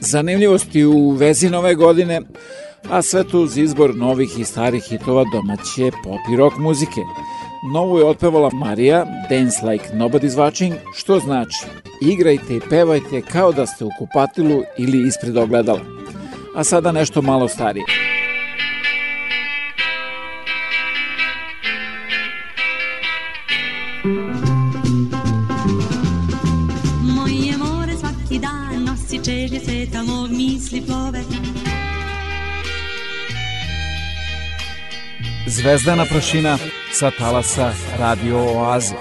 zanimljivosti 0.00 0.84
u 0.84 1.10
vezi 1.10 1.50
nove 1.50 1.74
godine, 1.74 2.20
a 2.90 3.02
sve 3.02 3.24
to 3.24 3.40
uz 3.40 3.58
izbor 3.58 3.96
novih 3.96 4.38
i 4.38 4.44
starih 4.44 4.84
hitova 4.84 5.24
domaće 5.32 5.90
pop 6.04 6.20
i 6.32 6.36
rock 6.36 6.56
muzike. 6.58 7.00
Novu 7.74 7.98
je 7.98 8.04
otpevala 8.04 8.50
Marija, 8.52 9.06
Dance 9.30 9.66
Like 9.66 9.84
Nobody's 9.94 10.36
Watching, 10.36 10.74
što 10.96 11.18
znači 11.18 11.66
igrajte 12.02 12.56
i 12.56 12.60
pevajte 12.70 13.22
kao 13.22 13.52
da 13.52 13.66
ste 13.66 13.84
u 13.84 13.90
kupatilu 13.98 14.62
ili 14.78 15.08
ispred 15.08 15.36
ogledala. 15.36 15.80
A 16.56 16.64
sada 16.64 16.92
nešto 16.92 17.22
malo 17.22 17.48
starije. 17.48 18.09
Misli 30.60 30.82
plove 30.86 31.20
Zvezdana 35.46 36.04
prašina 36.04 36.58
sa 36.92 37.10
talasa 37.18 37.72
Radio 37.98 38.38
Oaze. 38.38 38.94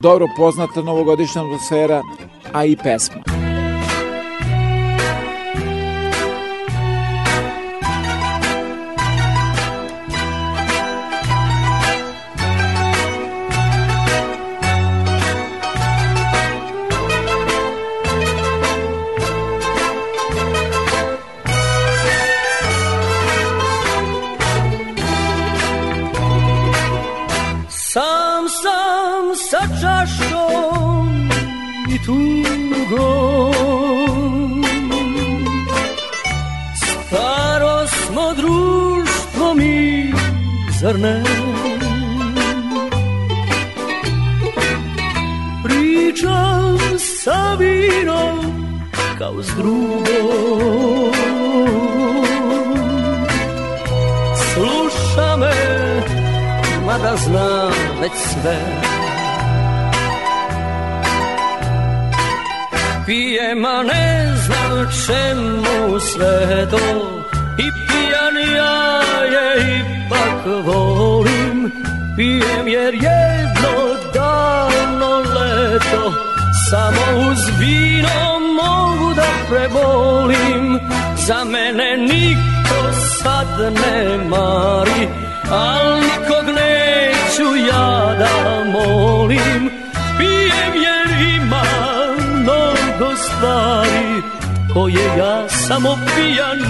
Dobro 0.00 0.26
poznata 0.36 0.80
novogodišnja 0.82 1.42
atmosfera, 1.42 2.02
a 2.52 2.64
i 2.64 2.76
pesma. 2.76 3.25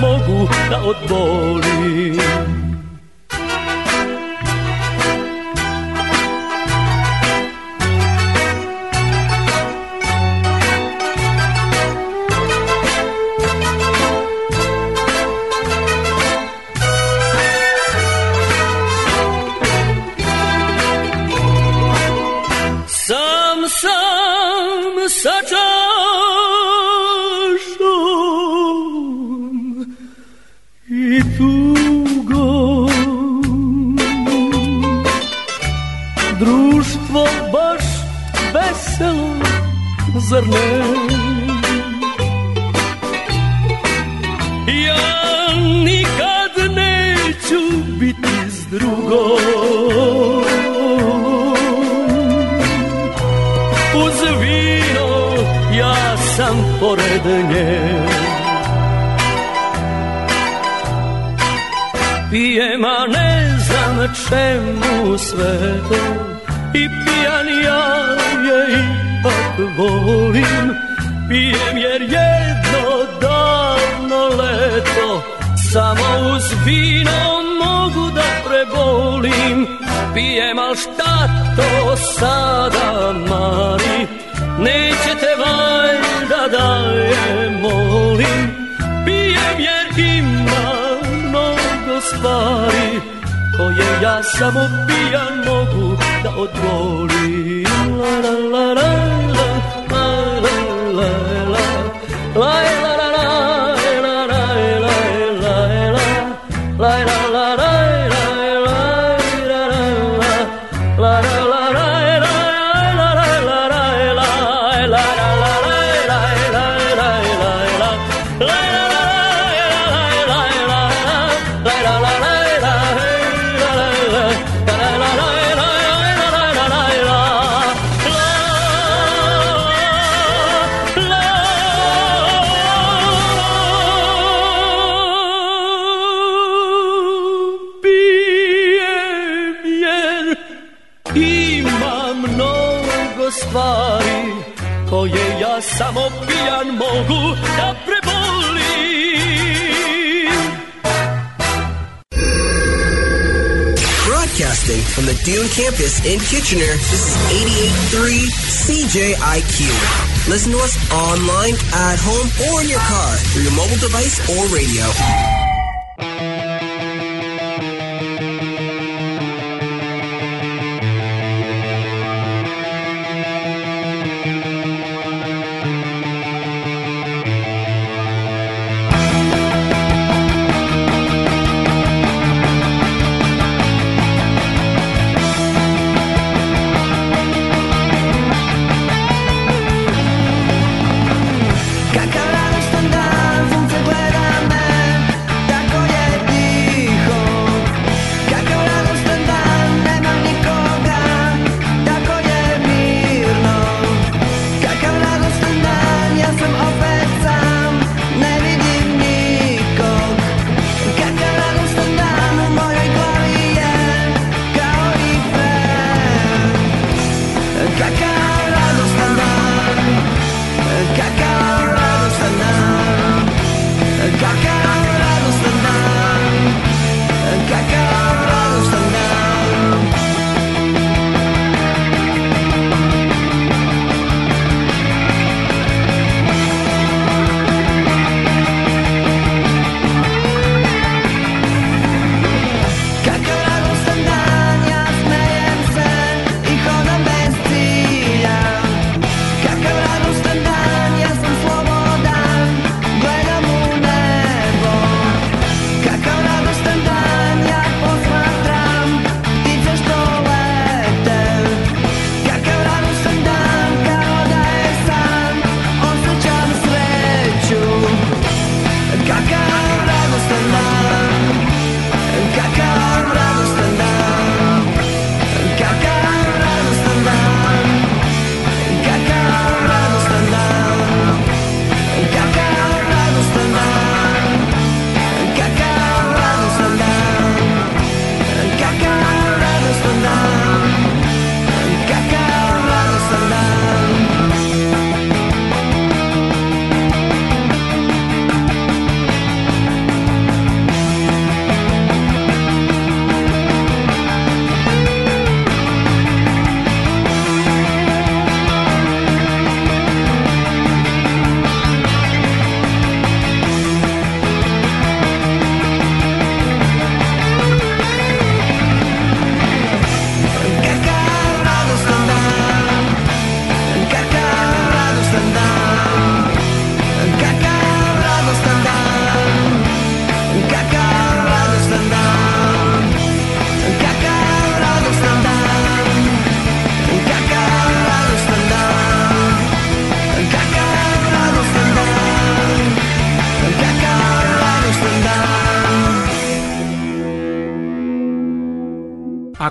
Mogu 0.01 0.49
da 0.71 0.79
odbolim 0.83 2.46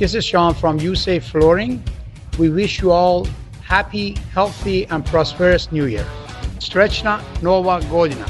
This 0.00 0.14
is 0.14 0.24
Sean 0.24 0.54
from 0.54 0.78
USAFE 0.78 1.22
Flooring. 1.22 1.82
We 2.38 2.48
wish 2.48 2.80
you 2.80 2.90
all 2.90 3.28
happy, 3.60 4.14
healthy, 4.32 4.86
and 4.86 5.04
prosperous 5.04 5.70
New 5.72 5.84
Year. 5.84 6.06
Srećna 6.58 7.20
Nova 7.42 7.80
godina. 7.90 8.26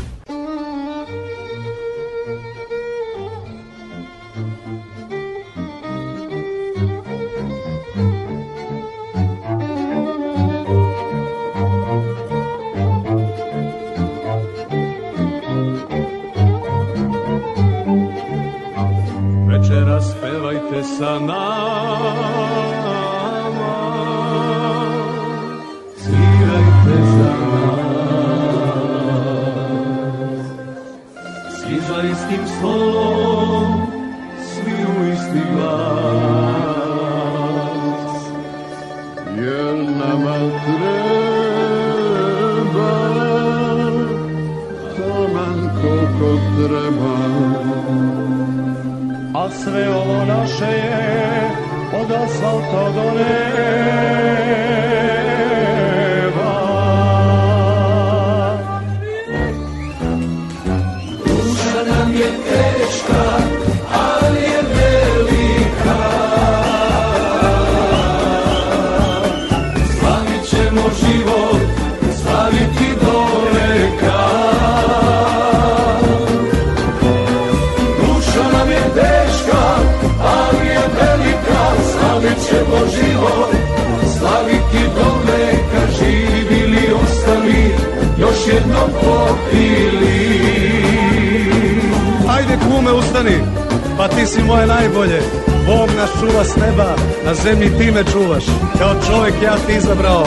Ti 94.21 94.27
si 94.27 94.43
moje 94.43 94.67
najbolje. 94.67 95.21
Bog 95.67 95.89
nas 95.97 96.11
čuva 96.21 96.45
s 96.45 96.57
neba, 96.57 96.97
na 97.25 97.35
zemlji 97.35 97.79
ti 97.79 97.91
me 97.91 98.05
čuvaš. 98.13 98.45
Kao 98.79 98.95
čovek 99.07 99.35
ja 99.43 99.57
ti 99.67 99.73
izabrao, 99.77 100.27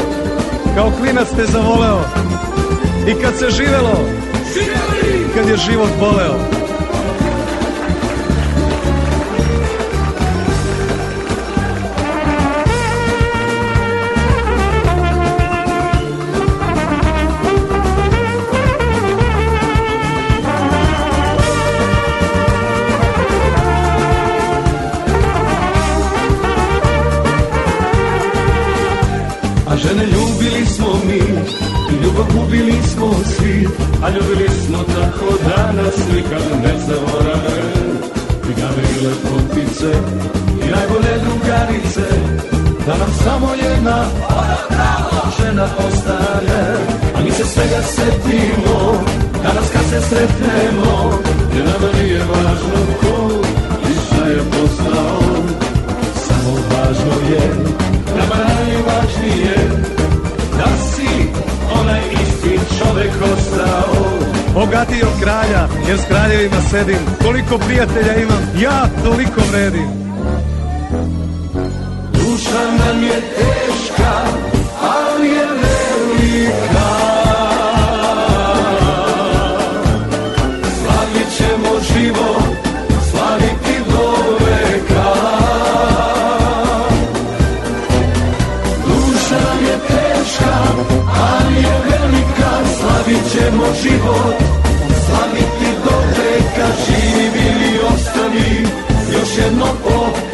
kao 0.75 0.91
klinac 0.99 1.27
te 1.35 1.45
zavoleo. 1.45 2.01
I 3.07 3.21
kad 3.21 3.33
se 3.39 3.49
živelo, 3.49 3.99
kad 5.35 5.49
je 5.49 5.57
život 5.57 5.89
boleo. 5.99 6.62
A 34.03 34.09
ljubili 34.09 34.49
smo 34.65 34.77
tako 34.77 35.27
da 35.47 35.71
nas 35.71 35.95
nikad 36.13 36.43
ne 36.63 36.73
zaborave. 36.87 37.93
I 38.49 38.53
game 38.59 38.83
i 38.93 39.05
lepotice 39.05 39.91
i 40.63 40.71
najbolje 40.75 41.13
drugarice 41.25 42.07
Da 42.87 42.97
nam 42.97 43.11
samo 43.23 43.47
jedna 43.53 44.05
ona 44.29 44.57
pravo 44.69 45.31
žena 45.39 45.67
ostane 45.87 46.63
A 47.15 47.21
mi 47.23 47.31
se 47.31 47.43
svega 47.45 47.81
setimo 47.81 49.03
danas 49.43 49.69
kad 49.73 49.81
se 49.89 50.01
sretnemo 50.09 51.19
Jer 51.55 51.65
nama 51.65 51.93
nije 52.01 52.19
važno 52.19 52.79
ko 53.01 53.31
i 53.89 53.93
šta 54.05 54.27
je 54.27 54.39
postao 54.39 55.19
Samo 56.27 56.53
važno 56.71 57.35
je 57.35 57.49
nama 58.17 58.35
najvažnije 58.35 59.55
Da 60.57 60.77
si 60.91 61.27
onaj 61.79 62.01
isti 62.13 62.32
od 64.55 65.21
kralja, 65.21 65.67
jer 65.87 65.97
s 65.99 66.05
kraljevima 66.07 66.61
sedim. 66.71 66.99
Koliko 67.23 67.57
prijatelja 67.57 68.15
imam, 68.15 68.49
ja 68.61 68.85
toliko 69.03 69.41
vredim. 69.51 69.87
Duša 72.13 72.61
nam 72.85 73.03
je 73.03 73.21
teška, 73.21 74.13
ali 74.81 75.27
je 75.27 75.45
velika 75.45 76.89
Slavit 80.83 81.37
ćemo 81.37 81.69
život, 81.93 82.52
ćemo 93.43 93.65
život, 93.83 94.35
slaviti 95.05 95.69
do 95.85 95.95
veka 96.17 96.67
Živili 96.85 97.79
ostali, 97.93 98.67
još 99.13 99.37
jedno 99.37 99.65
popili 99.83 100.32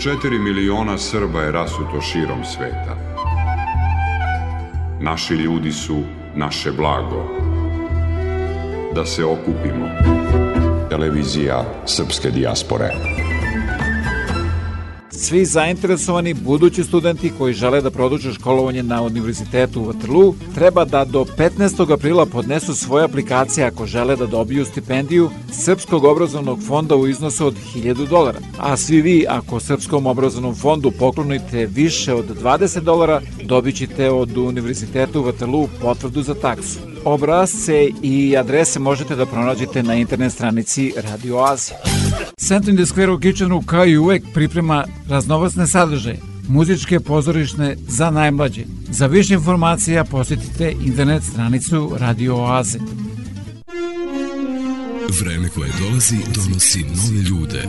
4 0.00 0.38
miliona 0.38 0.98
Srba 0.98 1.40
je 1.40 1.52
rasuto 1.52 2.00
širom 2.00 2.44
sveta. 2.44 2.96
Naši 5.00 5.34
ljudi 5.34 5.72
su 5.72 6.02
naše 6.34 6.72
blago. 6.72 7.24
Da 8.94 9.06
se 9.06 9.24
okupimo. 9.24 9.88
Televizija 10.90 11.64
Srpske 11.86 12.30
dijaspore. 12.30 12.90
Svi 15.10 15.44
zainteresovani 15.44 16.34
budući 16.34 16.84
studenti 16.84 17.32
koji 17.38 17.54
žele 17.54 17.80
da 17.80 17.90
produže 17.90 18.32
školovanje 18.32 18.82
na 18.82 19.02
Univerzitetu 19.02 19.80
u 19.80 19.86
Waterloo 19.86 20.34
treba 20.54 20.84
da 20.84 21.04
do 21.04 21.24
15. 21.38 21.92
aprila 21.92 22.26
podnesu 22.26 22.74
svoje 22.74 23.04
aplikacije 23.04 23.66
ako 23.66 23.86
žele 23.86 24.16
da 24.16 24.26
dobiju 24.26 24.64
stipendiju 24.64 25.30
Srpskog 25.52 26.04
obrazovnog 26.04 26.58
fonda 26.66 26.96
u 26.96 27.08
iznosu 27.08 27.46
od 27.46 27.54
1000 27.74 28.08
dolara. 28.08 28.49
A 28.62 28.76
svi 28.76 29.02
vi 29.02 29.26
ako 29.28 29.60
Srpskom 29.60 30.06
obrazovnom 30.06 30.54
fondu 30.54 30.90
poklonite 30.90 31.66
više 31.66 32.14
od 32.14 32.42
20 32.42 32.80
dolara 32.80 33.20
dobit 33.44 33.76
ćete 33.76 34.10
od 34.10 34.36
Univerzitetu 34.36 35.20
u 35.20 35.24
Waterloo 35.24 35.68
potvrdu 35.80 36.22
za 36.22 36.34
taksu. 36.34 36.78
Obrazce 37.04 37.88
i 38.02 38.36
adrese 38.36 38.78
možete 38.78 39.16
da 39.16 39.26
pronađete 39.26 39.82
na 39.82 39.94
internet 39.94 40.32
stranici 40.32 40.92
Radio 40.96 41.38
Azija. 41.38 41.78
Centrum 42.38 42.76
the 42.76 42.84
Square 42.84 43.14
u 43.14 43.18
Kitchenu 43.18 43.62
kao 43.66 43.86
i 43.86 43.98
uvek 43.98 44.22
priprema 44.34 44.84
raznovacne 45.08 45.66
sadržaje, 45.66 46.18
muzičke 46.48 47.00
pozorišne 47.00 47.76
za 47.88 48.10
najmlađe. 48.10 48.64
Za 48.90 49.06
više 49.06 49.34
informacija 49.34 50.04
posjetite 50.04 50.74
internet 50.84 51.22
stranicu 51.22 51.92
Radio 51.98 52.36
Oaze. 52.36 52.78
Vreme 55.20 55.48
koje 55.48 55.70
dolazi 55.80 56.16
donosi 56.34 56.78
nove 56.82 57.22
ljude, 57.22 57.68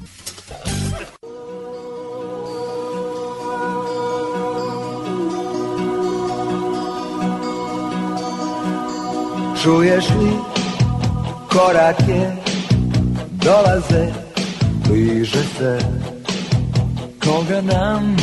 Čuješ 9.63 10.09
li 10.09 10.31
korake 11.49 12.31
dolaze, 13.31 14.07
bliže 14.87 15.43
se? 15.57 15.77
Koga 17.23 17.61
nam 17.61 18.15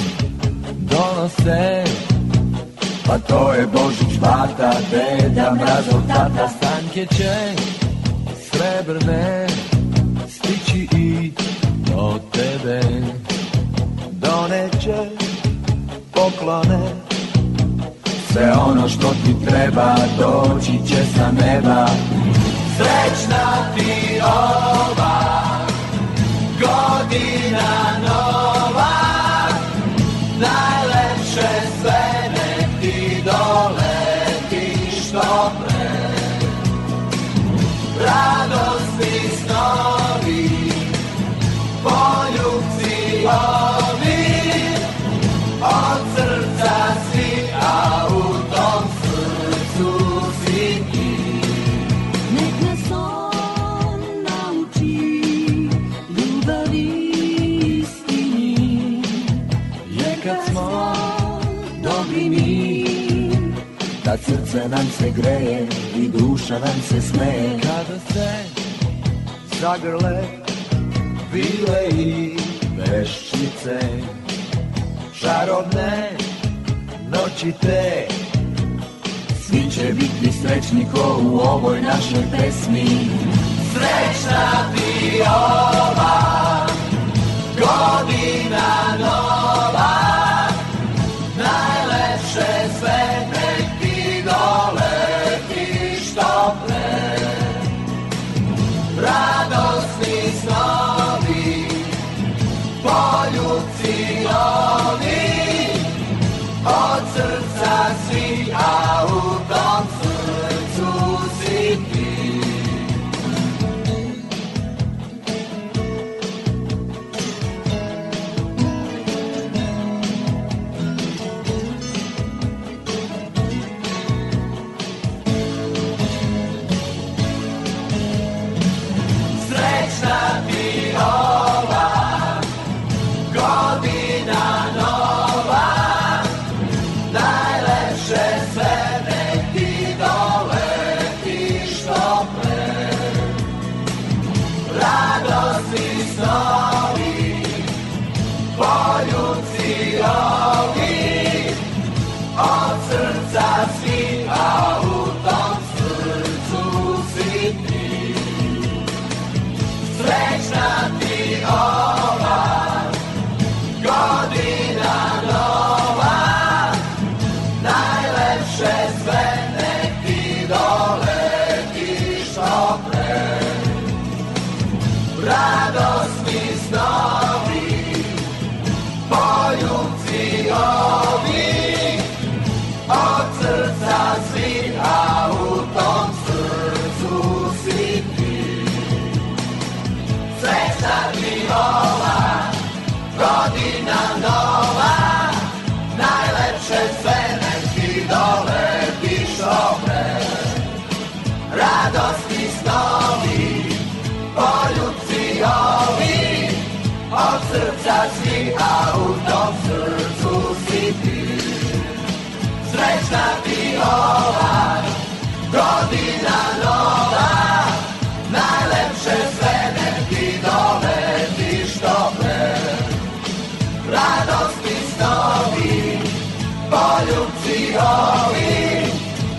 donose? 0.78 1.84
Pa 3.06 3.18
to 3.18 3.52
je 3.52 3.66
Božić 3.66 4.18
bata, 4.20 4.72
deda, 4.90 5.54
mrazov 5.54 6.02
tata. 6.08 6.48
Stanke 6.48 7.06
će 7.06 7.34
srebrne 8.50 9.46
stići 10.28 10.88
i 10.96 11.32
do 11.86 12.18
tebe. 12.32 12.80
Doneće 14.10 15.10
poklone 16.12 17.07
Sve 18.38 18.52
ono 18.52 18.88
što 18.88 19.08
ti 19.08 19.46
treba 19.46 19.94
doći 20.18 20.72
će 20.88 21.04
sa 21.16 21.30
neba. 21.32 21.86
Srećna 22.76 23.74
ti 23.76 24.20
ova 24.22 25.20
godina 26.60 27.70
nova 28.06 28.94
Najlepše 30.40 31.48
sve 31.80 32.30
nek 32.30 32.80
ti 32.80 33.22
doleti 33.24 34.90
što 35.00 35.52
pre 35.60 35.88
Radosni 38.04 39.20
snovi 39.38 40.50
Poljubci 41.82 43.26
ovi 43.26 43.67
srce 64.28 64.68
nam 64.68 64.86
se 64.98 65.10
greje 65.10 65.66
i 65.96 66.08
duša 66.08 66.58
nam 66.58 66.80
se 66.88 67.02
smeje. 67.02 67.60
Kada 67.62 67.98
se 68.12 68.44
zagrle 69.60 70.22
vile 71.32 71.88
i 71.92 72.36
veščice 72.78 73.78
Čarobne 75.20 76.10
noći 77.10 77.52
te 77.60 78.08
Svi 79.40 79.70
će 79.70 79.92
biti 79.92 80.32
srećni 80.42 80.86
ko 80.94 81.20
u 81.22 81.38
ovoj 81.38 81.80
našoj 81.80 82.24
pesmi. 82.32 82.86
Srećna 83.72 84.72
ti 84.74 85.20
ova 85.26 86.66
godina 87.60 88.96
nova 88.98 89.37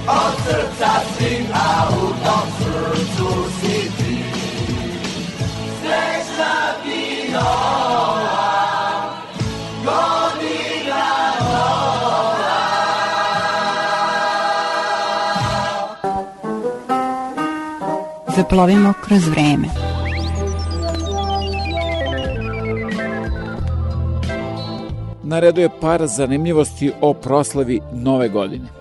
od 0.10 0.34
srca 0.45 0.91
svim, 1.18 1.45
a 1.53 1.88
u 1.90 2.02
tom 2.02 2.48
srcu 2.60 3.30
si 3.60 3.91
ti. 3.98 4.23
Srećna 5.81 6.56
ti 6.84 7.31
nova, 7.31 8.49
godina 9.86 11.06
nova. 11.40 12.60
Zaplovimo 18.36 18.94
kroz 19.03 19.27
vreme. 19.27 19.68
Na 25.23 25.40
redu 25.40 25.61
je 25.61 25.69
par 25.81 26.07
zanimljivosti 26.07 26.91
o 27.02 27.14
proslavi 27.14 27.80
Nove 27.94 28.30
godine. 28.30 28.79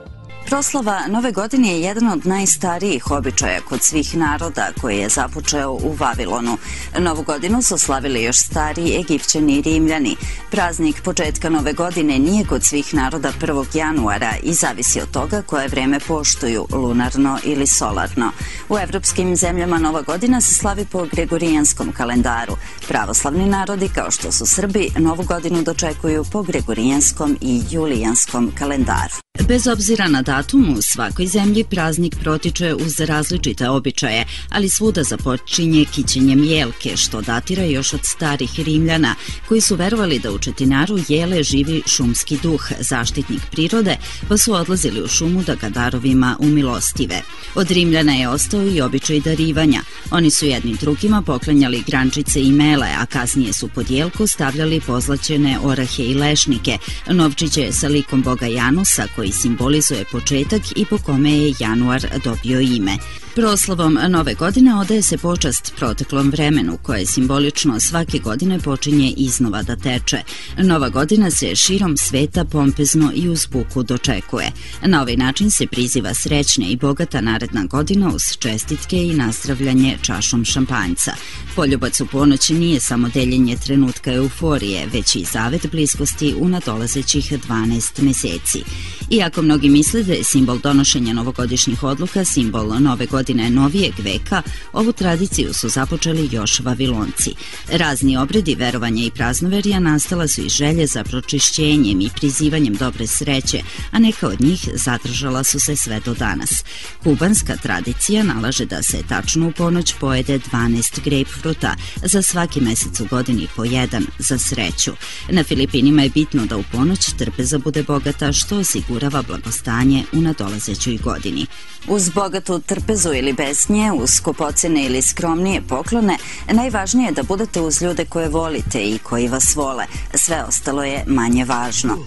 Proslava 0.49 1.07
Nove 1.09 1.33
godine 1.33 1.69
je 1.69 1.81
jedan 1.81 2.09
od 2.09 2.27
najstarijih 2.27 3.11
običaja 3.11 3.61
kod 3.61 3.83
svih 3.83 4.16
naroda 4.16 4.69
koji 4.81 4.99
je 4.99 5.09
započeo 5.09 5.70
u 5.70 5.95
Vavilonu. 5.99 6.59
Novu 6.99 7.23
godinu 7.23 7.62
su 7.62 7.79
slavili 7.79 8.23
još 8.23 8.37
stari 8.39 8.97
Egipćani 9.01 9.59
i 9.59 9.62
Rimljani. 9.62 10.16
Praznik 10.51 11.03
početka 11.03 11.51
Nove 11.51 11.73
godine 11.73 12.19
nije 12.19 12.45
kod 12.45 12.65
svih 12.65 12.95
naroda 12.95 13.33
1. 13.41 13.77
januara 13.77 14.35
i 14.43 14.55
zavisi 14.55 15.01
od 15.01 15.11
toga 15.11 15.43
koje 15.43 15.69
vreme 15.69 16.01
poštuju, 16.01 16.66
lunarno 16.73 17.39
ili 17.45 17.66
solarno. 17.66 18.31
U 18.69 18.79
evropskim 18.79 19.37
zemljama 19.37 19.79
Nova 19.79 20.03
godina 20.03 20.41
se 20.41 20.55
slavi 20.55 20.85
po 20.85 21.07
gregorijanskom 21.12 21.93
kalendaru. 21.93 22.57
Pravoslavni 22.89 23.47
narodi, 23.47 23.89
kao 23.95 24.11
što 24.11 24.33
su 24.33 24.47
Srbi, 24.47 24.91
Novu 24.99 25.23
godinu 25.23 25.62
dočekuju 25.62 26.25
po 26.33 26.43
gregorijanskom 26.43 27.39
i 27.41 27.62
julijanskom 27.70 28.53
kalendaru. 28.59 29.27
Bez 29.47 29.66
obzira 29.66 30.09
na 30.09 30.23
datum, 30.23 30.77
u 30.78 30.82
svakoj 30.82 31.27
zemlji 31.27 31.65
praznik 31.65 32.16
protiče 32.20 32.74
uz 32.74 33.01
različite 33.01 33.69
običaje, 33.69 34.24
ali 34.48 34.69
svuda 34.69 35.02
započinje 35.02 35.85
kićenjem 35.94 36.44
jelke, 36.44 36.97
što 36.97 37.20
datira 37.20 37.62
još 37.62 37.93
od 37.94 38.01
starih 38.02 38.51
Rimljana, 38.60 39.15
koji 39.48 39.60
su 39.60 39.77
verovali 39.77 40.19
da 40.19 40.32
u 40.32 40.39
Četinaru 40.39 40.98
jele 41.09 41.43
živi 41.43 41.82
šumski 41.86 42.39
duh, 42.43 42.69
zaštitnik 42.81 43.40
prirode, 43.51 43.97
pa 44.28 44.36
su 44.36 44.52
odlazili 44.52 45.02
u 45.02 45.09
šumu 45.09 45.43
da 45.43 45.55
ga 45.55 45.69
darovima 45.69 46.36
umilostive. 46.40 47.23
Od 47.55 47.70
Rimljana 47.70 48.12
je 48.12 48.28
ostao 48.28 48.66
i 48.66 48.81
običaj 48.81 49.20
darivanja. 49.20 49.81
Oni 50.10 50.31
su 50.31 50.47
jednim 50.47 50.77
drugima 50.77 51.23
poklanjali 51.23 51.85
grančice 51.86 52.43
i 52.43 52.52
mele, 52.52 52.89
a 52.98 53.06
kasnije 53.06 53.52
su 53.52 53.69
pod 53.69 53.90
jelku 53.90 54.27
stavljali 54.27 54.81
pozlaćene 54.81 55.59
orahe 55.62 56.02
i 56.02 56.15
lešnike, 56.15 56.78
novčiće 57.10 57.73
sa 57.73 57.89
likom 57.89 58.23
boga 58.23 58.47
Janusa, 58.47 59.06
koji 59.16 59.27
simbolizuje 59.32 60.05
početak 60.12 60.62
i 60.76 60.86
po 60.90 60.98
kome 60.98 61.30
je 61.30 61.55
januar 61.59 62.00
dobio 62.24 62.60
ime. 62.60 62.96
Proslavom 63.40 63.98
nove 64.09 64.35
godine 64.35 64.74
odaje 64.74 65.02
se 65.02 65.19
počast 65.19 65.73
proteklom 65.77 66.31
vremenu, 66.31 66.78
koje 66.82 67.06
simbolično 67.06 67.81
svake 67.81 68.19
godine 68.19 68.59
počinje 68.59 69.15
iznova 69.16 69.62
da 69.62 69.77
teče. 69.77 70.19
Nova 70.59 70.89
godina 70.89 71.31
se 71.31 71.56
širom 71.56 71.97
sveta 71.97 72.44
pompezno 72.44 73.12
i 73.15 73.28
uz 73.28 73.47
buku 73.47 73.82
dočekuje. 73.82 74.52
Na 74.82 75.02
ovaj 75.02 75.16
način 75.16 75.51
se 75.51 75.66
priziva 75.66 76.15
srećna 76.15 76.66
i 76.66 76.77
bogata 76.77 77.20
naredna 77.20 77.65
godina 77.65 78.09
uz 78.15 78.23
čestitke 78.39 79.06
i 79.06 79.15
nazdravljanje 79.15 79.98
čašom 80.02 80.44
šampanjca. 80.44 81.12
Poljubac 81.56 82.01
u 82.01 82.06
ponoći 82.06 82.55
nije 82.55 82.81
samo 82.81 83.09
deljenje 83.09 83.56
trenutka 83.56 84.12
euforije, 84.12 84.86
već 84.93 85.16
i 85.16 85.24
zavet 85.32 85.70
bliskosti 85.70 86.35
u 86.39 86.48
nadolazećih 86.48 87.32
12 87.32 88.02
meseci. 88.02 88.62
Iako 89.10 89.43
mnogi 89.43 89.69
misle 89.69 90.02
da 90.02 90.12
je 90.12 90.24
simbol 90.24 90.59
donošenja 90.59 91.12
novogodišnjih 91.12 91.82
odluka 91.82 92.24
simbol 92.24 92.69
nove 92.81 93.06
godine 93.06 93.27
novijeg 93.34 93.92
veka, 93.98 94.42
ovu 94.72 94.92
tradiciju 94.92 95.55
su 95.55 95.68
započeli 95.68 96.28
još 96.32 96.60
Vavilonci. 96.60 97.34
Razni 97.68 98.16
obredi, 98.16 98.55
verovanja 98.55 99.05
i 99.05 99.10
praznoverija 99.10 99.80
nastala 99.80 100.28
su 100.28 100.40
iz 100.40 100.52
želje 100.52 100.86
za 100.86 101.05
pročišćenjem 101.05 102.00
i 102.00 102.10
prizivanjem 102.16 102.74
dobre 102.74 103.06
sreće, 103.06 103.62
a 103.90 103.98
neka 103.98 104.28
od 104.28 104.40
njih 104.40 104.68
zadržala 104.74 105.44
su 105.44 105.60
se 105.60 105.76
sve 105.76 106.00
do 106.05 106.14
danas. 106.14 106.64
Kubanska 107.02 107.56
tradicija 107.56 108.22
nalaže 108.22 108.64
da 108.64 108.82
se 108.82 109.02
tačno 109.09 109.48
u 109.48 109.52
ponoć 109.52 109.94
pojede 110.00 110.38
12 110.38 111.00
grejpfruta, 111.05 111.74
za 112.02 112.22
svaki 112.22 112.60
mesec 112.60 113.00
u 113.00 113.06
godini 113.10 113.48
po 113.56 113.64
jedan, 113.64 114.06
za 114.18 114.38
sreću. 114.38 114.92
Na 115.30 115.44
Filipinima 115.44 116.02
je 116.02 116.10
bitno 116.10 116.46
da 116.46 116.56
u 116.56 116.64
ponoć 116.72 117.00
trpeza 117.18 117.59
bude 117.59 117.82
bogata, 117.82 118.32
što 118.32 118.59
osigurava 118.59 119.22
blagostanje 119.22 120.05
u 120.12 120.20
nadolazećoj 120.20 120.96
godini. 120.96 121.46
Uz 121.88 122.09
bogatu 122.09 122.60
trpezu 122.66 123.12
ili 123.19 123.32
bez 123.32 123.70
nje, 123.70 123.93
uz 123.93 124.11
skupocene 124.11 124.85
ili 124.85 125.03
skromnije 125.03 125.61
poklone, 125.61 126.16
najvažnije 126.53 127.07
je 127.07 127.12
da 127.12 127.23
budete 127.23 127.61
uz 127.61 127.82
ljude 127.82 128.05
koje 128.05 128.28
volite 128.28 128.81
i 128.81 128.99
koji 128.99 129.28
vas 129.28 129.57
vole. 129.57 129.85
Sve 130.15 130.45
ostalo 130.49 130.85
je 130.85 131.05
manje 131.07 131.45
važno. 131.45 131.99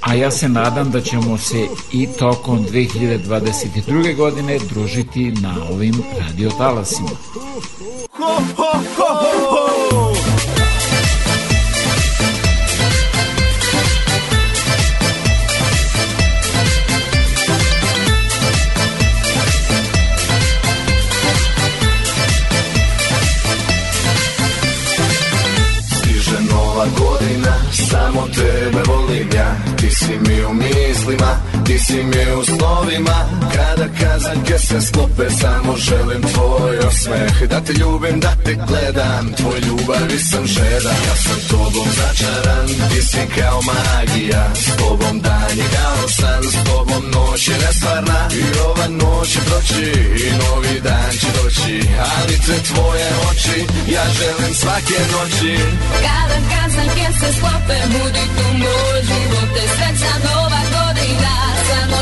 A 0.00 0.14
ja 0.14 0.30
se 0.30 0.48
nadam 0.48 0.90
da 0.90 1.00
ćemo 1.00 1.38
se 1.38 1.66
i 1.92 2.06
tokom 2.18 2.66
2022. 2.66 4.16
godine 4.16 4.58
družiti 4.68 5.32
na 5.32 5.56
ovim 5.70 6.02
radiotalasima. 6.20 7.10
Ho, 8.12 8.34
ho, 8.56 8.72
ho, 8.96 9.14
ho, 9.14 9.50
ho! 9.50 9.65
Volim 28.86 29.28
ja. 29.34 29.56
Ti 29.76 29.90
si 29.90 30.18
mi 30.28 30.44
u 30.44 30.52
mislima, 30.52 31.38
ti 31.66 31.78
si 31.78 32.02
mi 32.02 32.32
u 32.40 32.44
snovima 32.44 33.18
Kada 33.54 33.88
kazanke 34.00 34.58
se 34.58 34.80
sklope, 34.80 35.30
samo 35.30 35.76
želim 35.76 36.22
tvoj 36.22 36.78
osmeh. 36.78 37.48
Da 37.50 37.60
te 37.60 37.72
ljubim, 37.72 38.20
da 38.20 38.32
te 38.44 38.54
gledam, 38.68 39.32
tvoj 39.36 39.58
ljubavi 39.66 40.18
sam 40.18 40.46
žedan 40.46 40.98
Ja 41.08 41.16
sam 41.24 41.38
tobom 41.50 41.88
začaran, 41.98 42.66
ti 42.90 43.02
si 43.02 43.22
kao 43.36 43.60
magija. 43.70 44.44
S 44.54 44.76
tobom 44.76 45.20
dan 45.20 45.58
je 45.60 45.66
kao 45.76 46.08
san, 46.08 46.42
s 46.52 46.56
tobom 46.68 47.02
noć 47.14 47.48
je 47.48 47.54
nestvarna. 47.66 48.28
I 48.40 48.42
ova 48.68 48.86
noć 48.88 49.28
će 49.32 49.40
proći, 49.48 49.90
i 50.24 50.28
novi 50.40 50.80
dan 50.80 51.12
će 51.20 51.26
doći. 51.38 51.88
Ali 52.16 52.34
te 52.46 52.56
tvoje 52.68 53.08
oči, 53.30 53.58
ja 53.94 54.04
želim 54.18 54.54
svake 54.54 54.98
noći. 55.14 55.52
Kada 56.04 56.38
kazanke 56.52 57.06
se 57.20 57.28
sklope, 57.36 57.78
budi 57.92 58.24
tu 58.36 58.46
moj 58.62 59.00
život 59.10 59.48
Te 59.54 59.64
nova 60.28 60.60
godina, 60.72 60.95
samo 61.68 62.00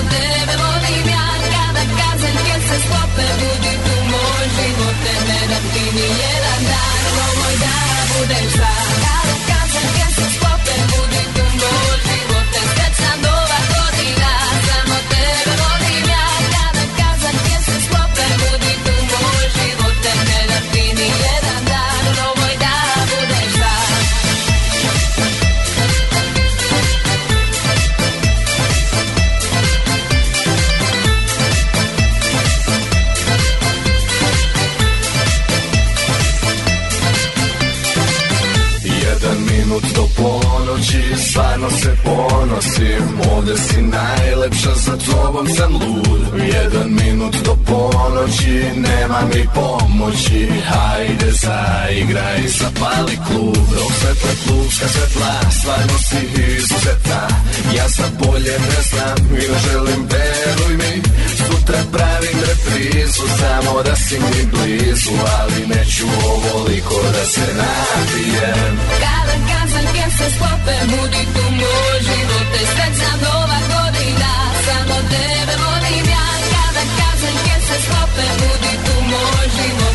minut 39.94 40.16
do 40.16 40.63
ponoći, 40.74 41.22
stvarno 41.30 41.70
se 41.70 41.96
ponosim. 42.04 43.20
Ovde 43.36 43.58
si 43.58 43.82
najlepša, 43.82 44.74
za 44.74 44.96
tobom 44.96 45.48
sam 45.48 45.72
lud. 45.72 46.40
Jedan 46.52 46.88
minut 46.90 47.36
do 47.44 47.56
ponoći 47.66 48.04
noći 48.24 48.80
nema 48.80 49.20
mi 49.34 49.44
pomoći. 49.54 50.48
Hajde 50.68 51.30
zaigraj, 51.30 52.40
zapali 52.58 53.18
klub. 53.26 53.66
Dok 53.76 53.92
svetle 54.00 54.34
klubska 54.44 54.88
svetla, 54.88 55.50
stvarno 55.50 55.98
si 55.98 56.42
izuzetna 56.56 57.28
Ja 57.76 57.88
sad 57.88 58.10
bolje 58.22 58.54
ne 58.68 58.80
znam 58.88 59.16
i 59.30 59.52
ne 59.52 59.58
želim 59.64 60.08
veruj 60.12 60.76
mi. 60.76 61.02
Sutra 61.36 61.78
pravim 61.92 62.38
reprizu, 62.48 63.22
samo 63.38 63.82
da 63.82 63.96
si 63.96 64.18
mi 64.18 64.42
blizu 64.52 65.10
Ali 65.38 65.66
neću 65.66 66.06
ovoliko 66.32 66.94
da 67.12 67.24
se 67.24 67.46
napijem. 67.60 68.78
Kada 69.04 69.36
kazanke 69.48 70.04
se 70.18 70.26
sklope, 70.64 70.86
budi 70.90 71.24
tu 71.34 71.44
moj 71.50 71.98
život. 72.00 72.46
Te 72.52 72.58
sreća 72.58 73.10
nova 73.22 73.58
godina, 73.72 74.32
samo 74.64 74.96
tebe 75.10 75.54
volim 75.64 76.06
ja. 76.14 76.26
Kada 76.52 76.84
kazanke 76.98 77.54
se 77.66 77.76
sklope, 77.84 78.26
budi 78.38 78.74
tu 78.84 79.02
moj 79.10 79.46
život 79.56 79.93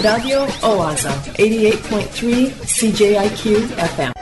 Radio 0.00 0.46
Oaza, 0.62 1.10
88.3 1.38 2.50
CJIQ 2.66 3.66
FM. 3.96 4.12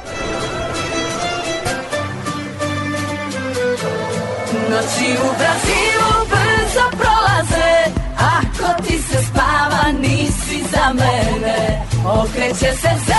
Noći 4.71 5.13
u 5.13 5.29
Brazilu 5.39 6.27
brzo 6.29 6.91
prolaze 6.91 7.91
Ako 8.19 8.83
ti 8.83 8.99
se 8.99 9.19
spava 9.31 9.93
nisi 10.01 10.65
za 10.73 10.93
mene 10.93 11.83
Okreće 12.05 12.73
se 12.77 12.91
zemlja, 13.07 13.16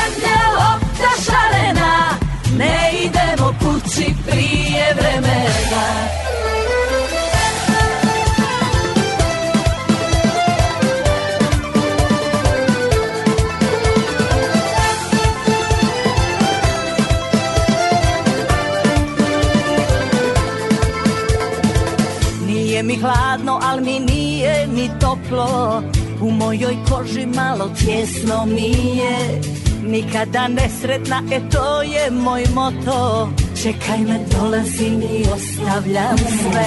toplo 25.30 25.84
U 26.22 26.32
mojoj 26.32 26.78
koži 26.90 27.26
malo 27.26 27.70
tjesno 27.80 28.46
mi 28.46 28.98
je. 28.98 29.42
Nikada 29.84 30.48
nesretna, 30.48 31.24
e 31.32 31.40
to 31.50 31.82
je 31.82 32.12
moj 32.12 32.44
moto. 32.54 33.30
Čekaj 33.62 34.00
me, 34.00 34.20
dolazim 34.32 35.02
i 35.02 35.26
ostavljam 35.34 36.18
sve. 36.18 36.66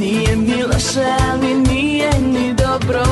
Nije 0.00 0.36
mi 0.36 0.62
loše, 0.62 1.14
ali 1.30 1.54
nije 1.54 2.10
ni 2.20 2.54
dobro. 2.54 3.04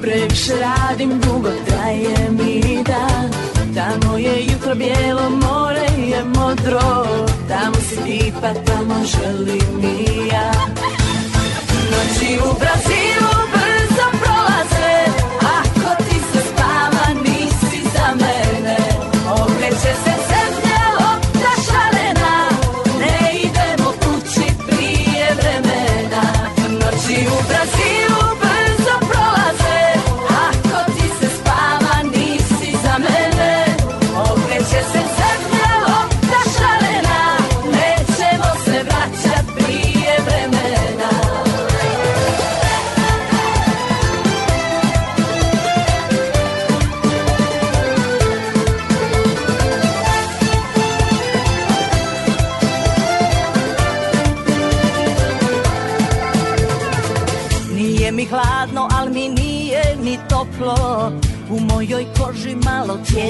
Previše 0.00 0.52
radim, 0.60 1.20
dugo 1.20 1.50
traje 1.66 2.30
mi 2.30 2.84
dan. 2.84 3.30
Tamo 3.74 4.18
je 4.18 4.46
jutro 4.46 4.74
bijelo, 4.74 5.30
more 5.30 6.08
je 6.08 6.24
modro. 6.24 7.06
Tamo 7.48 7.76
si 7.88 7.96
ti, 8.04 8.32
pa 8.40 8.54
tamo 8.54 8.94
želim 9.04 9.80
i 9.82 10.07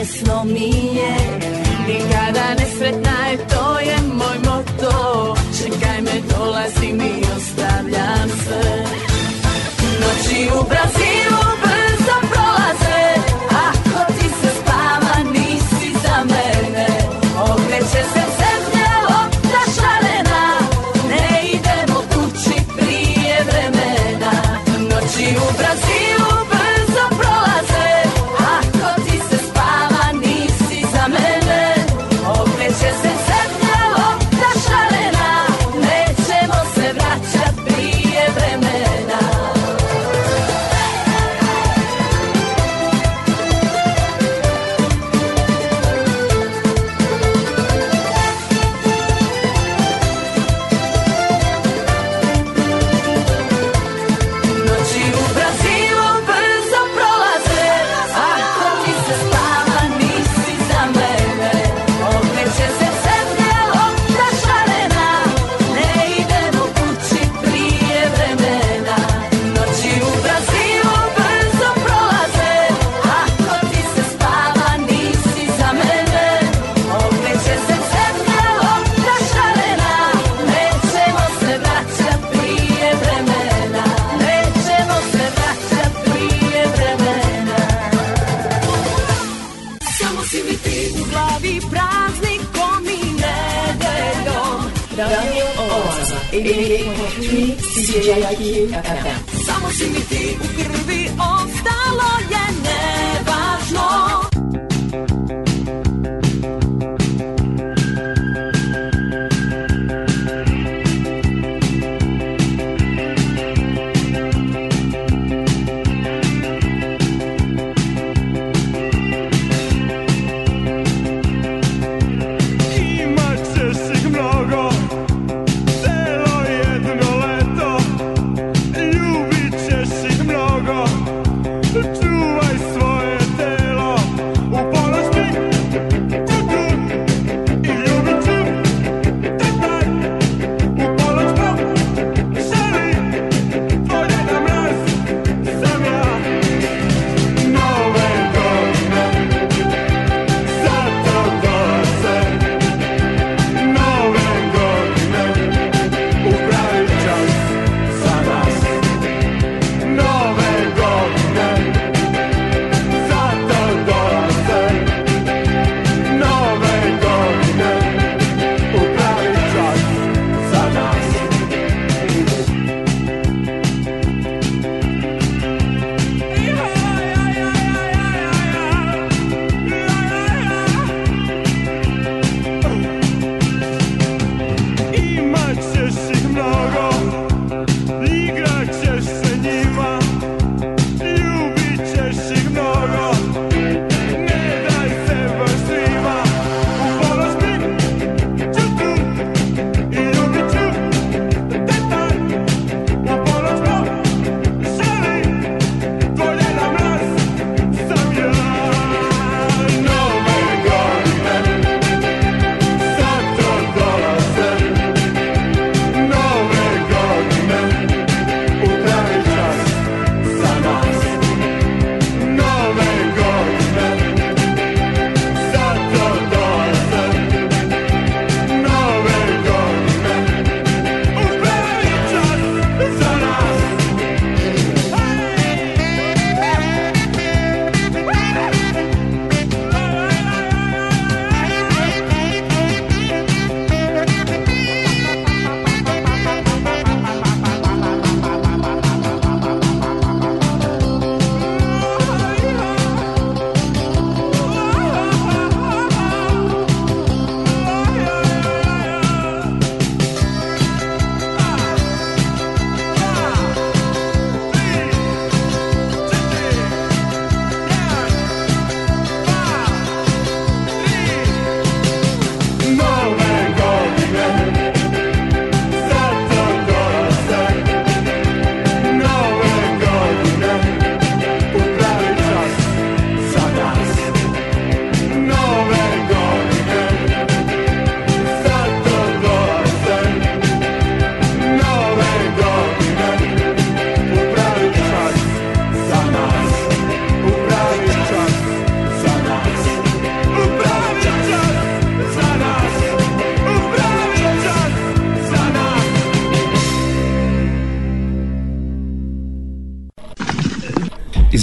tjesno 0.09 0.44
mi 0.44 0.70
je 0.97 1.12
Nikada 1.86 2.55
nesretna 2.59 3.07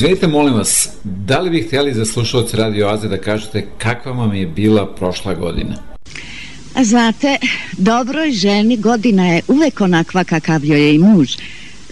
Izvedite, 0.05 0.27
molim 0.27 0.53
vas, 0.53 0.89
da 1.03 1.39
li 1.39 1.49
bih 1.49 1.65
htjeli 1.67 1.93
za 1.93 2.05
slušalce 2.05 2.57
Radio 2.57 2.87
Aze 2.87 3.07
da 3.07 3.17
kažete 3.17 3.67
kakva 3.77 4.11
vam 4.11 4.33
je 4.33 4.45
bila 4.45 4.95
prošla 4.95 5.33
godina? 5.33 5.75
A 6.75 6.83
znate, 6.83 7.37
dobroj 7.77 8.31
ženi 8.31 8.77
godina 8.77 9.27
je 9.27 9.41
uvek 9.47 9.81
onakva 9.81 10.23
kakav 10.23 10.65
joj 10.65 10.81
je 10.81 10.95
i 10.95 10.99
muž. 10.99 11.35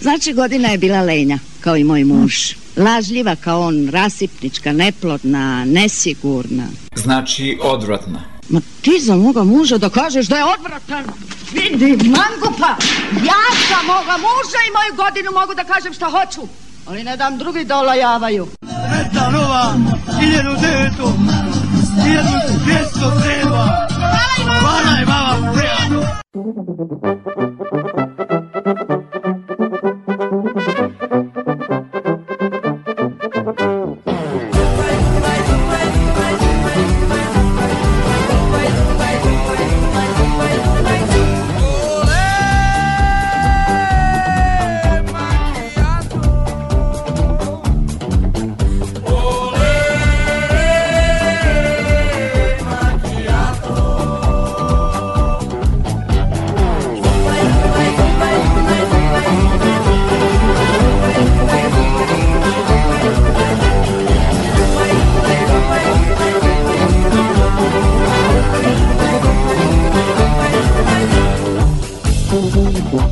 Znači, 0.00 0.32
godina 0.32 0.68
je 0.68 0.78
bila 0.78 1.00
lenja, 1.00 1.38
kao 1.60 1.76
i 1.76 1.84
moj 1.84 2.04
muž. 2.04 2.34
Lažljiva 2.76 3.36
kao 3.36 3.60
on, 3.60 3.88
rasipnička, 3.88 4.72
neplodna, 4.72 5.64
nesigurna. 5.64 6.66
Znači, 6.94 7.58
odvratna. 7.62 8.22
Ma 8.48 8.60
ti 8.82 9.00
za 9.00 9.16
moga 9.16 9.44
muža 9.44 9.78
da 9.78 9.88
kažeš 9.88 10.26
da 10.26 10.36
je 10.36 10.44
odvratan? 10.44 11.04
Vidi, 11.52 12.08
mangupa! 12.08 12.76
Ja 13.12 13.44
za 13.68 13.82
moga 13.86 14.16
muža 14.16 14.60
i 14.68 14.74
moju 14.76 14.96
godinu 14.96 15.30
mogu 15.40 15.54
da 15.54 15.64
kažem 15.64 15.94
šta 15.94 16.10
hoću. 16.10 16.48
Ali 16.94 17.04
ne 17.04 17.16
dam 17.16 17.38
drugi 17.38 17.64
da 17.64 17.78
olajavaju. 17.78 18.46
Sretna 18.60 19.28
nova, 19.30 19.74
1900, 20.20 20.90
1200 22.04 23.22
treba. 23.22 23.88
Hvala 24.60 25.00
i 25.02 25.04
vama, 25.04 25.23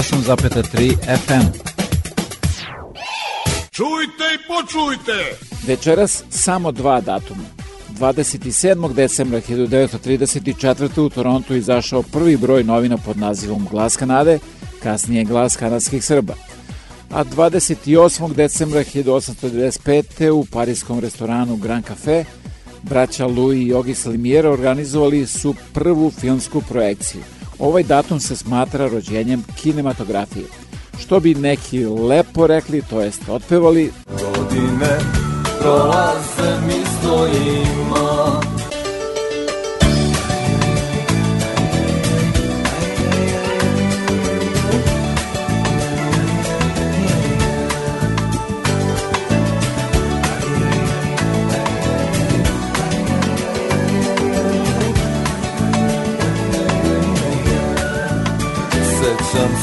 FM. 0.01 1.45
Čujte 3.71 4.25
i 4.35 4.47
počujte! 4.47 5.37
Večeras 5.67 6.23
samo 6.29 6.71
dva 6.71 7.01
datuma. 7.01 7.43
27. 7.99 8.93
decembra 8.93 9.41
1934. 9.41 10.99
u 11.01 11.09
Torontu 11.09 11.55
izašao 11.55 12.03
prvi 12.03 12.37
broj 12.37 12.63
novina 12.63 12.97
pod 12.97 13.17
nazivom 13.17 13.67
Glas 13.71 13.95
Kanade, 13.95 14.39
kasnije 14.83 15.23
Glas 15.23 15.55
kanadskih 15.55 16.05
Srba. 16.05 16.33
A 17.11 17.23
28. 17.23 18.33
decembra 18.33 18.83
1895. 18.83 20.29
u 20.29 20.45
parijskom 20.45 20.99
restoranu 20.99 21.55
Grand 21.55 21.85
Café 21.85 22.23
braća 22.83 23.27
Louis 23.27 23.67
i 23.67 23.73
Ogis 23.73 24.05
Limier 24.05 24.47
organizovali 24.47 25.27
su 25.27 25.55
prvu 25.73 26.11
filmsku 26.11 26.61
projekciju– 26.61 27.21
Ovaj 27.59 27.83
datum 27.83 28.19
se 28.19 28.35
smatra 28.35 28.87
rođenjem 28.87 29.43
kinematografije. 29.61 30.45
Što 30.99 31.19
bi 31.19 31.35
neki 31.35 31.85
lepo 31.85 32.47
rekli, 32.47 32.81
to 32.89 33.01
jest 33.01 33.29
otpevali, 33.29 33.91
Godine 34.07 34.99
prolaze 35.59 36.65
mi 36.67 36.85
stojimo 36.99 38.48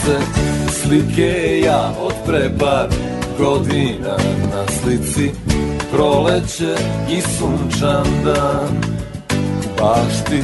se 0.07 0.19
slike 0.83 1.61
ja 1.65 1.93
od 2.01 2.15
pre 2.27 2.51
par 2.59 2.89
godina 3.39 4.17
Na 4.51 4.65
slici 4.83 5.31
proleće 5.93 6.75
i 7.11 7.21
sunčan 7.21 8.05
dan. 8.25 8.77
Bašti 9.79 10.43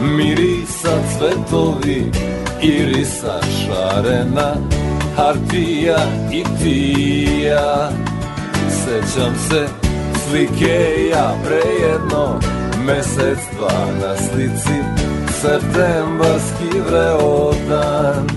mirisa 0.00 0.98
cvetovi 1.18 2.10
Irisa 2.62 3.40
šarena 3.42 4.54
Hartija 5.16 5.98
i 6.32 6.44
tija. 6.62 7.90
Sećam 8.68 9.34
se 9.48 9.66
slike 10.28 11.08
ja 11.10 11.34
pre 11.44 11.88
jedno 11.88 12.40
Mesec 12.86 13.38
dva 13.56 13.86
na 14.00 14.16
slici 14.16 14.78
Septembarski 15.40 16.80
vreo 16.88 17.52
dan 17.68 18.35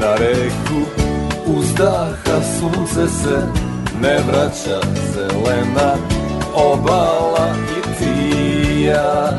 Na 0.00 0.14
reku. 0.14 0.80
Uzdaha 1.46 2.40
sunce 2.58 3.08
se 3.22 3.36
Ne 4.00 4.18
vraća 4.28 4.80
zelena 5.12 5.94
obala 6.54 7.48
i 7.78 7.98
tija. 7.98 9.30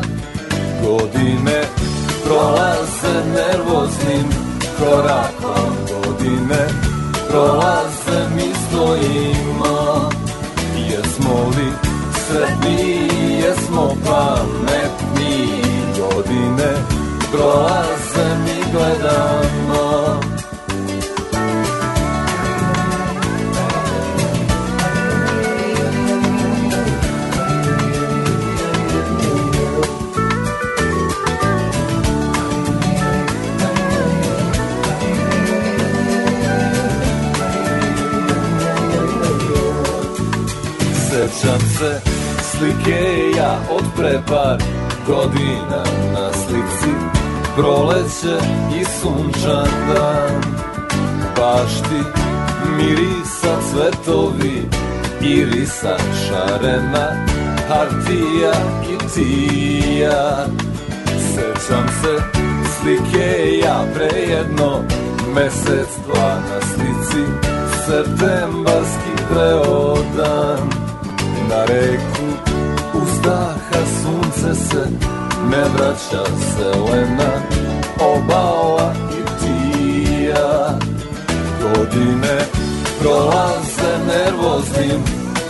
Godine 0.84 1.62
prolaze 2.26 3.30
nervoznim 3.36 4.30
korakom. 4.80 5.74
Godine 5.88 6.68
prolaze 7.30 8.30
mi 8.36 8.54
stojimo. 8.68 10.10
Jesmo 10.90 11.52
li 11.58 11.72
sretni, 12.28 13.10
jesmo 13.44 13.96
pametni? 14.06 15.62
Godine 16.00 16.74
prolaze 17.32 18.36
mi 18.46 18.72
gledamo 18.72 20.09
se 41.80 42.02
slike 42.52 43.38
ja 43.38 43.60
od 43.72 43.84
pre 43.98 44.20
par 44.28 44.58
godina 45.08 45.84
Na 46.14 46.34
slici 46.34 46.94
proleće 47.56 48.38
i 48.82 48.86
sunčan 48.86 49.68
dan. 49.88 50.42
Bašti 51.36 52.02
mirisa 52.78 53.56
cvetovi 53.72 54.70
Irisa 55.22 55.98
šarena 55.98 57.26
Hartija 57.68 58.54
i 58.92 58.98
tija. 59.14 60.46
Sećam 61.34 61.88
se 62.02 62.40
slike 62.80 63.58
ja 63.64 63.84
pre 63.94 64.20
jedno 64.20 64.84
Mesec 65.36 65.90
dva 66.08 66.36
na 66.36 66.62
slici 66.62 67.26
Septembarski 67.86 69.24
vreo 69.32 69.96
dan 70.18 70.79
Na 71.50 71.66
reku. 71.66 72.28
Uzdaha 72.94 73.82
sunce 74.02 74.56
se 74.56 74.84
Ne 75.50 75.64
vraća 75.74 76.24
zelena 76.56 77.32
obala 78.00 78.94
i 79.12 79.22
tija. 79.40 80.80
Godine 81.62 82.38
prolaze 83.00 83.92
nervoznim 84.08 85.04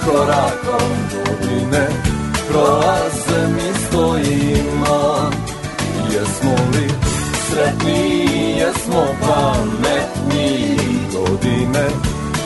korakom 0.05 0.89
Godine 1.13 1.87
prolaze 2.49 3.47
mi 3.55 3.73
stojimo 3.87 5.29
Jesmo 6.13 6.55
li 6.73 6.87
sretni, 7.49 8.57
jesmo 8.57 9.05
pametni? 9.21 10.77
Godine 11.13 11.85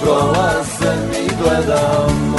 prolaze 0.01 0.95
mi 1.09 1.27
gledamo 1.43 2.32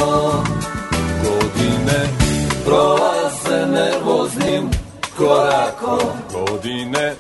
korakom 5.25 6.09
Godine 6.33 7.15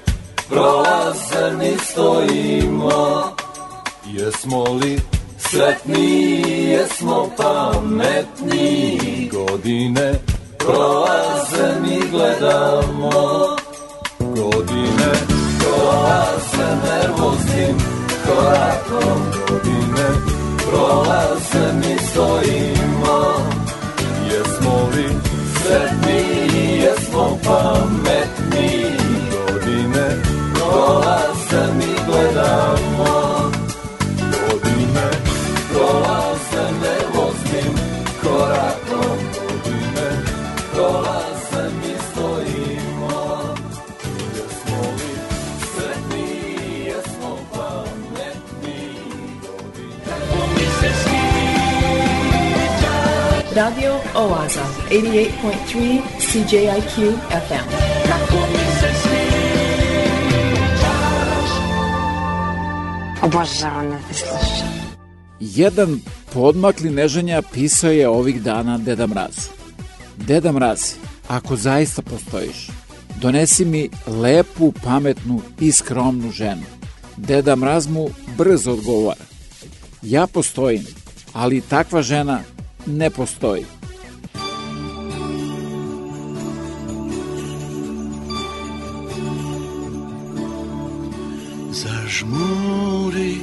prolaze 0.48 1.56
mi 1.58 1.76
stojimo. 1.78 3.22
Jesmo 4.06 4.64
li 4.64 5.00
sretni, 5.38 6.42
jesmo 6.70 7.30
pametni. 7.36 8.98
Godine 9.32 10.12
prolaze 10.58 11.80
mi 11.80 12.00
gledamo. 12.10 13.10
Godine 14.20 15.12
prolaze 15.58 16.66
nervoznim 16.84 17.76
korakom. 18.26 19.20
Godine 19.48 20.08
prolaze 20.70 21.72
mi 21.74 21.96
stojimo. 22.10 23.34
Jesmo 24.30 24.90
li 24.96 25.33
sretni, 25.64 26.20
jesmo 26.82 27.38
pametni 27.44 28.93
Radio 53.64 53.96
Oaza, 54.14 54.64
88.3 54.90 56.00
CJIQ 56.18 57.12
FM. 57.30 57.68
Obožavam 63.22 63.90
da 63.90 63.98
te 64.08 64.14
slušam. 64.14 64.68
Jedan 65.40 66.00
podmakli 66.32 66.90
neženja 66.90 67.42
pisao 67.52 67.90
je 67.90 68.08
ovih 68.08 68.42
dana 68.42 68.78
Deda 68.78 69.06
Mrazu. 69.06 69.50
Deda 70.16 70.52
Mraz, 70.52 70.80
ako 71.28 71.56
zaista 71.56 72.02
postojiš, 72.02 72.68
donesi 73.20 73.64
mi 73.64 73.90
lepu, 74.06 74.72
pametnu 74.84 75.40
i 75.60 75.72
skromnu 75.72 76.30
ženu. 76.30 76.66
Deda 77.16 77.56
Mraz 77.56 77.86
mu 77.86 78.08
brzo 78.36 78.72
odgovara. 78.72 79.24
Ja 80.02 80.26
postojim, 80.26 80.84
ali 81.32 81.60
takva 81.60 82.02
žena 82.02 82.40
ne 82.86 83.10
postoji. 83.10 83.66
Zažmuri 91.70 93.36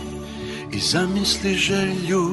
i 0.72 0.80
zamisli 0.80 1.54
želju 1.54 2.24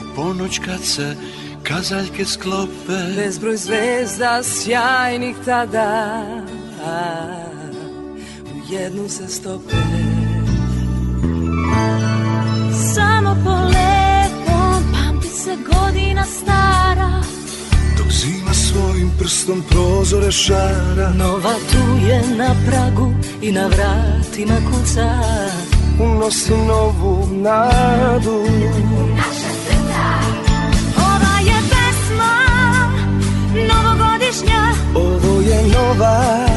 U 0.00 0.14
ponoć 0.16 0.58
kad 0.58 0.84
se 0.84 1.16
kazaljke 1.62 2.24
sklope 2.24 3.14
Bezbroj 3.16 3.56
zvezda 3.56 4.42
sjajnih 4.42 5.36
tada 5.44 6.22
U 8.54 8.72
jednu 8.72 9.08
se 9.08 9.28
stope 9.28 9.76
Samo 12.94 13.36
pamti 13.44 13.99
se 15.44 15.56
godina 15.56 16.24
stara. 16.24 17.22
Dok 17.98 18.06
zima 18.10 18.54
svojim 18.54 19.10
prstom 19.18 19.62
prozore 19.70 20.32
šara. 20.32 21.12
Nova 21.18 21.54
tu 21.72 22.06
je 22.06 22.22
na 22.36 22.54
pragu 22.66 23.12
i 23.42 23.52
na 23.52 23.66
vratima 23.66 24.56
kuca. 24.70 25.08
Unosi 26.00 26.52
novu 26.52 27.28
nadu. 27.32 28.44
Naša 29.16 29.50
srca 29.64 30.06
Ova 30.96 31.34
je 31.44 31.58
pesma 31.70 32.34
novogodišnja. 33.54 34.62
Ovo 34.94 35.40
je 35.40 35.62
nova 35.62 36.49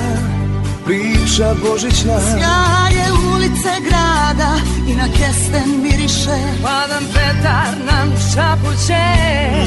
priča 0.85 1.55
božićna. 1.69 2.19
Sjaje 2.19 3.05
ulice 3.35 3.73
grada 3.87 4.55
i 4.87 4.95
na 4.95 5.07
kesten 5.07 5.81
miriše. 5.81 6.37
Hladan 6.61 7.03
vetar 7.03 7.73
nam 7.85 8.13
šapuće. 8.33 9.03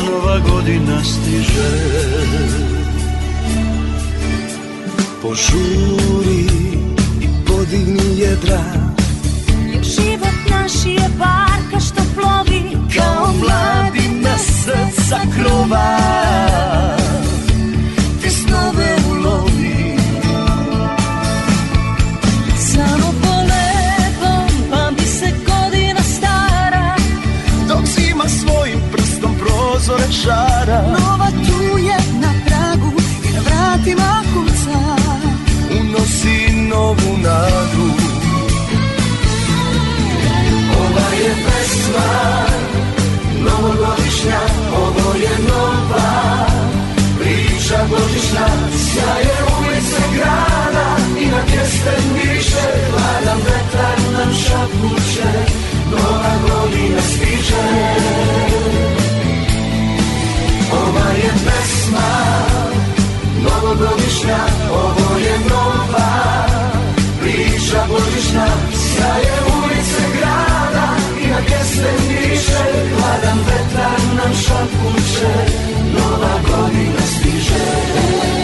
Nova 0.07 0.39
godina 0.39 1.05
stiže. 1.05 1.71
Požuri 5.23 6.47
i 7.21 7.29
podigni 7.47 8.19
jedra. 8.19 8.63
Jer 9.73 9.85
život 9.85 10.51
naš 10.51 10.73
je 10.85 11.09
barka 11.19 11.81
što 11.81 12.03
plovi 12.15 12.77
Kao 12.97 13.33
mladi 13.33 14.09
mesec 14.23 15.09
sa 15.09 15.19
krova 15.37 16.96
šara. 30.13 30.83
Nova 30.83 31.31
tu 31.31 31.79
je 31.79 31.97
na 32.21 32.33
pragu 32.47 32.93
i 33.25 33.33
na 33.35 33.41
vratima 33.41 34.23
kuca 34.35 34.79
Unosi 35.81 36.53
novu 36.53 37.17
nadu. 37.23 37.87
Ova 40.81 41.09
je 41.23 41.35
pesma 41.45 42.09
novogodišnja 43.45 44.41
Ovo 44.77 45.15
je 45.15 45.39
nova. 45.49 46.47
Priča 47.19 47.79
božićna 47.91 48.47
Sjaje 48.73 49.37
ulice 49.59 50.03
grada 50.15 50.97
i 51.21 51.27
na 51.27 51.43
kesten 51.43 52.03
miriše 52.15 52.67
Hladan 52.91 53.39
vetar 53.39 53.99
nam 54.13 54.35
šapuće 54.35 55.29
Nova 55.91 56.33
godina 56.49 57.01
stiže 57.03 58.86
pesma 61.97 62.37
novogodišnja 63.43 64.39
Ovo 64.73 65.19
je 65.19 65.39
nova. 65.51 66.47
Priča 67.21 67.87
božićna 67.89 68.47
Sjaje 68.73 69.37
ulice 69.57 70.03
grada 70.19 70.89
i 71.25 71.27
na 71.27 71.41
kesten 71.41 72.09
miriše 72.09 72.65
Hladan 72.97 73.39
vetar 73.39 74.01
nam 74.17 74.35
šapuće 74.35 75.33
Nova 75.93 76.39
godina 76.49 77.03
stiže 77.07 78.36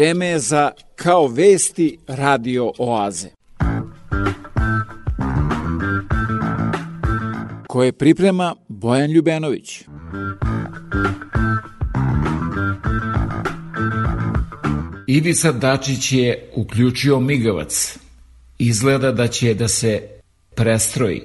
Vreme 0.00 0.26
je 0.26 0.38
za 0.38 0.70
Kao 0.96 1.26
vesti 1.26 1.98
radio 2.08 2.72
oaze. 2.78 3.28
Koje 7.66 7.92
priprema 7.92 8.54
Bojan 8.68 9.10
Ljubenović. 9.10 9.82
Ivica 15.06 15.52
Dačić 15.52 16.12
je 16.12 16.50
uključio 16.56 17.20
migavac. 17.20 17.98
Izgleda 18.58 19.12
da 19.12 19.28
će 19.28 19.54
da 19.54 19.68
se 19.68 20.02
prestroji. 20.54 21.22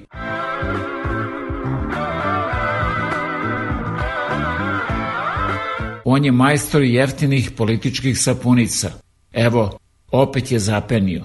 On 6.16 6.24
je 6.24 6.32
majstor 6.32 6.82
jeftinih 6.82 7.50
političkih 7.56 8.18
sapunica. 8.18 8.90
Evo, 9.32 9.78
opet 10.10 10.52
je 10.52 10.58
zapenio. 10.58 11.24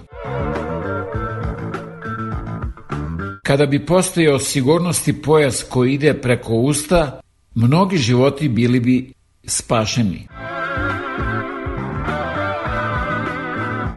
Kada 3.44 3.66
bi 3.66 3.86
postojao 3.86 4.40
sigurnosti 4.40 5.22
pojas 5.22 5.64
koji 5.70 5.94
ide 5.94 6.14
preko 6.14 6.54
usta, 6.54 7.22
mnogi 7.56 7.98
životi 7.98 8.50
bili 8.50 8.80
bi 8.80 9.14
spašeni. 9.44 10.28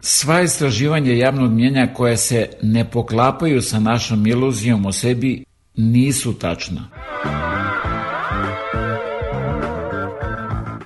Sva 0.01 0.41
istraživanja 0.41 1.13
javnog 1.13 1.51
mnjenja 1.51 1.87
koje 1.93 2.17
se 2.17 2.49
ne 2.61 2.91
poklapaju 2.91 3.61
sa 3.61 3.79
našom 3.79 4.27
iluzijom 4.27 4.85
o 4.85 4.91
sebi 4.91 5.43
nisu 5.75 6.33
tačna. 6.33 6.94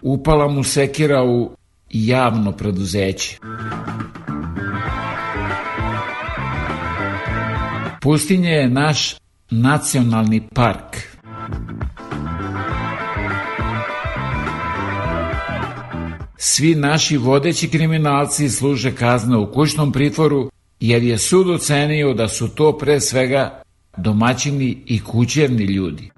Upala 0.09 0.47
mu 0.47 0.63
sekira 0.63 1.23
u 1.23 1.51
javno 1.89 2.51
preduzeće. 2.51 3.37
Pustinje 8.01 8.49
je 8.49 8.69
naš 8.69 9.15
nacionalni 9.49 10.47
park. 10.53 10.97
Svi 16.37 16.75
naši 16.75 17.17
vodeći 17.17 17.69
kriminalci 17.69 18.49
služe 18.49 18.95
kazne 18.95 19.37
u 19.37 19.51
kućnom 19.51 19.91
pritvoru 19.91 20.49
jer 20.79 21.03
je 21.03 21.17
sud 21.17 21.49
ocenio 21.49 22.13
da 22.13 22.27
su 22.27 22.47
to 22.47 22.77
pre 22.77 23.01
svega 23.01 23.61
domaćini 23.97 24.77
i 24.85 25.03
kućevni 25.03 25.63
ljudi. 25.63 26.11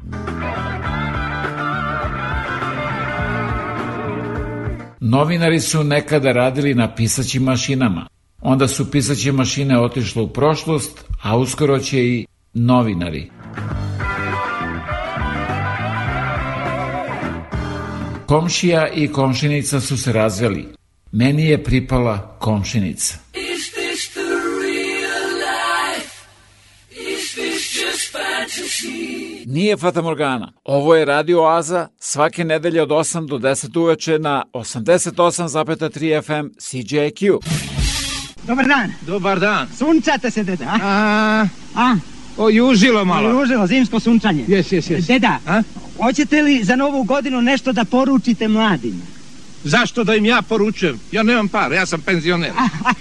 Novinari 5.04 5.60
su 5.60 5.84
nekada 5.84 6.32
radili 6.32 6.74
na 6.74 6.96
pisaćim 6.96 7.44
mašinama. 7.44 8.08
Onda 8.42 8.68
su 8.68 8.92
pisaće 8.92 9.32
mašine 9.32 9.80
otišle 9.80 10.22
u 10.22 10.28
prošlost, 10.28 11.04
a 11.22 11.38
uskoro 11.38 11.80
će 11.80 12.06
i 12.06 12.26
novinari. 12.54 13.30
Komšija 18.26 18.88
i 18.88 19.08
komšinica 19.08 19.82
su 19.82 19.98
se 19.98 20.14
razveli. 20.14 20.68
Meni 21.12 21.46
je 21.46 21.64
pripala 21.64 22.38
komšinica. 22.40 23.18
Is 23.34 23.72
this 23.72 24.10
the 24.14 24.32
real 24.64 25.28
life? 25.48 26.12
Is 26.92 27.34
this 27.34 27.84
just 27.84 28.12
fantasy? 28.14 29.21
Nije 29.46 29.78
Fata 29.78 30.02
Morgana. 30.02 30.52
Ovo 30.66 30.96
je 30.96 31.06
Radio 31.06 31.42
Oaza 31.44 31.88
svake 32.00 32.44
nedelje 32.44 32.82
od 32.82 32.90
8 32.90 33.28
do 33.28 33.38
10 33.38 33.80
uveče 33.80 34.20
na 34.20 34.44
88,3 34.54 36.22
FM 36.24 36.48
CJQ. 36.60 37.38
Dobar 38.48 38.68
dan. 38.68 38.92
Dobar 39.08 39.40
dan. 39.40 39.68
Sunčate 39.78 40.32
se, 40.32 40.44
deda, 40.44 40.66
a? 40.66 40.78
A, 40.82 41.48
A? 41.76 41.96
ojužilo 42.38 43.06
malo. 43.06 43.30
Južilo, 43.42 43.68
zimsko 43.68 44.00
sunčanje. 44.00 44.46
Jes, 44.48 44.72
jes, 44.72 44.90
jes. 44.90 45.06
Deda, 45.08 45.40
A? 45.48 45.62
hoćete 45.98 46.42
li 46.42 46.64
za 46.64 46.76
novu 46.76 47.04
godinu 47.04 47.42
nešto 47.42 47.72
da 47.72 47.86
poručite 47.86 48.48
mladima? 48.48 49.04
Zašto 49.64 50.04
da 50.04 50.16
im 50.16 50.26
ja 50.26 50.42
poručujem? 50.42 51.00
Ja 51.12 51.24
nemam 51.24 51.48
para, 51.48 51.76
ja 51.76 51.86
sam 51.86 52.02
penzioner. 52.02 52.52
A, 52.86 52.94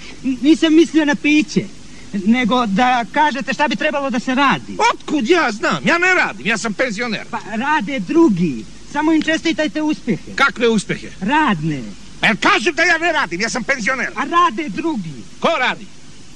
nisam 0.42 0.74
mislio 0.74 1.04
na 1.04 1.14
piće, 1.14 1.64
nego 2.12 2.66
da 2.66 3.04
kažete 3.12 3.52
šta 3.52 3.68
bi 3.68 3.76
trebalo 3.76 4.10
da 4.10 4.18
se 4.20 4.34
radi. 4.34 4.76
Otkud 4.94 5.28
ja 5.28 5.52
znam? 5.52 5.86
Ja 5.86 5.98
ne 5.98 6.14
radim, 6.14 6.46
ja 6.46 6.58
sam 6.58 6.74
penzioner. 6.74 7.26
Pa 7.30 7.38
rade 7.56 7.98
drugi. 7.98 8.64
Samo 8.92 9.12
im 9.12 9.22
čestitajte 9.22 9.82
uspehe. 9.82 10.34
Kakve 10.34 10.68
uspehe? 10.68 11.08
Radne. 11.20 11.82
E, 12.22 12.36
kažem 12.40 12.74
da 12.74 12.82
ja 12.82 12.98
ne 12.98 13.12
radim, 13.12 13.40
ja 13.40 13.48
sam 13.48 13.64
penzioner. 13.64 14.10
A 14.16 14.24
rade 14.24 14.68
drugi. 14.68 15.22
Ko 15.40 15.48
radi? 15.60 15.86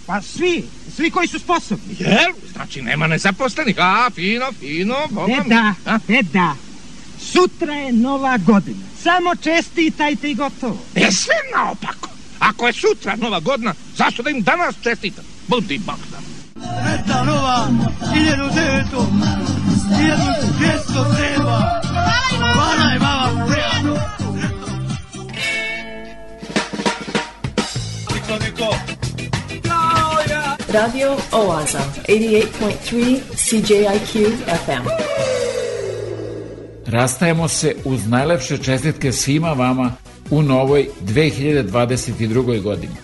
Pa 0.06 0.22
svi, 0.22 0.64
svi 0.96 1.10
koji 1.10 1.28
su 1.28 1.38
sposobni. 1.38 1.96
Jel? 1.98 2.32
Znači 2.52 2.82
nema 2.82 3.06
nezaposlenih. 3.06 3.76
A, 3.78 4.10
fino, 4.14 4.52
fino, 4.52 4.96
boga 5.10 5.26
mi. 5.36 5.42
Deda, 5.42 5.74
A? 5.84 5.98
deda, 6.08 6.54
sutra 7.20 7.74
je 7.74 7.92
nova 7.92 8.38
godina. 8.38 8.84
Samo 9.02 9.36
čestitajte 9.36 10.30
i 10.30 10.34
gotovo. 10.34 10.78
E, 10.94 11.10
sve 11.12 11.34
naopako. 11.56 12.08
Ako 12.38 12.66
je 12.66 12.72
sutra 12.72 13.16
nova 13.16 13.40
godina, 13.40 13.74
zašto 13.96 14.22
da 14.22 14.30
im 14.30 14.42
danas 14.42 14.74
čestitam? 14.82 15.24
Budi 15.48 15.78
Bogdan. 15.78 16.24
Sretna 16.54 17.24
nova, 17.24 17.68
1900, 18.00 19.06
1207. 19.90 21.84
Hvala 22.54 22.94
i 22.94 22.98
vama, 22.98 23.46
prijatno. 23.46 23.94
Niko, 28.14 28.44
niko. 28.44 28.76
Radio 30.68 31.16
Oaza, 31.32 31.80
88.3 32.08 33.20
CJIQ 33.34 34.30
FM. 34.64 34.88
Rastajemo 36.86 37.48
se 37.48 37.74
uz 37.84 38.06
najlepše 38.06 38.58
čestitke 38.58 39.12
svima 39.12 39.52
vama 39.52 39.92
u 40.30 40.42
novoj 40.42 40.88
2022. 41.00 42.62
godini. 42.62 43.03